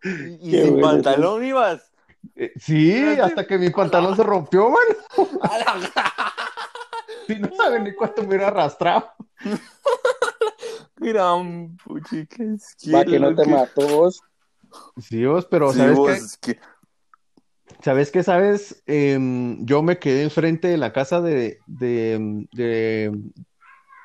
Y, 0.00 0.52
sin 0.52 0.74
bueno, 0.74 0.86
pantalón 0.88 1.44
ibas. 1.44 1.90
Eh, 2.36 2.52
sí, 2.56 3.04
hasta 3.20 3.44
que 3.46 3.58
mi 3.58 3.70
pantalón 3.70 4.14
se 4.14 4.22
rompió, 4.22 4.70
man. 4.70 4.80
A 5.42 5.58
la 5.58 5.74
no 7.40 7.56
saben 7.56 7.82
ni 7.84 7.94
cuánto 7.94 8.22
me 8.22 8.28
hubiera 8.28 8.46
arrastrado. 8.46 9.12
Gran 10.98 11.76
puchica, 11.78 12.42
es 12.44 12.76
Va 12.94 13.04
que 13.04 13.18
no 13.18 13.34
te 13.34 13.44
lo 13.44 13.50
mató 13.58 13.82
vos. 13.82 14.20
Sí, 14.98 15.24
vos, 15.24 15.46
pero 15.46 15.72
Sí, 15.72 15.78
¿sabes 15.78 15.96
vos, 15.98 16.08
qué? 16.08 16.12
es 16.16 16.36
que- 16.38 16.60
¿Sabes 17.82 18.10
qué? 18.10 18.22
¿Sabes? 18.22 18.82
Em, 18.86 19.64
yo 19.64 19.82
me 19.82 19.98
quedé 19.98 20.22
enfrente 20.24 20.68
de 20.68 20.76
la 20.78 20.92
casa 20.92 21.20
de, 21.20 21.58
de, 21.66 22.46
de 22.52 23.12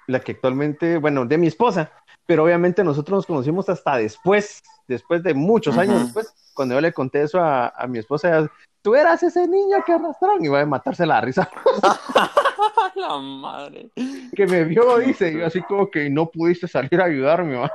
la 0.07 0.19
que 0.19 0.33
actualmente, 0.33 0.97
bueno, 0.97 1.25
de 1.25 1.37
mi 1.37 1.47
esposa, 1.47 1.91
pero 2.27 2.43
obviamente 2.43 2.83
nosotros 2.83 3.17
nos 3.17 3.25
conocimos 3.25 3.69
hasta 3.69 3.97
después, 3.97 4.61
después 4.87 5.23
de 5.23 5.33
muchos 5.33 5.77
años 5.77 6.01
después, 6.01 6.33
cuando 6.53 6.75
yo 6.75 6.81
le 6.81 6.93
conté 6.93 7.23
eso 7.23 7.39
a, 7.39 7.69
a 7.69 7.87
mi 7.87 7.99
esposa, 7.99 8.27
ella, 8.37 8.51
tú 8.83 8.93
eras 8.93 9.23
ese 9.23 9.47
niño 9.47 9.77
que 9.83 9.93
arrastraron 9.93 10.43
y 10.43 10.47
iba 10.47 10.61
a 10.61 10.65
matarse 10.65 11.07
la 11.07 11.21
risa, 11.21 11.49
la 12.95 13.17
madre. 13.17 13.89
que 14.35 14.45
me 14.45 14.65
vio, 14.65 14.99
dice, 14.99 15.31
y 15.31 15.39
yo 15.39 15.47
así 15.47 15.61
como 15.63 15.89
que 15.89 16.09
no 16.09 16.29
pudiste 16.29 16.67
salir 16.67 17.01
a 17.01 17.05
ayudarme, 17.05 17.55
¿va? 17.55 17.71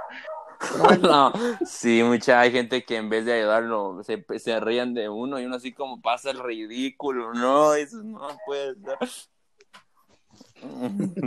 No, 1.02 1.32
sí, 1.64 2.02
mucha 2.02 2.40
hay 2.40 2.50
gente 2.50 2.84
que 2.84 2.96
en 2.96 3.08
vez 3.08 3.24
de 3.24 3.32
ayudarlo 3.32 4.02
se, 4.02 4.24
se 4.38 4.58
rían 4.58 4.92
de 4.92 5.08
uno 5.08 5.38
y 5.38 5.46
uno 5.46 5.54
así 5.54 5.72
como 5.72 6.00
pasa 6.02 6.32
el 6.32 6.40
ridículo, 6.40 7.32
no, 7.32 7.74
eso 7.74 8.02
no 8.02 8.26
puede 8.44 8.74
ser. 8.74 9.08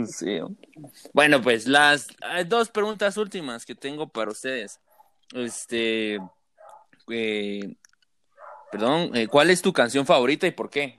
Sí. 0.06 0.38
Bueno, 1.14 1.40
pues 1.40 1.66
las 1.66 2.08
dos 2.46 2.68
preguntas 2.68 3.16
últimas 3.16 3.64
que 3.64 3.74
tengo 3.74 4.06
para 4.06 4.30
ustedes. 4.30 4.78
Este, 5.32 6.18
eh, 7.08 7.74
perdón, 8.72 9.14
eh, 9.14 9.28
¿cuál 9.28 9.50
es 9.50 9.60
tu 9.62 9.72
canción 9.72 10.04
favorita 10.06 10.46
y 10.46 10.50
por 10.50 10.70
qué? 10.70 10.98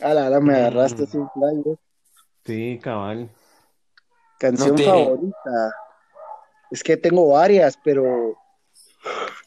A 0.00 0.14
la 0.14 0.26
hora 0.28 0.40
me 0.40 0.52
Mm. 0.54 0.56
agarraste 0.56 1.06
sin 1.06 1.28
plan. 1.34 1.62
Sí, 2.46 2.78
cabal. 2.82 3.28
Canción 4.38 4.70
No 4.70 4.74
te- 4.76 4.84
favorita. 4.84 5.74
Es 6.70 6.82
que 6.82 6.96
tengo 6.96 7.28
varias, 7.32 7.76
pero 7.84 8.34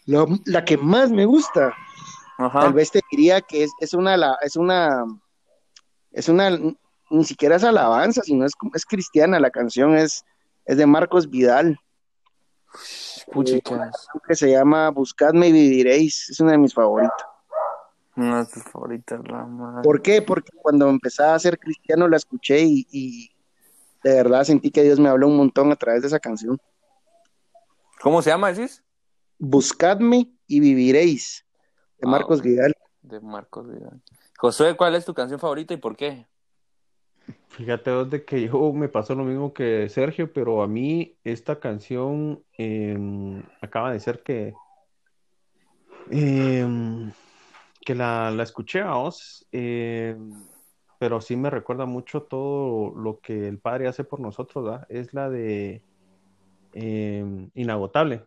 la, 0.06 0.26
la 0.45 0.64
que 0.66 0.78
más 0.78 1.10
me 1.10 1.26
gusta, 1.26 1.74
Ajá. 2.38 2.60
tal 2.60 2.74
vez 2.74 2.91
te 2.91 2.99
diría 3.10 3.41
que 3.41 3.64
es, 3.64 3.72
es 3.80 3.93
una, 3.93 4.18
la- 4.18 4.38
es 4.41 4.56
una, 4.58 5.06
es 6.12 6.28
una, 6.30 6.49
ni 7.10 7.24
siquiera 7.24 7.56
es 7.56 7.64
alabanza, 7.64 8.22
sino 8.24 8.45
es, 8.45 8.51
es 8.76 8.86
cristiana. 8.86 9.39
La 9.39 9.49
canción 9.49 9.95
es, 9.97 10.24
es 10.66 10.78
de 10.78 10.86
Marcos 10.86 11.30
Vidal, 11.30 11.80
Puchicas. 13.32 14.08
que 14.28 14.36
se 14.36 14.52
llama 14.52 14.90
Buscadme 14.90 15.48
y 15.48 15.52
viviréis. 15.52 16.30
Es 16.30 16.40
una 16.40 16.52
de 16.54 16.58
mis 16.58 16.74
favoritas. 16.74 17.26
Una 18.16 18.44
de 18.44 18.52
tus 18.52 18.64
favoritas, 18.64 19.20
la 19.28 19.46
madre. 19.46 19.82
¿Por 19.84 20.02
qué? 20.02 20.22
Porque 20.22 20.52
cuando 20.62 20.90
empezaba 20.90 21.34
a 21.36 21.40
ser 21.40 21.58
cristiano 21.58 22.08
la 22.08 22.18
escuché 22.18 22.60
y, 22.62 22.88
y 22.92 23.32
de 24.04 24.14
verdad 24.16 24.44
sentí 24.44 24.70
que 24.72 24.84
Dios 24.84 25.00
me 25.00 25.10
habló 25.10 25.28
un 25.28 25.38
montón 25.38 25.72
a 25.72 25.76
través 25.76 26.02
de 26.02 26.08
esa 26.10 26.20
canción. 26.20 26.60
¿Cómo 28.02 28.22
se 28.22 28.30
llama, 28.30 28.52
decís? 28.52 28.84
Buscadme 29.40 30.32
y 30.48 30.60
viviréis, 30.60 31.46
de 31.98 32.08
Ah, 32.08 32.12
Marcos 32.12 32.42
Vidal. 32.42 32.76
De 33.02 33.20
Marcos 33.20 33.68
Vidal. 33.68 34.02
Josué, 34.38 34.76
¿cuál 34.76 34.96
es 34.96 35.06
tu 35.06 35.14
canción 35.14 35.40
favorita 35.40 35.74
y 35.74 35.78
por 35.78 35.96
qué? 35.96 36.28
Fíjate 37.50 37.92
de 38.06 38.26
que 38.26 38.48
yo 38.48 38.74
me 38.74 38.90
pasó 38.90 39.14
lo 39.16 39.24
mismo 39.24 39.54
que 39.54 39.88
Sergio, 39.90 40.34
pero 40.34 40.64
a 40.64 40.68
mí 40.68 41.16
esta 41.24 41.60
canción 41.60 42.44
em, 42.58 43.44
acaba 43.62 43.92
de 43.92 44.00
ser 44.00 44.24
que 44.24 44.54
em, 46.10 47.12
que 47.86 47.96
la, 47.96 48.32
la 48.32 48.44
escuché 48.44 48.82
a 48.82 48.94
vos, 48.94 49.46
em, 49.52 50.44
pero 50.98 51.22
sí 51.22 51.36
me 51.36 51.50
recuerda 51.50 51.86
mucho 51.86 52.24
todo 52.24 52.94
lo 52.96 53.20
que 53.20 53.48
el 53.48 53.60
Padre 53.60 53.88
hace 53.88 54.04
por 54.04 54.20
nosotros, 54.20 54.64
¿verdad? 54.66 54.86
Es 54.90 55.14
la 55.14 55.30
de 55.30 55.84
Inagotable. 56.76 58.26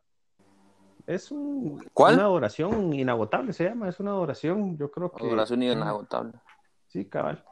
Es 1.06 1.30
un- 1.30 1.84
¿Cuál? 1.92 2.14
una 2.14 2.24
adoración 2.24 2.92
inagotable, 2.92 3.52
se 3.52 3.64
llama, 3.64 3.88
es 3.88 3.98
una 4.00 4.10
adoración, 4.10 4.76
yo 4.76 4.90
creo 4.90 5.12
que... 5.12 5.24
Adoración 5.24 5.62
inagotable. 5.62 6.32
Sí, 6.88 7.04
cabal. 7.06 7.44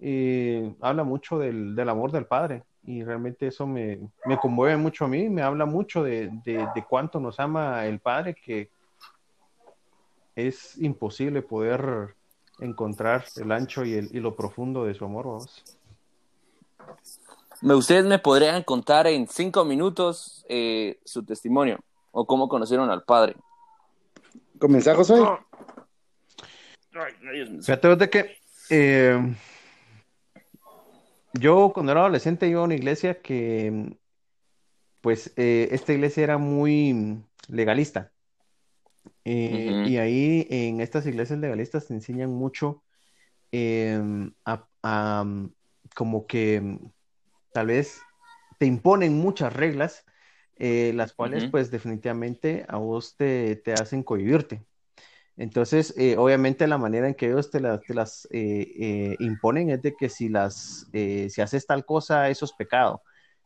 Y 0.00 0.76
habla 0.80 1.02
mucho 1.04 1.38
del, 1.38 1.74
del 1.74 1.88
amor 1.88 2.12
del 2.12 2.26
Padre 2.26 2.62
y 2.84 3.02
realmente 3.02 3.48
eso 3.48 3.66
me, 3.66 3.98
me 4.24 4.38
conmueve 4.38 4.76
mucho 4.76 5.04
a 5.04 5.08
mí, 5.08 5.28
me 5.28 5.42
habla 5.42 5.66
mucho 5.66 6.02
de, 6.02 6.30
de, 6.44 6.66
de 6.74 6.84
cuánto 6.88 7.18
nos 7.20 7.38
ama 7.40 7.84
el 7.86 7.98
Padre, 7.98 8.34
que 8.34 8.70
es 10.36 10.78
imposible 10.78 11.42
poder 11.42 12.14
encontrar 12.60 13.24
el 13.36 13.50
ancho 13.52 13.84
y, 13.84 13.94
el, 13.94 14.08
y 14.14 14.20
lo 14.20 14.36
profundo 14.36 14.84
de 14.84 14.94
su 14.94 15.04
amor, 15.04 15.26
vamos. 15.26 15.64
Me- 17.60 17.74
Ustedes 17.74 18.04
me 18.04 18.18
podrían 18.20 18.62
contar 18.62 19.06
en 19.08 19.26
cinco 19.26 19.64
minutos 19.64 20.44
eh, 20.48 20.98
su 21.04 21.24
testimonio 21.24 21.78
o 22.12 22.24
cómo 22.24 22.48
conocieron 22.48 22.88
al 22.90 23.02
padre. 23.02 23.34
¿Comenzá, 24.60 24.94
Josué? 24.94 25.20
Fíjate 27.62 27.96
de 27.96 28.10
que 28.10 28.36
eh, 28.70 29.34
yo 31.38 31.72
cuando 31.72 31.92
era 31.92 32.02
adolescente 32.02 32.48
iba 32.48 32.60
a 32.60 32.64
una 32.64 32.74
iglesia 32.74 33.20
que, 33.20 33.96
pues, 35.00 35.32
eh, 35.36 35.68
esta 35.72 35.92
iglesia 35.92 36.24
era 36.24 36.38
muy 36.38 37.22
legalista. 37.48 38.12
Eh, 39.24 39.82
y 39.86 39.98
ahí 39.98 40.46
en 40.50 40.80
estas 40.80 41.06
iglesias 41.06 41.38
legalistas 41.38 41.86
te 41.86 41.94
enseñan 41.94 42.30
mucho 42.30 42.82
eh, 43.52 44.00
a, 44.44 44.66
a, 44.82 45.22
um, 45.22 45.50
como 45.94 46.26
que 46.26 46.60
mm, 46.60 46.90
tal 47.52 47.66
vez 47.68 48.00
te 48.58 48.66
imponen 48.66 49.18
muchas 49.18 49.52
reglas, 49.52 50.04
eh, 50.56 50.92
las 50.94 51.12
cuales 51.12 51.46
pues 51.46 51.70
definitivamente 51.70 52.64
a 52.68 52.78
vos 52.78 53.16
te, 53.16 53.56
te 53.56 53.74
hacen 53.74 54.02
cohibirte. 54.02 54.64
Entonces, 55.38 55.94
eh, 55.96 56.16
obviamente 56.18 56.66
la 56.66 56.78
manera 56.78 57.08
en 57.08 57.14
que 57.14 57.26
ellos 57.26 57.50
te 57.50 57.60
las, 57.60 57.80
te 57.82 57.94
las 57.94 58.26
eh, 58.32 58.68
eh, 59.12 59.16
imponen 59.20 59.70
es 59.70 59.80
de 59.82 59.94
que 59.96 60.08
si 60.08 60.28
las, 60.28 60.88
eh, 60.92 61.28
si 61.30 61.40
haces 61.40 61.66
tal 61.66 61.84
cosa, 61.86 62.28
eso 62.28 62.44
es 62.44 62.52
pecado. 62.52 63.02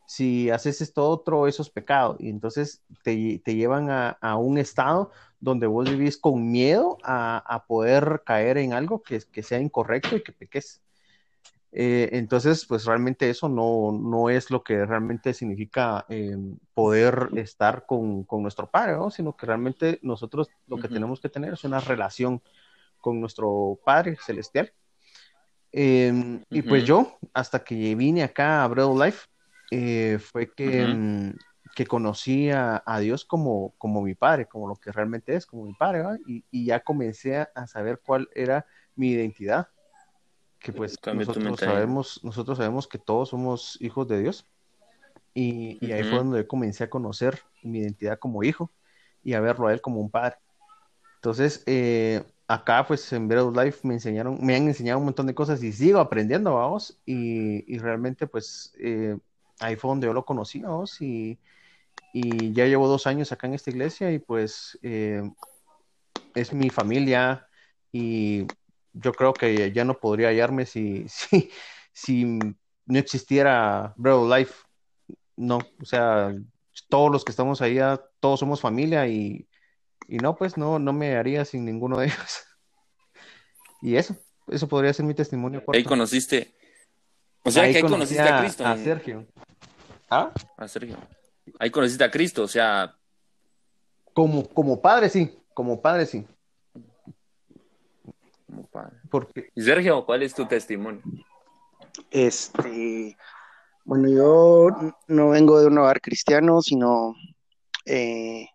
Si 0.07 0.51
haces 0.51 0.81
esto 0.81 1.09
otro, 1.09 1.47
eso 1.49 1.63
es 1.63 1.71
pecado. 1.71 2.17
Y 2.19 2.31
entonces 2.31 2.83
te, 3.05 3.41
llevan 3.45 3.91
a, 3.91 4.37
un 4.37 4.59
estado 4.59 5.11
donde 5.41 5.67
vos 5.67 5.89
vivís 5.91 6.19
con 6.19 6.51
miedo 6.51 6.99
a, 7.05 7.39
a 7.39 7.67
poder 7.67 8.23
caer 8.27 8.59
en 8.59 8.73
algo 8.73 9.03
que, 9.03 9.21
que 9.31 9.43
sea 9.43 9.61
incorrecto 9.61 10.17
y 10.17 10.23
que 10.23 10.33
peques. 10.33 10.82
Eh, 11.75 12.11
entonces, 12.13 12.67
pues 12.67 12.85
realmente 12.85 13.31
eso 13.31 13.49
no, 13.49 13.93
no 13.93 14.29
es 14.29 14.51
lo 14.51 14.63
que 14.63 14.85
realmente 14.85 15.33
significa 15.33 16.05
eh, 16.11 16.37
poder 16.75 17.31
estar 17.37 17.87
con, 17.87 18.25
con 18.25 18.43
nuestro 18.43 18.71
padre, 18.71 18.93
¿no? 18.93 19.11
sino 19.11 19.35
que 19.35 19.47
realmente 19.47 19.99
nosotros 20.03 20.51
lo 20.67 20.77
que 20.77 20.89
tenemos 20.89 21.19
que 21.21 21.31
tener 21.31 21.55
es 21.55 21.65
una 21.65 21.81
relación 21.81 22.43
con 22.99 23.21
nuestro 23.21 23.79
Padre 23.85 24.17
Celestial. 24.23 24.71
Eh, 25.73 26.41
Y 26.51 26.61
pues 26.61 26.85
yo, 26.85 27.19
hasta 27.33 27.65
que 27.65 27.95
vine 27.95 28.23
acá 28.23 28.63
a 28.63 28.69
Bread 28.69 28.95
Life, 29.07 29.27
eh, 29.71 30.19
fue 30.21 30.53
que, 30.53 30.85
mm, 30.87 31.33
que 31.75 31.87
conocí 31.87 32.51
a, 32.51 32.83
a 32.85 33.01
Dios 33.01 33.25
como, 33.25 33.75
como 33.79 34.03
mi 34.03 34.15
Padre, 34.15 34.45
como 34.45 34.69
lo 34.69 34.77
que 34.77 34.93
realmente 34.93 35.35
es, 35.35 35.47
como 35.47 35.65
mi 35.65 35.73
Padre, 35.73 35.99
¿verdad? 36.01 36.19
Y, 36.27 36.45
y 36.51 36.67
ya 36.67 36.81
comencé 36.81 37.39
a 37.39 37.67
saber 37.67 38.03
cuál 38.05 38.29
era 38.35 38.67
mi 38.95 39.09
identidad 39.13 39.69
que 40.63 40.73
pues 40.73 40.99
nosotros 41.13 41.61
sabemos, 41.61 42.21
nosotros 42.23 42.59
sabemos 42.59 42.87
que 42.87 42.99
todos 42.99 43.31
somos 43.31 43.79
hijos 43.81 44.09
de 44.09 44.21
Dios. 44.23 44.47
Y, 45.35 45.79
y 45.85 45.93
ahí 45.93 46.03
fue 46.05 46.19
Ujú. 46.19 46.27
donde 46.27 46.43
yo 46.43 46.49
comencé 46.49 46.85
a 46.85 46.91
conocer 46.91 47.39
mi 47.63 47.81
identidad 47.81 48.19
como 48.19 48.43
hijo 48.43 48.71
y 49.25 49.33
a 49.35 49.41
verlo 49.41 49.67
a 49.67 49.73
él 49.73 49.81
como 49.81 50.01
un 50.01 50.11
padre. 50.11 50.37
Entonces, 51.17 51.63
eh, 51.67 52.23
acá 52.49 52.87
pues 52.87 53.13
en 53.13 53.31
of 53.33 53.57
Life 53.57 53.87
me 53.87 53.95
enseñaron, 53.95 54.39
me 54.45 54.57
han 54.57 54.67
enseñado 54.69 54.99
un 54.99 55.07
montón 55.07 55.27
de 55.27 55.35
cosas 55.35 55.63
y 55.63 55.73
sigo 55.73 56.01
aprendiendo, 56.01 56.55
vamos, 56.55 57.01
y, 57.07 57.73
y 57.73 57.79
realmente 57.79 58.27
pues 58.27 58.73
eh, 58.79 59.17
ahí 59.61 59.77
fue 59.77 59.91
donde 59.91 60.07
yo 60.07 60.13
lo 60.13 60.25
conocí, 60.25 60.61
vamos, 60.61 61.01
y, 61.01 61.39
y 62.13 62.53
ya 62.53 62.67
llevo 62.67 62.89
dos 62.89 63.07
años 63.07 63.33
acá 63.33 63.47
en 63.47 63.55
esta 63.55 63.71
iglesia 63.71 64.13
y 64.13 64.19
pues 64.19 64.79
eh, 64.83 65.23
es 66.35 66.53
mi 66.53 66.71
familia 66.71 67.49
y 67.93 68.47
yo 68.93 69.13
creo 69.13 69.33
que 69.33 69.73
ya 69.73 69.85
no 69.85 69.99
podría 69.99 70.29
hallarme 70.29 70.67
si, 70.67 71.07
si, 71.09 71.51
si 71.93 72.25
no 72.25 72.99
existiera 72.99 73.95
Bread 73.97 74.17
of 74.17 74.31
Life. 74.37 74.55
No, 75.37 75.59
o 75.81 75.85
sea, 75.85 76.35
todos 76.89 77.11
los 77.11 77.25
que 77.25 77.33
estamos 77.33 77.63
ahí, 77.63 77.75
ya 77.75 78.01
todos 78.21 78.41
somos 78.41 78.61
familia 78.61 79.07
y, 79.07 79.49
y 80.09 80.19
no, 80.19 80.37
pues 80.37 80.57
no, 80.57 80.79
no 80.79 80.93
me 80.93 81.17
haría 81.17 81.45
sin 81.45 81.65
ninguno 81.65 81.99
de 81.99 82.07
ellos. 82.07 82.45
Y 83.85 83.97
eso, 83.97 84.15
eso 84.47 84.69
podría 84.69 84.93
ser 84.93 85.05
mi 85.05 85.13
testimonio 85.13 85.65
Ahí 85.73 85.83
conociste. 85.83 86.55
O 87.43 87.51
sea, 87.51 87.65
Ahí 87.65 87.73
que 87.73 87.79
ahí 87.79 87.83
conociste 87.83 88.23
a, 88.23 88.41
Cristo. 88.41 88.65
a 88.65 88.77
Sergio. 88.77 89.27
¿Ah? 90.09 90.31
a 90.57 90.69
Sergio. 90.69 90.97
Ahí 91.59 91.69
conociste 91.71 92.05
a 92.05 92.11
Cristo, 92.11 92.45
o 92.45 92.49
sea, 92.49 92.97
Como, 94.13 94.49
como 94.49 94.81
padre, 94.81 95.09
sí, 95.09 95.37
como 95.53 95.83
padre, 95.83 96.07
sí. 96.07 96.25
Como 98.53 98.67
padre. 98.67 98.97
Porque 99.11 99.49
Y 99.55 99.63
Sergio, 99.63 100.05
¿cuál 100.05 100.23
es 100.23 100.35
tu 100.35 100.47
testimonio? 100.47 101.03
Este, 102.11 103.17
bueno, 103.85 104.09
yo 104.09 104.69
no 105.09 105.31
vengo 105.31 105.59
de 105.61 105.67
un 105.69 105.79
hogar 105.79 106.01
cristiano, 106.03 106.61
sino 106.61 107.15
eh, 107.87 108.47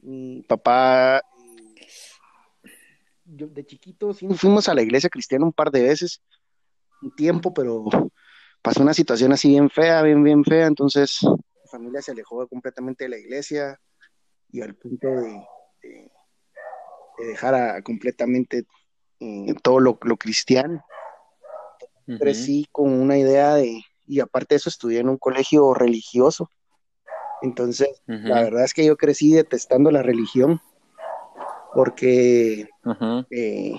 mi 0.00 0.42
papá, 0.42 1.18
eh, 1.18 1.86
yo 3.24 3.46
de 3.46 3.64
chiquito 3.64 4.12
sí 4.12 4.26
fuimos 4.34 4.68
a 4.68 4.74
la 4.74 4.82
iglesia 4.82 5.08
cristiana 5.08 5.44
un 5.44 5.52
par 5.52 5.70
de 5.70 5.82
veces, 5.82 6.20
un 7.00 7.14
tiempo, 7.14 7.54
pero 7.54 7.84
pasó 8.60 8.82
una 8.82 8.94
situación 8.94 9.32
así 9.32 9.48
bien 9.50 9.70
fea, 9.70 10.02
bien, 10.02 10.22
bien 10.24 10.44
fea, 10.44 10.66
entonces 10.66 11.20
mi 11.22 11.68
familia 11.70 12.02
se 12.02 12.10
alejó 12.12 12.46
completamente 12.48 13.04
de 13.04 13.10
la 13.10 13.18
iglesia 13.18 13.80
y 14.50 14.60
al 14.60 14.74
punto 14.74 15.06
de, 15.06 15.40
de- 15.82 16.10
de 17.18 17.26
dejar 17.26 17.54
a- 17.54 17.82
completamente 17.82 18.64
eh, 19.22 19.54
todo 19.62 19.80
lo, 19.80 19.98
lo 20.02 20.16
cristiano. 20.16 20.84
Crecí 22.18 22.66
con 22.72 22.92
una 22.92 23.16
idea 23.18 23.54
de, 23.54 23.80
y 24.06 24.20
aparte 24.20 24.54
de 24.54 24.56
eso 24.58 24.68
estudié 24.68 25.00
en 25.00 25.08
un 25.08 25.16
colegio 25.18 25.72
religioso. 25.74 26.50
Entonces, 27.42 27.88
la 28.06 28.42
verdad 28.42 28.64
es 28.64 28.74
que 28.74 28.84
yo 28.84 28.96
crecí 28.96 29.32
detestando 29.32 29.90
la 29.90 30.02
religión, 30.02 30.60
porque, 31.74 32.68
eh, 33.30 33.72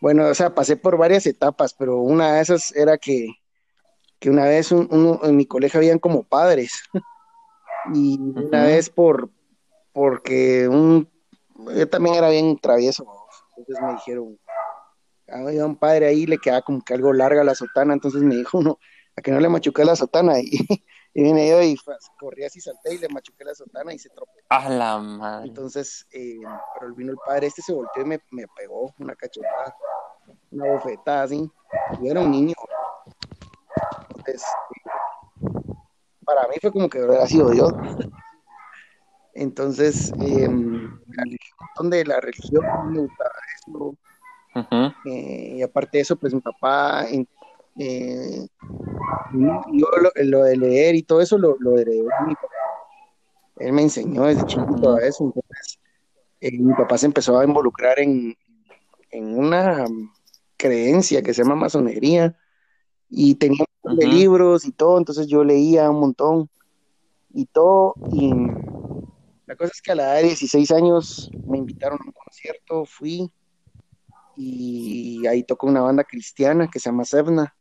bueno, 0.00 0.26
o 0.28 0.34
sea, 0.34 0.54
pasé 0.54 0.76
por 0.76 0.96
varias 0.96 1.26
etapas, 1.26 1.74
pero 1.74 1.96
una 1.98 2.34
de 2.34 2.40
esas 2.42 2.74
era 2.76 2.98
que, 2.98 3.28
que 4.18 4.30
una 4.30 4.44
vez 4.44 4.70
un- 4.72 4.88
uno, 4.90 5.20
en 5.24 5.36
mi 5.36 5.46
colegio 5.46 5.78
habían 5.78 5.98
como 5.98 6.22
padres, 6.24 6.82
y 7.94 8.18
una 8.20 8.64
vez 8.64 8.90
por, 8.90 9.30
porque 9.92 10.68
un, 10.68 11.08
yo 11.76 11.88
también 11.88 12.16
era 12.16 12.28
bien 12.30 12.58
travieso, 12.58 13.04
entonces 13.56 13.84
me 13.84 13.92
dijeron, 13.94 14.38
había 15.30 15.66
un 15.66 15.76
padre 15.76 16.06
ahí, 16.06 16.26
le 16.26 16.38
quedaba 16.38 16.62
como 16.62 16.82
que 16.82 16.94
algo 16.94 17.12
larga 17.12 17.44
la 17.44 17.54
sotana, 17.54 17.94
entonces 17.94 18.22
me 18.22 18.36
dijo 18.36 18.58
uno, 18.58 18.78
a 19.16 19.22
que 19.22 19.30
no 19.30 19.40
le 19.40 19.48
machuqué 19.48 19.84
la 19.84 19.96
sotana, 19.96 20.38
y, 20.40 20.50
y 21.14 21.22
vine 21.22 21.48
yo 21.48 21.62
y 21.62 21.76
corrí 22.18 22.44
así, 22.44 22.60
salté 22.60 22.94
y 22.94 22.98
le 22.98 23.08
machuqué 23.08 23.44
la 23.44 23.54
sotana 23.54 23.92
y 23.92 23.98
se 23.98 24.10
tropezó. 24.10 24.46
A 24.48 24.68
la 24.68 24.98
madre. 24.98 25.48
Entonces, 25.48 26.06
eh, 26.12 26.38
pero 26.78 26.94
vino 26.94 27.12
el 27.12 27.18
padre 27.24 27.48
este, 27.48 27.62
se 27.62 27.72
volteó 27.72 28.02
y 28.02 28.06
me, 28.06 28.20
me 28.30 28.46
pegó 28.56 28.94
una 28.98 29.14
cachetada, 29.14 29.74
una 30.50 30.72
bofetada 30.72 31.24
así, 31.24 31.50
yo 32.00 32.10
era 32.10 32.20
un 32.20 32.30
niño. 32.30 32.54
Entonces, 34.16 34.44
para 36.24 36.46
mí 36.48 36.54
fue 36.60 36.70
como 36.70 36.88
que 36.88 37.02
hubiera 37.02 37.26
sido 37.26 37.50
Dios. 37.50 37.72
Entonces, 39.34 40.12
eh, 40.20 40.48
la 40.48 41.22
religión 41.24 41.90
de 41.90 42.04
la 42.04 42.20
religión, 42.20 42.64
no 42.64 42.84
me 42.90 43.00
gustaba 43.00 43.29
Eh, 45.04 45.54
y 45.58 45.62
aparte 45.62 45.98
de 45.98 46.02
eso, 46.02 46.16
pues 46.16 46.34
mi 46.34 46.40
papá, 46.40 47.06
eh, 47.08 48.46
yo 49.72 49.88
lo, 50.00 50.10
lo 50.14 50.44
de 50.44 50.56
leer 50.56 50.94
y 50.94 51.02
todo 51.02 51.20
eso 51.20 51.38
lo, 51.38 51.56
lo 51.60 51.78
heredé 51.78 51.98
de 51.98 52.26
mi 52.26 52.34
papá. 52.34 52.48
Él 53.56 53.72
me 53.72 53.82
enseñó 53.82 54.24
desde 54.24 54.46
chiquito 54.46 54.94
a 54.94 55.00
eso. 55.00 55.24
entonces, 55.24 55.78
eh, 56.40 56.58
mi 56.58 56.72
papá 56.74 56.96
se 56.98 57.06
empezó 57.06 57.38
a 57.38 57.44
involucrar 57.44 57.98
en, 58.00 58.34
en 59.10 59.38
una 59.38 59.86
creencia 60.56 61.22
que 61.22 61.34
se 61.34 61.42
llama 61.42 61.54
masonería 61.54 62.36
y 63.08 63.34
tenía 63.34 63.64
un 63.64 63.90
montón 63.90 63.98
de 63.98 64.14
libros 64.14 64.64
y 64.64 64.72
todo, 64.72 64.98
entonces 64.98 65.26
yo 65.26 65.44
leía 65.44 65.90
un 65.90 66.00
montón 66.00 66.48
y 67.32 67.46
todo 67.46 67.94
y 68.12 68.32
la 69.46 69.56
cosa 69.56 69.72
es 69.74 69.82
que 69.82 69.92
a 69.92 69.94
la 69.94 70.04
edad 70.04 70.16
de 70.16 70.28
16 70.28 70.70
años 70.70 71.30
me 71.46 71.58
invitaron 71.58 71.98
a 72.00 72.06
un 72.06 72.12
concierto, 72.12 72.84
fui 72.84 73.30
y 74.42 75.26
ahí 75.26 75.42
tocó 75.42 75.66
una 75.66 75.82
banda 75.82 76.04
cristiana 76.04 76.68
que 76.68 76.80
se 76.80 76.88
llama 76.88 77.04
Sevna. 77.04 77.54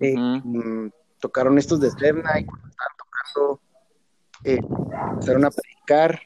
Eh, 0.00 0.16
mm, 0.16 0.90
tocaron 1.20 1.58
estos 1.58 1.80
de 1.80 1.90
Sevna 1.92 2.40
y 2.40 2.44
cuando 2.44 2.68
estaban 2.68 2.92
tocando 2.96 3.60
eh, 4.44 4.60
empezaron 5.12 5.44
a 5.44 5.50
predicar. 5.50 6.20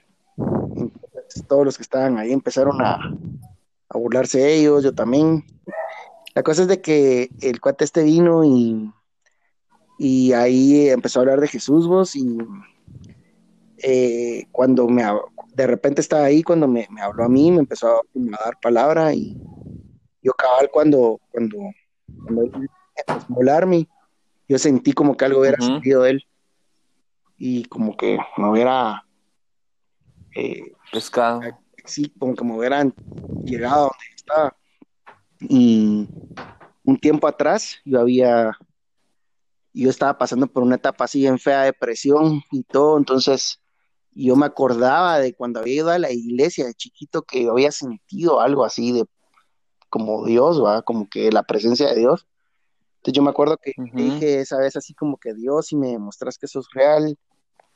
Entonces, 0.77 1.47
todos 1.47 1.65
los 1.67 1.77
que 1.77 1.83
estaban 1.83 2.17
ahí 2.19 2.33
empezaron 2.33 2.81
a, 2.81 2.99
a 3.91 3.99
burlarse 3.99 4.39
de 4.39 4.55
ellos, 4.55 4.83
yo 4.83 4.95
también. 4.95 5.45
La 6.35 6.43
cosa 6.43 6.63
es 6.63 6.69
de 6.69 6.81
que 6.81 7.29
el 7.43 7.61
cuate 7.61 7.85
este 7.85 8.03
vino 8.05 8.45
y, 8.45 8.91
y 9.99 10.33
ahí 10.33 10.89
empezó 10.89 11.19
a 11.19 11.23
hablar 11.23 11.41
de 11.41 11.49
Jesús 11.49 11.87
vos 11.87 12.17
y 12.17 12.39
eh, 13.83 14.47
cuando 14.51 14.89
me 14.89 15.05
de 15.55 15.67
repente 15.67 16.01
estaba 16.01 16.25
ahí 16.25 16.43
cuando 16.43 16.67
me, 16.67 16.87
me 16.91 17.03
habló 17.03 17.25
a 17.25 17.29
mí, 17.29 17.51
me 17.51 17.59
empezó 17.59 17.89
a, 17.89 17.99
a 18.01 18.45
dar 18.45 18.59
palabra 18.61 19.13
y 19.15 19.37
yo 20.23 20.33
cabal 20.33 20.71
cuando, 20.73 21.21
cuando, 21.31 21.59
cuando 22.23 22.43
él 22.43 22.69
empezó 22.97 23.27
a 23.33 23.37
hablarme, 23.37 23.89
yo 24.49 24.59
sentí 24.59 24.93
como 24.93 25.17
que 25.17 25.25
algo 25.25 25.41
hubiera 25.41 25.61
Ujú. 25.61 25.75
salido 25.75 26.03
de 26.03 26.11
él 26.11 26.25
y 27.37 27.65
como 27.65 27.97
que 27.97 28.19
me 28.37 28.49
hubiera 28.49 29.05
eh, 30.35 30.73
Pescado. 30.91 31.41
sí, 31.85 32.13
como 32.19 32.35
que 32.35 32.45
me 32.45 32.57
hubieran 32.57 32.95
llegado 33.45 33.75
a 33.75 33.79
donde 33.81 34.15
estaba. 34.15 34.57
Y 35.41 36.09
un 36.85 36.99
tiempo 36.99 37.27
atrás 37.27 37.79
yo 37.85 38.01
había, 38.01 38.57
yo 39.73 39.91
estaba 39.91 40.17
pasando 40.17 40.47
por 40.47 40.63
una 40.63 40.77
etapa 40.77 41.05
así 41.05 41.27
en 41.27 41.39
fea 41.39 41.63
depresión 41.63 42.43
y 42.51 42.63
todo, 42.63 42.97
entonces 42.99 43.62
yo 44.15 44.37
me 44.37 44.47
acordaba 44.47 45.19
de 45.19 45.35
cuando 45.35 45.61
había 45.61 45.75
ido 45.75 45.91
a 45.91 45.99
la 45.99 46.11
iglesia 46.11 46.67
de 46.67 46.75
chiquito 46.75 47.23
que 47.23 47.45
yo 47.45 47.53
había 47.53 47.73
sentido 47.73 48.41
algo 48.41 48.65
así 48.65 48.93
de 48.93 49.05
como 49.89 50.25
Dios, 50.25 50.63
¿va? 50.63 50.83
Como 50.83 51.09
que 51.09 51.31
la 51.31 51.43
presencia 51.43 51.89
de 51.89 51.97
Dios. 51.97 52.27
Entonces 52.97 53.17
yo 53.17 53.23
me 53.23 53.31
acuerdo 53.31 53.57
que 53.57 53.73
dije 53.95 54.41
esa 54.41 54.59
vez 54.59 54.77
así 54.77 54.95
como 54.95 55.17
que 55.19 55.35
Dios, 55.35 55.67
si 55.67 55.77
me 55.77 55.89
demostras 55.89 56.39
que 56.39 56.47
sos 56.47 56.69
real, 56.73 57.19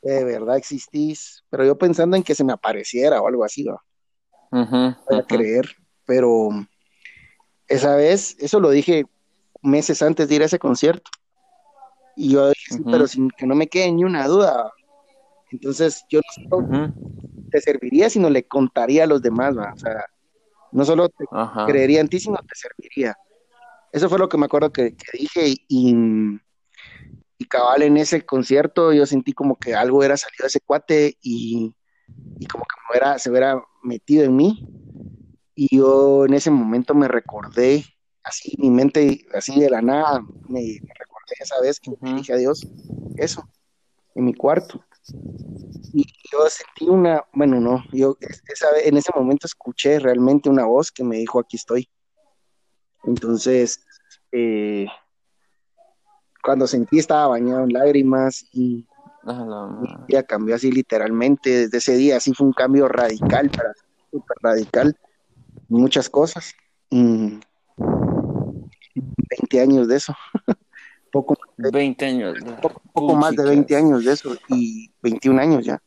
que 0.03 0.11
de 0.11 0.25
verdad 0.25 0.57
existís, 0.57 1.45
pero 1.51 1.65
yo 1.65 1.77
pensando 1.77 2.17
en 2.17 2.23
que 2.23 2.35
se 2.35 2.45
me 2.45 2.53
apareciera 2.53 3.21
o 3.21 3.27
algo 3.27 3.45
así, 3.45 3.65
¿va? 3.65 3.83
Creer, 5.27 5.77
pero 6.05 6.51
esa 7.67 7.97
vez, 7.97 8.37
eso 8.39 8.61
lo 8.61 8.71
dije 8.71 9.05
meses 9.63 10.01
antes 10.03 10.29
de 10.29 10.37
ir 10.37 10.43
a 10.43 10.47
ese 10.47 10.59
concierto. 10.59 11.11
Y 12.15 12.31
yo 12.31 12.49
dije, 12.49 12.77
sí, 12.77 12.83
pero 12.85 13.07
sin 13.07 13.29
que 13.31 13.47
no 13.47 13.55
me 13.55 13.67
quede 13.67 13.93
ni 13.93 14.05
una 14.05 14.27
duda. 14.27 14.73
Entonces, 15.51 16.07
yo 16.09 16.21
no 16.21 16.59
solo 16.61 16.69
te 17.51 17.61
serviría, 17.61 18.11
sino 18.11 18.31
le 18.31 18.47
contaría 18.49 19.05
a 19.05 19.07
los 19.07 19.23
demás, 19.23 19.57
¿va? 19.59 19.73
O 19.75 19.79
sea, 19.79 20.05
no 20.73 20.85
solo 20.85 21.09
te 21.11 21.27
Ajá. 21.31 21.67
creería 21.67 22.01
en 22.01 22.09
ti, 22.09 22.21
sino 22.21 22.37
te 22.39 22.55
serviría. 22.57 23.17
Eso 23.93 24.09
fue 24.11 24.19
lo 24.21 24.29
que 24.29 24.39
me 24.39 24.47
acuerdo 24.47 24.73
que, 24.73 24.95
que 24.97 25.19
dije 25.19 25.43
y, 25.69 26.41
y 27.39 27.47
cabal 27.47 27.83
en 27.83 27.97
ese 27.97 28.25
concierto 28.25 28.93
yo 28.93 29.07
sentí 29.07 29.33
como 29.33 29.57
que 29.59 29.75
algo 29.75 30.03
era 30.03 30.17
salido 30.17 30.45
de 30.45 30.49
ese 30.49 30.61
cuate 30.61 31.19
y, 31.21 31.75
y 32.39 32.47
como 32.47 32.65
que 32.65 32.77
me 32.83 32.93
hubiera- 32.93 33.19
se 33.19 33.31
hubiera 33.31 33.63
metido 33.83 34.25
en 34.25 34.37
mí. 34.37 34.69
Y 35.55 35.77
yo 35.77 36.27
en 36.27 36.35
ese 36.35 36.51
momento 36.51 36.95
me 36.95 37.09
recordé, 37.09 37.85
así 38.23 38.55
mi 38.59 38.71
mente, 38.71 39.27
así 39.35 39.61
de 39.61 39.71
la 39.71 39.83
nada, 39.83 40.21
me, 40.49 40.61
me 40.61 40.95
recordé 40.99 41.35
esa 41.41 41.61
vez 41.63 41.81
que 41.81 41.91
Ujú. 41.91 42.07
dije 42.15 42.33
a 42.35 42.37
Dios 42.37 42.69
eso, 43.17 43.49
en 44.15 44.25
mi 44.27 44.35
cuarto. 44.35 44.85
Y 45.93 46.05
yo 46.33 46.49
sentí 46.49 46.89
una, 46.91 47.25
bueno, 47.33 47.61
no, 47.61 47.85
yo 47.93 48.17
esa, 48.49 48.67
en 48.85 48.97
ese 48.97 49.11
momento 49.15 49.47
escuché 49.47 49.99
realmente 49.99 50.49
una 50.49 50.65
voz 50.67 50.91
que 50.91 51.05
me 51.05 51.17
dijo, 51.17 51.39
aquí 51.41 51.57
estoy. 51.57 51.89
Entonces, 53.05 53.81
eh, 54.33 54.87
cuando 56.43 56.67
sentí 56.67 56.99
estaba 56.99 57.29
bañado 57.29 57.65
en 57.65 57.73
lágrimas 57.73 58.45
y 58.53 58.87
A 59.25 59.33
la 59.33 59.67
mi 59.67 59.89
madre. 59.89 60.05
vida 60.09 60.23
cambió 60.23 60.55
así 60.55 60.71
literalmente. 60.71 61.51
Desde 61.51 61.79
ese 61.79 61.97
día, 61.97 62.17
así 62.17 62.33
fue 62.35 62.47
un 62.47 62.53
cambio 62.53 62.89
radical, 62.89 63.51
para 63.51 63.73
súper 64.11 64.37
radical, 64.43 64.97
muchas 65.69 66.09
cosas. 66.11 66.53
Y 66.91 67.41
20 68.95 69.61
años 69.61 69.89
de 69.89 69.97
eso, 69.97 70.15
poco, 71.25 71.37
20 71.57 72.05
años. 72.07 72.39
poco, 72.61 72.83
poco 72.93 73.15
más 73.15 73.35
de 73.37 73.45
20 73.45 73.77
años 73.77 74.05
de 74.05 74.13
eso 74.13 74.37
y 74.49 74.91
21 75.03 75.41
años 75.41 75.65
ya. 75.65 75.81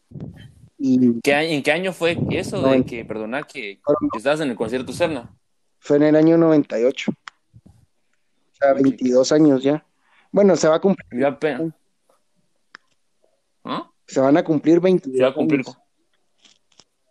Y 0.78 1.20
¿Qué, 1.22 1.34
¿En 1.54 1.62
qué 1.62 1.72
año 1.72 1.92
fue 1.94 2.18
eso 2.32 2.62
de 2.62 2.84
que, 2.86 3.04
perdona, 3.06 3.44
que, 3.44 3.80
que 4.12 4.18
estabas 4.18 4.40
en 4.40 4.50
el 4.50 4.56
concierto 4.56 4.94
Cerna? 4.94 5.30
fue 5.82 5.98
en 5.98 6.04
el 6.04 6.16
año 6.16 6.38
98, 6.38 7.12
o 7.12 8.56
sea, 8.56 8.74
22 8.74 9.32
años 9.32 9.64
ya. 9.64 9.86
Bueno, 10.32 10.56
se 10.56 10.68
va 10.68 10.76
a 10.76 10.82
cumplir, 10.82 11.22
Yo 11.22 11.28
apenas. 11.28 11.74
¿Ah? 13.64 13.90
se 14.08 14.20
van 14.20 14.38
a 14.38 14.44
cumplir 14.44 14.80
22 14.80 15.18
Se 15.18 15.24
va 15.24 15.30
a 15.30 15.34
cumplir 15.34 15.62
años. 15.62 15.76
con 15.76 15.84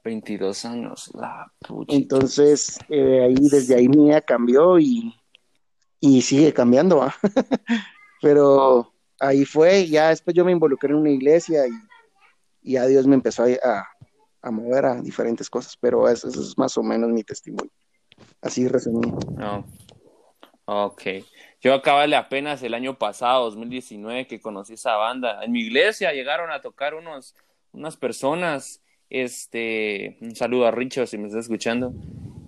22 0.04 0.64
años. 0.64 1.10
La 1.14 1.52
pucha. 1.66 1.94
Entonces, 1.96 2.78
eh, 2.88 3.22
ahí, 3.24 3.48
desde 3.48 3.74
ahí 3.76 3.88
mi 3.88 4.06
vida 4.06 4.20
cambió 4.20 4.78
y, 4.78 5.14
y 6.00 6.22
sigue 6.22 6.52
cambiando, 6.52 6.98
¿va? 6.98 7.14
Pero 8.20 8.92
ahí 9.20 9.44
fue, 9.44 9.86
ya 9.86 10.10
después 10.10 10.34
yo 10.34 10.44
me 10.44 10.52
involucré 10.52 10.90
en 10.90 10.96
una 10.96 11.10
iglesia 11.10 11.66
y, 11.66 12.72
y 12.72 12.76
a 12.76 12.86
Dios 12.86 13.06
me 13.06 13.14
empezó 13.14 13.44
a, 13.44 13.48
a, 13.62 13.88
a 14.42 14.50
mover 14.50 14.84
a 14.86 15.00
diferentes 15.00 15.48
cosas, 15.50 15.76
pero 15.76 16.08
eso, 16.08 16.28
eso 16.28 16.40
es 16.40 16.56
más 16.58 16.76
o 16.78 16.82
menos 16.82 17.10
mi 17.10 17.24
testimonio. 17.24 17.72
Así 18.40 18.66
resumido. 18.68 19.18
No. 19.36 19.64
Ok. 20.64 21.02
Yo 21.60 21.74
acabé 21.74 22.14
apenas 22.14 22.62
el 22.62 22.74
año 22.74 22.98
pasado, 22.98 23.46
2019, 23.46 24.26
que 24.26 24.40
conocí 24.40 24.74
esa 24.74 24.96
banda. 24.96 25.42
En 25.42 25.52
mi 25.52 25.60
iglesia 25.62 26.12
llegaron 26.12 26.50
a 26.50 26.60
tocar 26.60 26.94
unos, 26.94 27.34
unas 27.72 27.96
personas. 27.96 28.82
Este, 29.10 30.18
un 30.20 30.36
saludo 30.36 30.66
a 30.66 30.70
Richo 30.70 31.06
si 31.06 31.16
me 31.16 31.28
está 31.28 31.40
escuchando. 31.40 31.94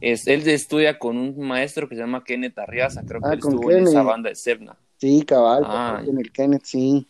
Es, 0.01 0.27
él 0.27 0.47
estudia 0.49 0.99
con 0.99 1.17
un 1.17 1.47
maestro 1.47 1.89
que 1.89 1.95
se 1.95 2.03
llama 2.03 2.23
Kenneth 2.23 2.59
Arriaza, 2.59 3.03
creo 3.07 3.21
que 3.21 3.29
Ah, 3.29 3.33
él 3.33 3.39
estuvo 3.39 3.71
en 3.71 3.85
esa 3.85 4.03
banda 4.03 4.29
de 4.29 4.35
Sebna. 4.35 4.77
Sí, 5.01 5.23
cabal, 5.25 5.63
Ah. 5.67 6.03
en 6.07 6.19
el 6.19 6.31
Kenneth, 6.31 6.65
sí. 6.65 7.07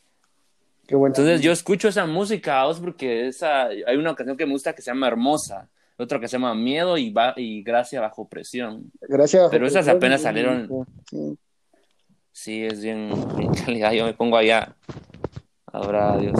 Qué 0.87 0.95
bueno. 0.97 1.13
Entonces 1.15 1.41
yo 1.41 1.53
escucho 1.53 1.89
esa 1.89 2.07
música 2.07 2.65
vos, 2.65 2.81
porque 2.81 3.27
esa, 3.29 3.65
hay 3.67 3.97
una 3.97 4.15
canción 4.15 4.37
que 4.37 4.47
me 4.47 4.53
gusta 4.53 4.73
que 4.75 4.83
se 4.83 4.91
llama 4.91 5.09
Hermosa, 5.09 5.69
otra 5.97 6.19
que 6.21 6.29
se 6.29 6.33
llama 6.33 6.55
Miedo 6.55 6.97
y, 6.99 7.11
ba- 7.11 7.35
y 7.37 7.63
Gracia 7.63 8.01
bajo 8.01 8.27
presión. 8.29 8.91
Gracias. 9.03 9.49
pero 9.51 9.67
esas 9.67 9.87
apenas 9.89 10.23
salieron. 10.23 10.87
Sí. 11.11 11.39
Sí, 12.33 12.65
es 12.65 12.81
bien, 12.83 13.11
bien 13.37 13.53
calidad. 13.53 13.93
Yo 13.93 14.05
me 14.07 14.15
pongo 14.15 14.37
allá. 14.37 14.75
Habrá 15.67 16.17
Dios. 16.17 16.39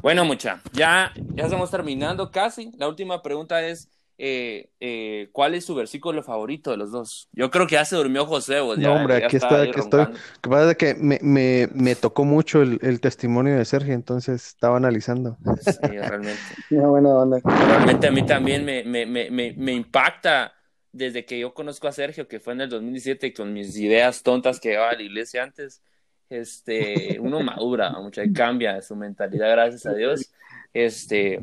Bueno, 0.00 0.24
mucha, 0.24 0.60
ya, 0.72 1.12
ya 1.34 1.44
estamos 1.44 1.70
terminando 1.70 2.30
casi. 2.30 2.72
La 2.76 2.88
última 2.88 3.22
pregunta 3.22 3.62
es, 3.64 3.88
eh, 4.24 4.70
eh, 4.78 5.30
¿cuál 5.32 5.56
es 5.56 5.64
su 5.64 5.74
versículo 5.74 6.22
favorito 6.22 6.70
de 6.70 6.76
los 6.76 6.92
dos? 6.92 7.28
Yo 7.32 7.50
creo 7.50 7.66
que 7.66 7.74
ya 7.74 7.84
se 7.84 7.96
durmió 7.96 8.24
José. 8.24 8.60
vos, 8.60 8.78
ya- 8.78 8.88
No, 8.88 8.94
hombre, 9.00 9.18
ya 9.18 9.26
aquí 9.26 9.36
está 9.36 9.62
aquí 9.62 9.80
estoy. 9.80 10.04
Lo 10.04 10.12
que 10.40 10.48
pasa 10.48 10.70
es 10.70 10.76
que 10.76 10.94
me, 10.94 11.18
me, 11.22 11.68
me 11.74 11.96
tocó 11.96 12.24
mucho 12.24 12.62
el, 12.62 12.78
el 12.82 13.00
testimonio 13.00 13.56
de 13.56 13.64
Sergio, 13.64 13.94
entonces 13.94 14.46
estaba 14.46 14.76
analizando. 14.76 15.36
Sí, 15.60 15.88
realmente. 15.98 16.40
Una 16.70 16.86
buena 16.86 17.08
onda. 17.08 17.40
Realmente 17.44 18.06
a 18.06 18.12
mí 18.12 18.24
también 18.24 18.64
me, 18.64 18.84
me, 18.84 19.06
me, 19.06 19.28
me, 19.28 19.54
me 19.54 19.72
impacta 19.72 20.52
desde 20.92 21.24
que 21.24 21.40
yo 21.40 21.52
conozco 21.52 21.88
a 21.88 21.92
Sergio, 21.92 22.28
que 22.28 22.38
fue 22.38 22.52
en 22.52 22.60
el 22.60 22.68
2017, 22.70 23.34
con 23.34 23.52
mis 23.52 23.76
ideas 23.76 24.22
tontas 24.22 24.60
que 24.60 24.68
llevaba 24.68 24.90
a 24.90 24.94
la 24.94 25.02
iglesia 25.02 25.42
antes. 25.42 25.82
Este, 26.30 27.18
uno 27.20 27.40
madura, 27.40 27.90
mucha 28.00 28.22
cambia 28.32 28.80
su 28.82 28.94
mentalidad, 28.94 29.50
gracias 29.50 29.84
a 29.84 29.94
Dios. 29.94 30.30
Este, 30.72 31.42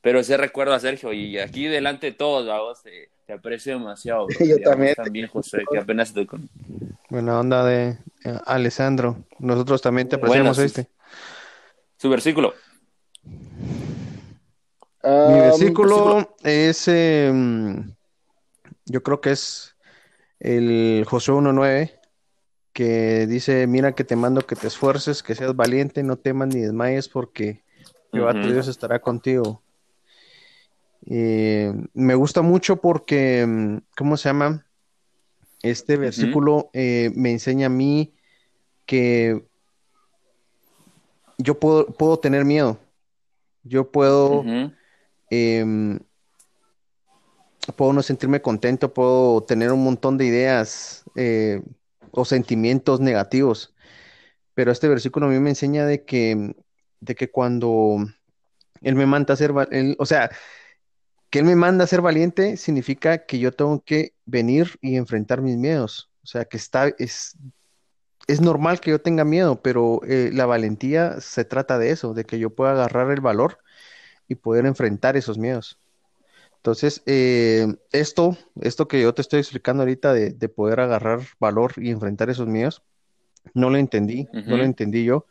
pero 0.00 0.22
sí 0.22 0.36
recuerdo 0.36 0.74
a 0.74 0.80
Sergio 0.80 1.12
y 1.12 1.38
aquí 1.38 1.66
delante 1.66 2.06
de 2.06 2.12
todos, 2.12 2.82
te, 2.82 3.10
te 3.26 3.32
aprecio 3.32 3.74
demasiado. 3.74 4.26
bro. 4.38 4.46
Yo 4.46 4.62
también. 4.62 4.94
también, 4.94 5.26
José, 5.28 5.64
que 5.70 5.78
apenas 5.78 6.08
estoy 6.08 6.26
con. 6.26 6.48
Buena 7.10 7.38
onda 7.40 7.64
de 7.64 7.98
eh, 8.24 8.38
Alessandro. 8.44 9.24
Nosotros 9.38 9.80
también 9.80 10.08
te 10.08 10.16
apreciamos, 10.16 10.56
Bueno, 10.56 10.62
¿viste? 10.62 10.90
Su 11.96 12.10
versículo. 12.10 12.54
Ah, 15.02 15.26
Mi 15.28 15.40
versículo 15.40 16.36
es, 16.42 16.86
eh, 16.88 17.32
yo 18.84 19.02
creo 19.02 19.20
que 19.20 19.30
es 19.30 19.76
el 20.40 21.04
Josué 21.08 21.34
1.9, 21.34 21.98
que 22.72 23.26
dice, 23.26 23.66
mira 23.66 23.92
que 23.92 24.04
te 24.04 24.16
mando 24.16 24.46
que 24.46 24.54
te 24.54 24.66
esfuerces, 24.68 25.22
que 25.22 25.34
seas 25.34 25.56
valiente, 25.56 26.02
no 26.02 26.16
temas 26.16 26.48
ni 26.48 26.60
desmayes, 26.60 27.08
porque 27.08 27.64
Jehová 28.12 28.32
tu 28.34 28.40
Ujú. 28.40 28.52
Dios 28.52 28.68
estará 28.68 29.00
contigo. 29.00 29.62
Eh, 31.10 31.72
me 31.94 32.14
gusta 32.14 32.42
mucho 32.42 32.76
porque, 32.76 33.46
mm, 33.46 33.78
¿cómo 33.96 34.16
se 34.18 34.28
llama? 34.28 34.66
Este 35.62 35.96
versículo 35.96 36.68
eh, 36.74 37.10
me 37.14 37.32
enseña 37.32 37.66
a 37.66 37.70
mí 37.70 38.14
que 38.84 39.42
yo 41.38 41.58
puedo, 41.58 41.86
puedo 41.86 42.18
tener 42.18 42.44
miedo. 42.44 42.78
Yo 43.64 43.90
puedo, 43.90 44.44
em, 45.30 45.98
puedo 47.74 47.92
no 47.92 48.02
sentirme 48.02 48.42
contento, 48.42 48.92
puedo 48.92 49.42
tener 49.42 49.72
un 49.72 49.82
montón 49.82 50.18
de 50.18 50.26
ideas 50.26 51.04
eh, 51.16 51.62
o 52.10 52.24
sentimientos 52.24 53.00
negativos. 53.00 53.74
Pero 54.54 54.72
este 54.72 54.88
versículo 54.88 55.26
a 55.26 55.30
mí 55.30 55.38
me 55.38 55.50
enseña 55.50 55.86
de 55.86 56.04
que, 56.04 56.54
de 57.00 57.14
que 57.14 57.30
cuando 57.30 57.96
Él 58.82 58.94
me 58.94 59.06
manda 59.06 59.34
a 59.34 59.36
ser, 59.36 59.52
o 59.98 60.06
sea, 60.06 60.30
que 61.30 61.40
Él 61.40 61.44
me 61.44 61.56
manda 61.56 61.84
a 61.84 61.86
ser 61.86 62.00
valiente 62.00 62.56
significa 62.56 63.26
que 63.26 63.38
yo 63.38 63.52
tengo 63.52 63.82
que 63.82 64.14
venir 64.24 64.78
y 64.80 64.96
enfrentar 64.96 65.42
mis 65.42 65.56
miedos. 65.56 66.10
O 66.22 66.26
sea, 66.26 66.44
que 66.44 66.56
está, 66.56 66.88
es, 66.98 67.36
es 68.26 68.40
normal 68.40 68.80
que 68.80 68.90
yo 68.90 69.00
tenga 69.00 69.24
miedo, 69.24 69.62
pero 69.62 70.00
eh, 70.06 70.30
la 70.32 70.46
valentía 70.46 71.20
se 71.20 71.44
trata 71.44 71.78
de 71.78 71.90
eso, 71.90 72.14
de 72.14 72.24
que 72.24 72.38
yo 72.38 72.50
pueda 72.50 72.72
agarrar 72.72 73.10
el 73.10 73.20
valor 73.20 73.58
y 74.28 74.36
poder 74.36 74.66
enfrentar 74.66 75.16
esos 75.16 75.38
miedos. 75.38 75.78
Entonces, 76.56 77.02
eh, 77.06 77.66
esto, 77.92 78.36
esto 78.60 78.88
que 78.88 79.00
yo 79.00 79.14
te 79.14 79.22
estoy 79.22 79.40
explicando 79.40 79.82
ahorita 79.82 80.12
de, 80.12 80.48
poder 80.48 80.80
agarrar 80.80 81.20
valor 81.38 81.72
y 81.76 81.90
enfrentar 81.90 82.30
esos 82.30 82.46
miedos, 82.46 82.82
no 83.54 83.70
lo 83.70 83.78
entendí, 83.78 84.28
no 84.32 84.56
lo 84.56 84.64
entendí 84.64 85.04
yo 85.04 85.26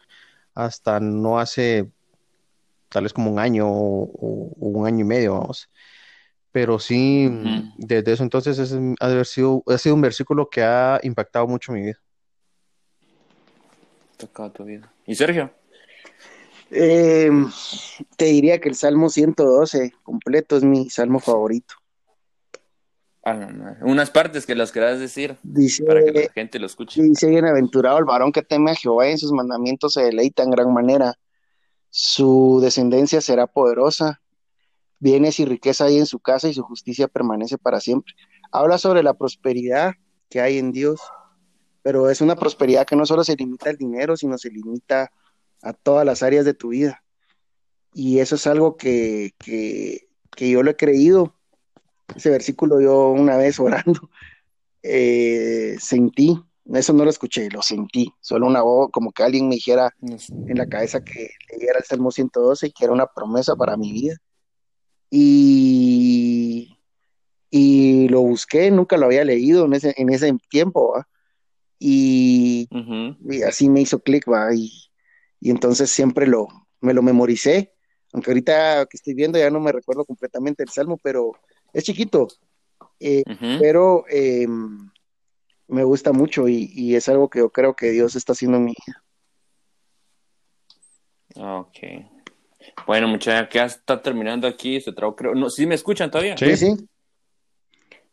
hasta 0.55 0.99
no 0.99 1.39
hace 1.39 1.91
tal 2.89 3.03
vez 3.03 3.13
como 3.13 3.31
un 3.31 3.39
año 3.39 3.67
o, 3.69 4.53
un 4.57 4.88
año 4.88 5.01
y 5.01 5.07
medio, 5.07 5.33
vamos. 5.33 5.69
Pero 6.51 6.79
sí, 6.79 7.29
desde 7.77 8.13
eso 8.13 8.23
entonces 8.23 8.57
es, 8.57 8.75
ha, 8.99 9.23
sido, 9.25 9.63
ha 9.67 9.77
sido 9.77 9.95
un 9.95 10.01
versículo 10.01 10.49
que 10.49 10.63
ha 10.63 10.99
impactado 11.03 11.47
mucho 11.47 11.71
mi 11.71 11.81
vida 11.81 11.99
tocado 14.17 14.51
tu 14.51 14.65
vida. 14.65 14.91
¿Y 15.05 15.15
Sergio? 15.15 15.51
Eh, 16.69 17.29
te 18.17 18.25
diría 18.25 18.59
que 18.59 18.67
el 18.67 18.75
Salmo 18.75 19.09
112 19.09 19.93
completo 20.03 20.57
es 20.57 20.63
mi 20.63 20.89
salmo 20.89 21.19
favorito. 21.19 21.75
Ah, 23.23 23.77
Unas 23.81 24.09
partes 24.09 24.45
que 24.45 24.55
las 24.55 24.71
querás 24.71 24.99
decir 24.99 25.38
para 25.85 26.03
que 26.03 26.11
la 26.11 26.33
gente 26.33 26.59
lo 26.59 26.65
escuche. 26.65 27.01
Dice, 27.01 27.27
bienaventurado 27.27 27.99
el 27.99 28.05
varón 28.05 28.31
que 28.31 28.41
teme 28.41 28.71
a 28.71 28.75
Jehová 28.75 29.07
y 29.07 29.11
en 29.11 29.17
sus 29.17 29.31
mandamientos 29.31 29.93
se 29.93 30.03
deleita 30.03 30.43
en 30.43 30.51
gran 30.51 30.73
manera. 30.73 31.13
Su 31.99 32.59
descendencia 32.61 33.21
será 33.21 33.47
poderosa. 33.47 34.21
Bienes 34.99 35.39
y 35.39 35.45
riqueza 35.45 35.85
hay 35.85 35.97
en 35.97 36.05
su 36.05 36.19
casa 36.19 36.47
y 36.47 36.53
su 36.53 36.63
justicia 36.63 37.07
permanece 37.07 37.57
para 37.57 37.79
siempre. 37.79 38.13
Habla 38.51 38.77
sobre 38.77 39.03
la 39.03 39.15
prosperidad 39.15 39.93
que 40.29 40.41
hay 40.41 40.57
en 40.57 40.71
Dios 40.71 40.99
pero 41.87 42.09
es 42.09 42.19
una 42.19 42.35
prosperidad 42.35 42.85
que 42.85 42.97
no 42.97 43.05
solo 43.05 43.23
se 43.23 43.37
limita 43.37 43.69
al 43.69 43.77
dinero, 43.77 44.17
sino 44.17 44.37
se 44.37 44.49
limita 44.49 45.09
a 45.61 45.71
todas 45.71 46.05
las 46.05 46.21
áreas 46.21 46.43
de 46.43 46.53
tu 46.53 46.71
vida. 46.71 47.01
Y 47.93 48.19
eso 48.19 48.35
es 48.35 48.45
algo 48.45 48.75
que, 48.75 49.31
yo 50.35 50.63
lo 50.63 50.71
he 50.71 50.75
creído. 50.75 51.33
Ese 52.13 52.29
versículo 52.29 52.81
yo 52.81 53.11
una 53.11 53.37
vez 53.37 53.57
orando 53.61 54.09
eh, 54.83 55.77
sentí, 55.79 56.37
eso 56.74 56.93
no 56.93 57.03
lo 57.03 57.09
escuché, 57.09 57.49
lo 57.49 57.61
sentí, 57.61 58.11
solo 58.20 58.47
una 58.47 58.61
voz, 58.61 58.89
como 58.91 59.11
que 59.11 59.24
alguien 59.24 59.47
me 59.47 59.55
dijera 59.55 59.89
en 60.01 60.57
la 60.57 60.68
cabeza 60.68 61.03
que 61.03 61.30
leyera 61.51 61.80
el 61.80 61.86
Salmo 61.86 62.11
112 62.11 62.68
y 62.68 62.72
que 62.72 62.84
era 62.84 62.93
una 62.93 63.07
promesa 63.07 63.55
para 63.55 63.78
mi 63.78 63.91
vida. 63.91 64.15
Y, 65.09 66.78
y 67.49 68.09
lo 68.09 68.22
busqué, 68.22 68.70
nunca 68.72 68.97
lo 68.97 69.05
había 69.05 69.24
leído 69.24 69.65
en 69.65 69.74
ese, 69.74 69.93
en 69.97 70.09
ese 70.09 70.36
tiempo, 70.49 70.93
y, 71.80 72.68
así 73.47 73.70
me 73.70 73.82
hizo 73.82 73.99
clic, 73.99 74.26
va, 74.30 74.53
y, 74.53 74.72
entonces 75.41 75.91
siempre 75.91 76.28
lo, 76.28 76.47
me 76.82 76.93
lo 76.93 77.01
memoricé, 77.01 77.74
aunque 78.13 78.32
ahorita 78.32 78.86
que 78.88 78.97
estoy 78.97 79.13
viendo 79.13 79.38
ya 79.38 79.49
no 79.49 79.59
me 79.59 79.72
recuerdo 79.72 80.05
completamente 80.05 80.63
el 80.63 80.70
salmo, 80.70 80.97
pero 81.01 81.32
es 81.74 81.84
chiquito, 81.84 82.28
eh, 82.99 83.24
pero 83.59 84.05
em, 84.09 84.89
me 85.68 85.84
gusta 85.84 86.13
mucho 86.13 86.47
y, 86.47 86.95
es 86.95 87.09
algo 87.09 87.30
que 87.30 87.39
yo 87.39 87.49
creo 87.49 87.76
que 87.76 87.91
Dios 87.91 88.15
está 88.15 88.34
haciendo 88.34 88.57
en 88.57 88.65
mi 88.65 88.74
vida. 88.74 89.03
Ok. 91.36 91.78
Bueno, 92.86 93.07
muchachos, 93.07 93.53
ya 93.53 93.65
está 93.65 94.01
terminando 94.01 94.47
aquí, 94.47 94.82
se 94.82 94.93
creo. 94.93 95.15
No, 95.36 95.49
¿Sí 95.49 95.65
me 95.65 95.76
escuchan 95.76 96.09
todavía? 96.09 96.38
Sí, 96.38 96.55
sí. 96.55 96.76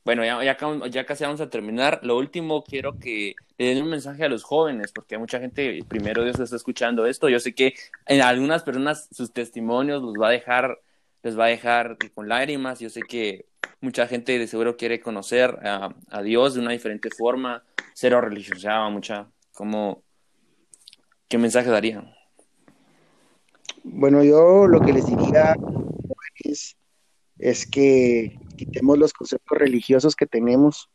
Bueno, 0.05 0.23
ya, 0.23 0.43
ya, 0.91 1.07
casi 1.07 1.25
vamos 1.25 1.41
a 1.41 1.49
terminar. 1.49 2.01
Lo 2.03 2.19
último, 2.19 2.63
quiero 2.63 2.99
que 2.99 3.35
le 3.57 3.67
den 3.69 3.83
un 3.83 3.89
mensaje 3.89 4.23
a 4.25 4.29
los 4.29 4.43
jóvenes, 4.43 4.93
porque 4.93 5.15
hay 5.15 5.21
mucha 5.21 5.41
gente, 5.41 5.83
primero 5.89 6.23
Dios 6.25 6.39
está 6.39 6.57
escuchando 6.57 7.07
esto. 7.07 7.31
Yo 7.31 7.41
sé 7.41 7.55
que 7.55 7.75
en 8.07 8.21
algunas 8.21 8.63
personas 8.63 9.09
sus 9.11 9.33
testimonios 9.33 10.03
los 10.03 10.15
va 10.21 10.29
a 10.29 10.33
dejar, 10.33 10.79
les 11.23 11.39
va 11.39 11.47
a 11.47 11.49
dejar 11.49 11.97
con 12.15 12.29
lágrimas. 12.29 12.81
Yo 12.81 12.91
sé 12.91 13.01
que 13.09 13.47
mucha 13.85 14.07
gente 14.07 14.39
de 14.39 14.47
seguro 14.47 14.77
quiere 14.77 15.01
conocer 15.01 15.59
a, 15.63 16.23
Dios 16.23 16.55
de 16.55 16.61
una 16.61 16.73
diferente 16.73 17.11
forma, 17.11 17.63
cero 17.93 18.21
religiosa, 18.21 18.89
mucha. 18.89 19.31
¿Cómo, 19.53 20.03
¿Qué 21.29 21.39
mensaje 21.39 21.71
darían? 21.71 22.13
Bueno, 23.85 24.25
yo 24.25 24.67
lo 24.67 24.81
que 24.81 24.95
les 24.95 25.07
diría 25.07 25.55
es, 26.43 26.77
es 27.39 27.67
que 27.67 28.39
quitemos 28.57 28.99
los 28.99 29.13
conceptos 29.13 29.59
religiosos 29.59 30.17
que 30.17 30.27
tenemos, 30.27 30.89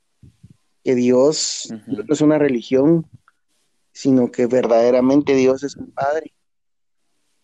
que 0.83 0.95
Dios 0.95 1.71
no 1.85 2.03
es 2.09 2.21
una 2.21 2.39
religión, 2.39 3.07
sino 3.91 4.31
que 4.31 4.47
verdaderamente 4.47 5.35
Dios 5.35 5.63
es 5.63 5.75
un 5.75 5.91
Padre 5.91 6.33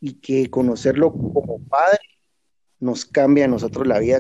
y 0.02 0.16
que 0.16 0.50
conocerlo 0.50 1.12
como 1.12 1.60
Padre 1.70 2.00
nos 2.80 3.06
cambia 3.06 3.46
a 3.46 3.48
nosotros 3.50 3.88
la 3.88 4.00
vida 4.00 4.20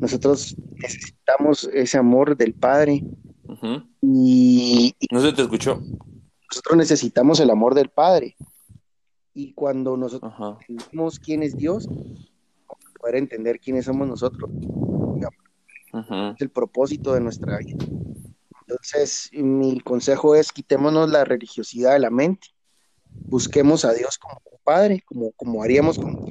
Nosotros 0.00 0.56
necesitamos 0.76 1.68
ese 1.72 1.98
amor 1.98 2.36
del 2.36 2.54
Padre 2.54 3.04
y, 4.00 4.94
No 5.10 5.20
se 5.20 5.32
te 5.32 5.42
escuchó. 5.42 5.80
Nosotros 6.50 6.76
necesitamos 6.76 7.38
el 7.40 7.50
amor 7.50 7.74
del 7.74 7.90
Padre. 7.90 8.34
Y 9.34 9.52
cuando 9.52 9.96
nosotros 9.96 10.32
entendemos 10.68 11.18
quién 11.20 11.42
es 11.42 11.56
Dios, 11.56 11.88
poder 12.98 13.16
entender 13.16 13.60
quiénes 13.60 13.84
somos 13.84 14.08
nosotros. 14.08 14.50
Es 15.92 16.40
el 16.40 16.50
propósito 16.50 17.12
de 17.14 17.20
nuestra 17.20 17.58
vida. 17.58 17.84
Entonces, 18.66 19.30
mi 19.32 19.80
consejo 19.80 20.34
es 20.34 20.52
quitémonos 20.52 21.10
la 21.10 21.24
religiosidad 21.24 21.92
de 21.92 21.98
la 21.98 22.10
mente, 22.10 22.48
busquemos 23.10 23.84
a 23.84 23.92
Dios 23.92 24.16
como 24.18 24.40
Padre, 24.62 25.02
como, 25.04 25.32
como 25.32 25.62
haríamos 25.62 25.98
con 25.98 26.29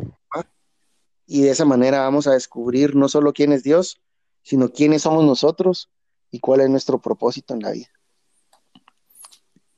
y 1.29 1.43
de 1.43 1.51
esa 1.51 1.65
manera 1.65 2.01
vamos 2.01 2.27
a 2.27 2.33
descubrir 2.33 2.95
no 2.95 3.07
solo 3.07 3.33
quién 3.33 3.53
es 3.53 3.63
Dios, 3.63 4.01
sino 4.41 4.69
quiénes 4.69 5.03
somos 5.03 5.23
nosotros 5.23 5.89
y 6.31 6.39
cuál 6.39 6.61
es 6.61 6.69
nuestro 6.69 6.99
propósito 6.99 7.53
en 7.53 7.61
la 7.61 7.71
vida. 7.71 7.89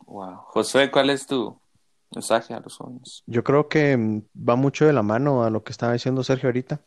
Wow. 0.06 0.38
José, 0.48 0.90
¿cuál 0.90 1.10
es 1.10 1.28
tu, 1.28 1.62
mensaje 2.14 2.54
a 2.54 2.60
los 2.60 2.78
jóvenes. 2.78 3.24
Yo 3.26 3.44
creo 3.44 3.68
que 3.68 3.98
mm, 3.98 4.22
va 4.48 4.56
mucho 4.56 4.86
de 4.86 4.94
la 4.94 5.04
mano 5.04 5.44
a 5.44 5.50
lo 5.50 5.64
que 5.64 5.72
estaba 5.72 5.94
diciendo 5.94 6.24
Sergio 6.24 6.50
ahorita. 6.50 6.82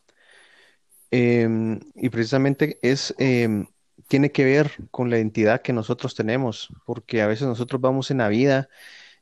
Em, 1.10 1.80
y 1.94 2.08
precisamente 2.10 2.78
es, 2.82 3.14
em, 3.18 3.66
tiene 4.08 4.32
que 4.32 4.44
ver 4.44 4.72
con 4.90 5.10
la 5.10 5.16
identidad 5.16 5.62
que 5.62 5.72
nosotros 5.72 6.14
tenemos, 6.14 6.68
porque 6.84 7.22
a 7.22 7.26
veces 7.26 7.46
nosotros 7.46 7.80
vamos 7.80 8.10
en 8.10 8.18
la 8.18 8.28
vida 8.28 8.68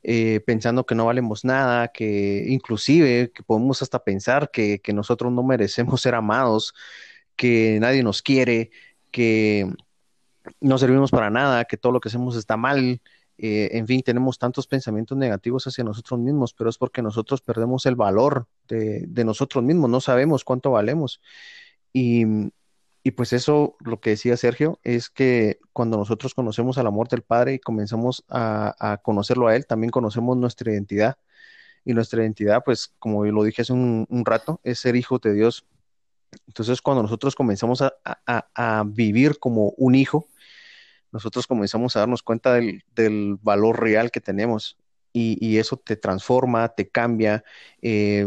eh, 0.03 0.41
pensando 0.41 0.85
que 0.87 0.95
no 0.95 1.07
valemos 1.07 1.45
nada, 1.45 1.89
que 1.89 2.45
inclusive 2.49 3.31
que 3.33 3.43
podemos 3.43 3.83
hasta 3.83 4.03
pensar 4.03 4.51
que, 4.51 4.81
que 4.81 4.93
nosotros 4.93 5.33
no 5.33 5.43
merecemos 5.43 6.01
ser 6.03 6.15
amados, 6.15 6.75
que 7.37 7.79
nadie 7.81 8.03
nos 8.03 8.23
quiere, 8.23 8.71
que 9.11 9.73
no 10.61 10.79
servimos 10.79 11.11
para 11.11 11.31
nada, 11.31 11.65
que 11.65 11.77
todo 11.77 11.93
lo 11.93 12.01
que 12.01 12.09
hacemos 12.09 12.37
está 12.37 12.57
mal, 12.57 13.01
eh, 13.39 13.71
en 13.73 13.87
fin, 13.87 14.03
tenemos 14.03 14.39
tantos 14.39 14.67
pensamientos 14.67 15.17
negativos 15.17 15.67
hacia 15.67 15.85
nosotros 15.85 16.21
mismos, 16.21 16.55
pero 16.55 16.71
es 16.71 16.79
porque 16.79 17.03
nosotros 17.03 17.41
perdemos 17.41 17.87
el 17.87 17.97
valor 17.97 18.47
de, 18.69 19.25
nosotros 19.25 19.65
mismos, 19.65 19.91
no 19.91 20.01
sabemos 20.01 20.45
cuánto 20.45 20.71
valemos. 20.71 21.21
Y, 21.93 22.25
pues 23.11 23.33
eso, 23.33 23.77
lo 23.81 24.01
que 24.01 24.11
decía 24.11 24.37
Sergio, 24.37 24.79
es 24.85 25.11
que 25.11 25.59
cuando 25.73 25.97
nosotros 25.97 26.35
conocemos 26.35 26.79
al 26.79 26.87
amor 26.87 27.09
del 27.09 27.23
Padre 27.23 27.55
y 27.55 27.59
comenzamos 27.59 28.25
a, 28.29 29.01
conocerlo 29.03 29.49
a 29.49 29.57
Él, 29.57 29.67
también 29.67 29.91
conocemos 29.91 30.37
nuestra 30.37 30.73
identidad. 30.73 31.19
Y 31.85 31.95
nuestra 31.95 32.23
identidad, 32.23 32.63
pues 32.65 32.95
como 33.01 33.25
lo 33.25 33.43
dije 33.43 33.63
hace 33.63 33.73
un, 33.73 34.07
rato, 34.25 34.61
es 34.63 34.79
ser 34.79 34.95
hijos 34.95 35.21
de 35.21 35.35
Dios. 35.35 35.67
Entonces, 36.47 36.81
cuando 36.81 37.03
nosotros 37.03 37.35
comenzamos 37.35 37.83
a 37.83 38.85
vivir 38.87 39.41
como 39.41 39.71
un 39.77 39.97
hijo, 39.97 40.29
nosotros 41.13 41.47
comenzamos 41.47 41.95
a 41.95 42.01
darnos 42.01 42.23
cuenta 42.23 42.55
del, 42.55 43.39
valor 43.43 43.81
real 43.81 44.11
que 44.11 44.21
tenemos 44.21 44.79
y, 45.13 45.59
eso 45.59 45.77
te 45.77 45.97
transforma, 45.97 46.71
te 46.71 46.89
cambia, 46.89 47.45
eh, 47.83 48.27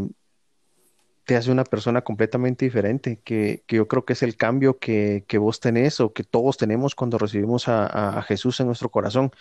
te 1.26 1.36
hace 1.36 1.52
una 1.52 1.64
persona 1.64 2.02
completamente 2.02 2.66
diferente, 2.66 3.20
que, 3.24 3.64
yo 3.68 3.88
creo 3.88 4.06
que 4.06 4.14
es 4.14 4.24
el 4.24 4.38
cambio 4.38 4.78
que, 4.78 5.26
vos 5.40 5.60
tenés 5.60 6.00
o 6.00 6.14
que 6.14 6.24
todos 6.24 6.58
tenemos 6.58 6.96
cuando 6.96 7.18
recibimos 7.18 7.68
a, 7.68 8.22
Jesús 8.28 8.60
en 8.60 8.68
nuestro 8.68 8.90
corazón. 8.90 9.32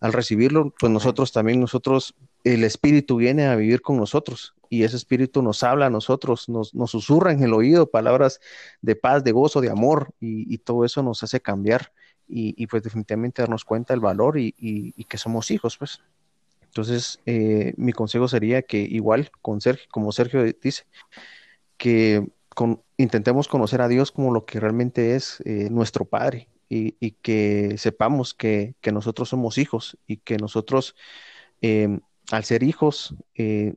Al 0.00 0.12
recibirlo, 0.12 0.74
pues 0.78 0.92
nosotros 0.92 1.32
también, 1.32 1.58
nosotros, 1.58 2.14
el 2.44 2.64
Espíritu 2.64 3.16
viene 3.16 3.46
a 3.46 3.56
vivir 3.56 3.80
con 3.80 3.96
nosotros 3.96 4.54
y 4.68 4.84
ese 4.84 4.96
Espíritu 4.96 5.42
nos 5.42 5.62
habla 5.62 5.86
a 5.86 5.90
nosotros, 5.90 6.50
nos, 6.50 6.74
nos 6.74 6.90
susurra 6.90 7.32
en 7.32 7.42
el 7.42 7.54
oído 7.54 7.90
palabras 7.90 8.40
de 8.82 8.94
paz, 8.94 9.24
de 9.24 9.32
gozo, 9.32 9.62
de 9.62 9.70
amor 9.70 10.12
y, 10.20 10.58
todo 10.58 10.84
eso 10.84 11.02
nos 11.02 11.22
hace 11.22 11.40
cambiar 11.40 11.92
y, 12.28 12.66
pues 12.66 12.82
definitivamente 12.82 13.40
darnos 13.40 13.64
cuenta 13.64 13.94
del 13.94 14.00
valor 14.00 14.38
y, 14.38 14.54
y 14.58 15.04
que 15.04 15.16
somos 15.16 15.50
hijos, 15.50 15.78
pues. 15.78 16.02
Entonces, 16.76 17.22
eh, 17.24 17.72
mi 17.78 17.92
consejo 17.92 18.28
sería 18.28 18.60
que 18.60 18.76
igual, 18.76 19.30
con 19.40 19.62
Sergio, 19.62 19.86
como 19.90 20.12
Sergio 20.12 20.44
dice, 20.44 20.84
que 21.78 22.22
intentemos 22.98 23.48
conocer 23.48 23.80
a 23.80 23.88
Dios 23.88 24.12
como 24.12 24.30
lo 24.30 24.44
que 24.44 24.60
realmente 24.60 25.14
es 25.14 25.40
eh, 25.46 25.70
nuestro 25.70 26.04
Padre 26.04 26.50
y, 26.68 26.92
que 27.22 27.76
sepamos 27.78 28.34
que, 28.34 28.74
nosotros 28.92 29.30
somos 29.30 29.56
hijos 29.56 29.96
y 30.06 30.18
que 30.18 30.36
nosotros, 30.36 30.94
em, 31.62 32.00
al 32.30 32.44
ser 32.44 32.62
hijos, 32.62 33.14
eh, 33.36 33.76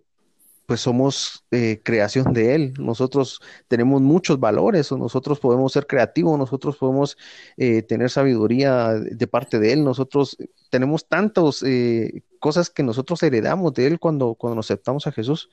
pues 0.70 0.82
somos 0.82 1.44
eh, 1.50 1.82
creación 1.84 2.32
de 2.32 2.54
Él. 2.54 2.74
Nosotros 2.78 3.42
tenemos 3.68 4.04
muchos 4.04 4.40
valores, 4.40 4.92
o 4.92 5.00
nosotros 5.00 5.40
podemos 5.40 5.74
ser 5.74 5.88
creativos, 5.88 6.38
nosotros 6.38 6.78
podemos 6.78 7.18
eh, 7.58 7.82
tener 7.82 8.12
sabiduría 8.12 8.90
de 8.94 9.26
parte 9.26 9.58
de 9.58 9.74
Él, 9.74 9.84
nosotros 9.84 10.38
tenemos 10.70 11.08
tantas 11.08 11.64
eh, 11.64 12.22
cosas 12.38 12.70
que 12.70 12.84
nosotros 12.84 13.24
heredamos 13.24 13.74
de 13.74 13.88
Él 13.88 14.00
cuando, 14.00 14.36
cuando 14.36 14.58
nos 14.58 14.68
aceptamos 14.68 15.08
a 15.08 15.12
Jesús. 15.12 15.50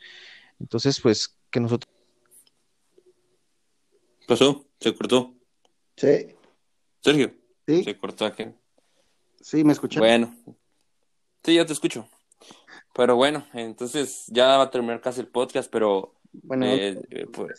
Entonces, 0.60 1.00
pues, 1.00 1.34
que 1.50 1.60
nosotros... 1.60 1.90
¿Pasó? 4.28 4.66
¿Se 4.78 4.94
cortó? 4.94 5.32
Sí. 5.96 6.34
Sergio. 7.00 7.32
Sí. 7.66 7.84
Se 7.84 7.96
cortó 7.96 8.26
aquí. 8.26 8.48
Sí, 9.40 9.64
me 9.64 9.72
escuché. 9.72 9.98
Bueno. 9.98 10.36
Sí, 11.42 11.54
yo 11.54 11.64
te 11.64 11.72
escucho. 11.72 12.06
Pero 12.96 13.14
bueno, 13.14 13.46
entonces 13.52 14.24
ya 14.28 14.56
va 14.56 14.62
a 14.62 14.70
terminar 14.70 15.02
casi 15.02 15.20
el 15.20 15.26
podcast, 15.28 15.70
pero 15.70 16.14
bueno, 16.32 16.64
eh, 16.64 16.98
eh, 17.10 17.26
pues, 17.30 17.52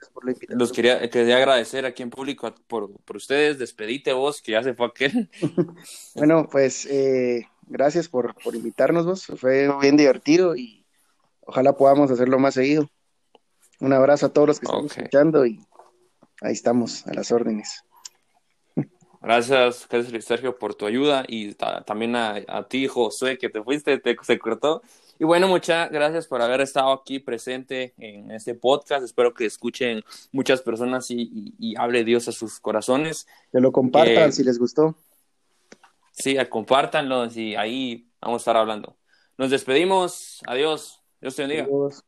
los 0.49 0.71
quería, 0.71 1.07
quería 1.11 1.37
agradecer 1.37 1.85
aquí 1.85 2.01
en 2.01 2.09
público 2.09 2.53
por, 2.65 2.91
por 3.01 3.17
ustedes. 3.17 3.59
Despedite 3.59 4.13
vos, 4.13 4.41
que 4.41 4.53
ya 4.53 4.63
se 4.63 4.73
fue 4.73 4.87
aquel. 4.87 5.29
bueno, 6.15 6.49
pues 6.51 6.87
eh, 6.87 7.47
gracias 7.67 8.09
por, 8.09 8.33
por 8.43 8.55
invitarnos 8.55 9.05
vos. 9.05 9.25
Fue 9.37 9.69
bien 9.79 9.95
divertido 9.95 10.55
y 10.55 10.83
ojalá 11.41 11.73
podamos 11.77 12.09
hacerlo 12.09 12.39
más 12.39 12.55
seguido. 12.55 12.89
Un 13.79 13.93
abrazo 13.93 14.25
a 14.25 14.29
todos 14.29 14.47
los 14.47 14.59
que 14.59 14.65
están 14.65 14.85
escuchando 14.85 15.45
y 15.45 15.59
ahí 16.41 16.53
estamos, 16.53 17.05
a 17.05 17.13
las 17.13 17.31
órdenes. 17.31 17.83
Gracias, 19.21 19.87
gracias 19.89 20.25
Sergio 20.25 20.57
por 20.57 20.75
tu 20.75 20.85
ayuda 20.85 21.25
y 21.27 21.53
también 21.55 22.15
a, 22.15 22.35
a, 22.47 22.67
ti, 22.67 22.87
Josué, 22.87 23.37
que 23.37 23.49
te 23.49 23.61
fuiste, 23.61 23.97
te, 23.99 24.15
se 24.21 24.39
cortó. 24.39 24.81
Y 25.19 25.25
bueno, 25.25 25.47
muchas 25.47 25.89
gracias 25.91 26.27
por 26.27 26.41
haber 26.41 26.61
estado 26.61 26.91
aquí 26.91 27.19
presente 27.19 27.93
en 27.97 28.31
este 28.31 28.53
podcast. 28.53 29.03
Espero 29.03 29.33
que 29.33 29.45
escuchen 29.45 30.03
muchas 30.31 30.61
personas 30.61 31.09
y, 31.09 31.75
hable 31.77 32.03
Dios 32.03 32.27
a 32.27 32.31
sus 32.31 32.59
corazones. 32.59 33.27
Que 33.51 33.59
lo 33.59 33.71
compartan 33.71 34.31
si 34.31 34.43
les 34.43 34.59
gustó. 34.59 34.95
Sí, 36.11 36.37
compártanlo 36.49 37.27
y 37.27 37.55
ahí 37.55 38.09
vamos 38.21 38.41
a 38.41 38.43
estar 38.43 38.57
hablando. 38.57 38.97
Nos 39.37 39.49
despedimos. 39.49 40.41
Adiós. 40.45 41.01
Dios 41.19 41.35
te 41.35 41.43
bendiga. 41.43 41.63
Adiós. 41.63 42.06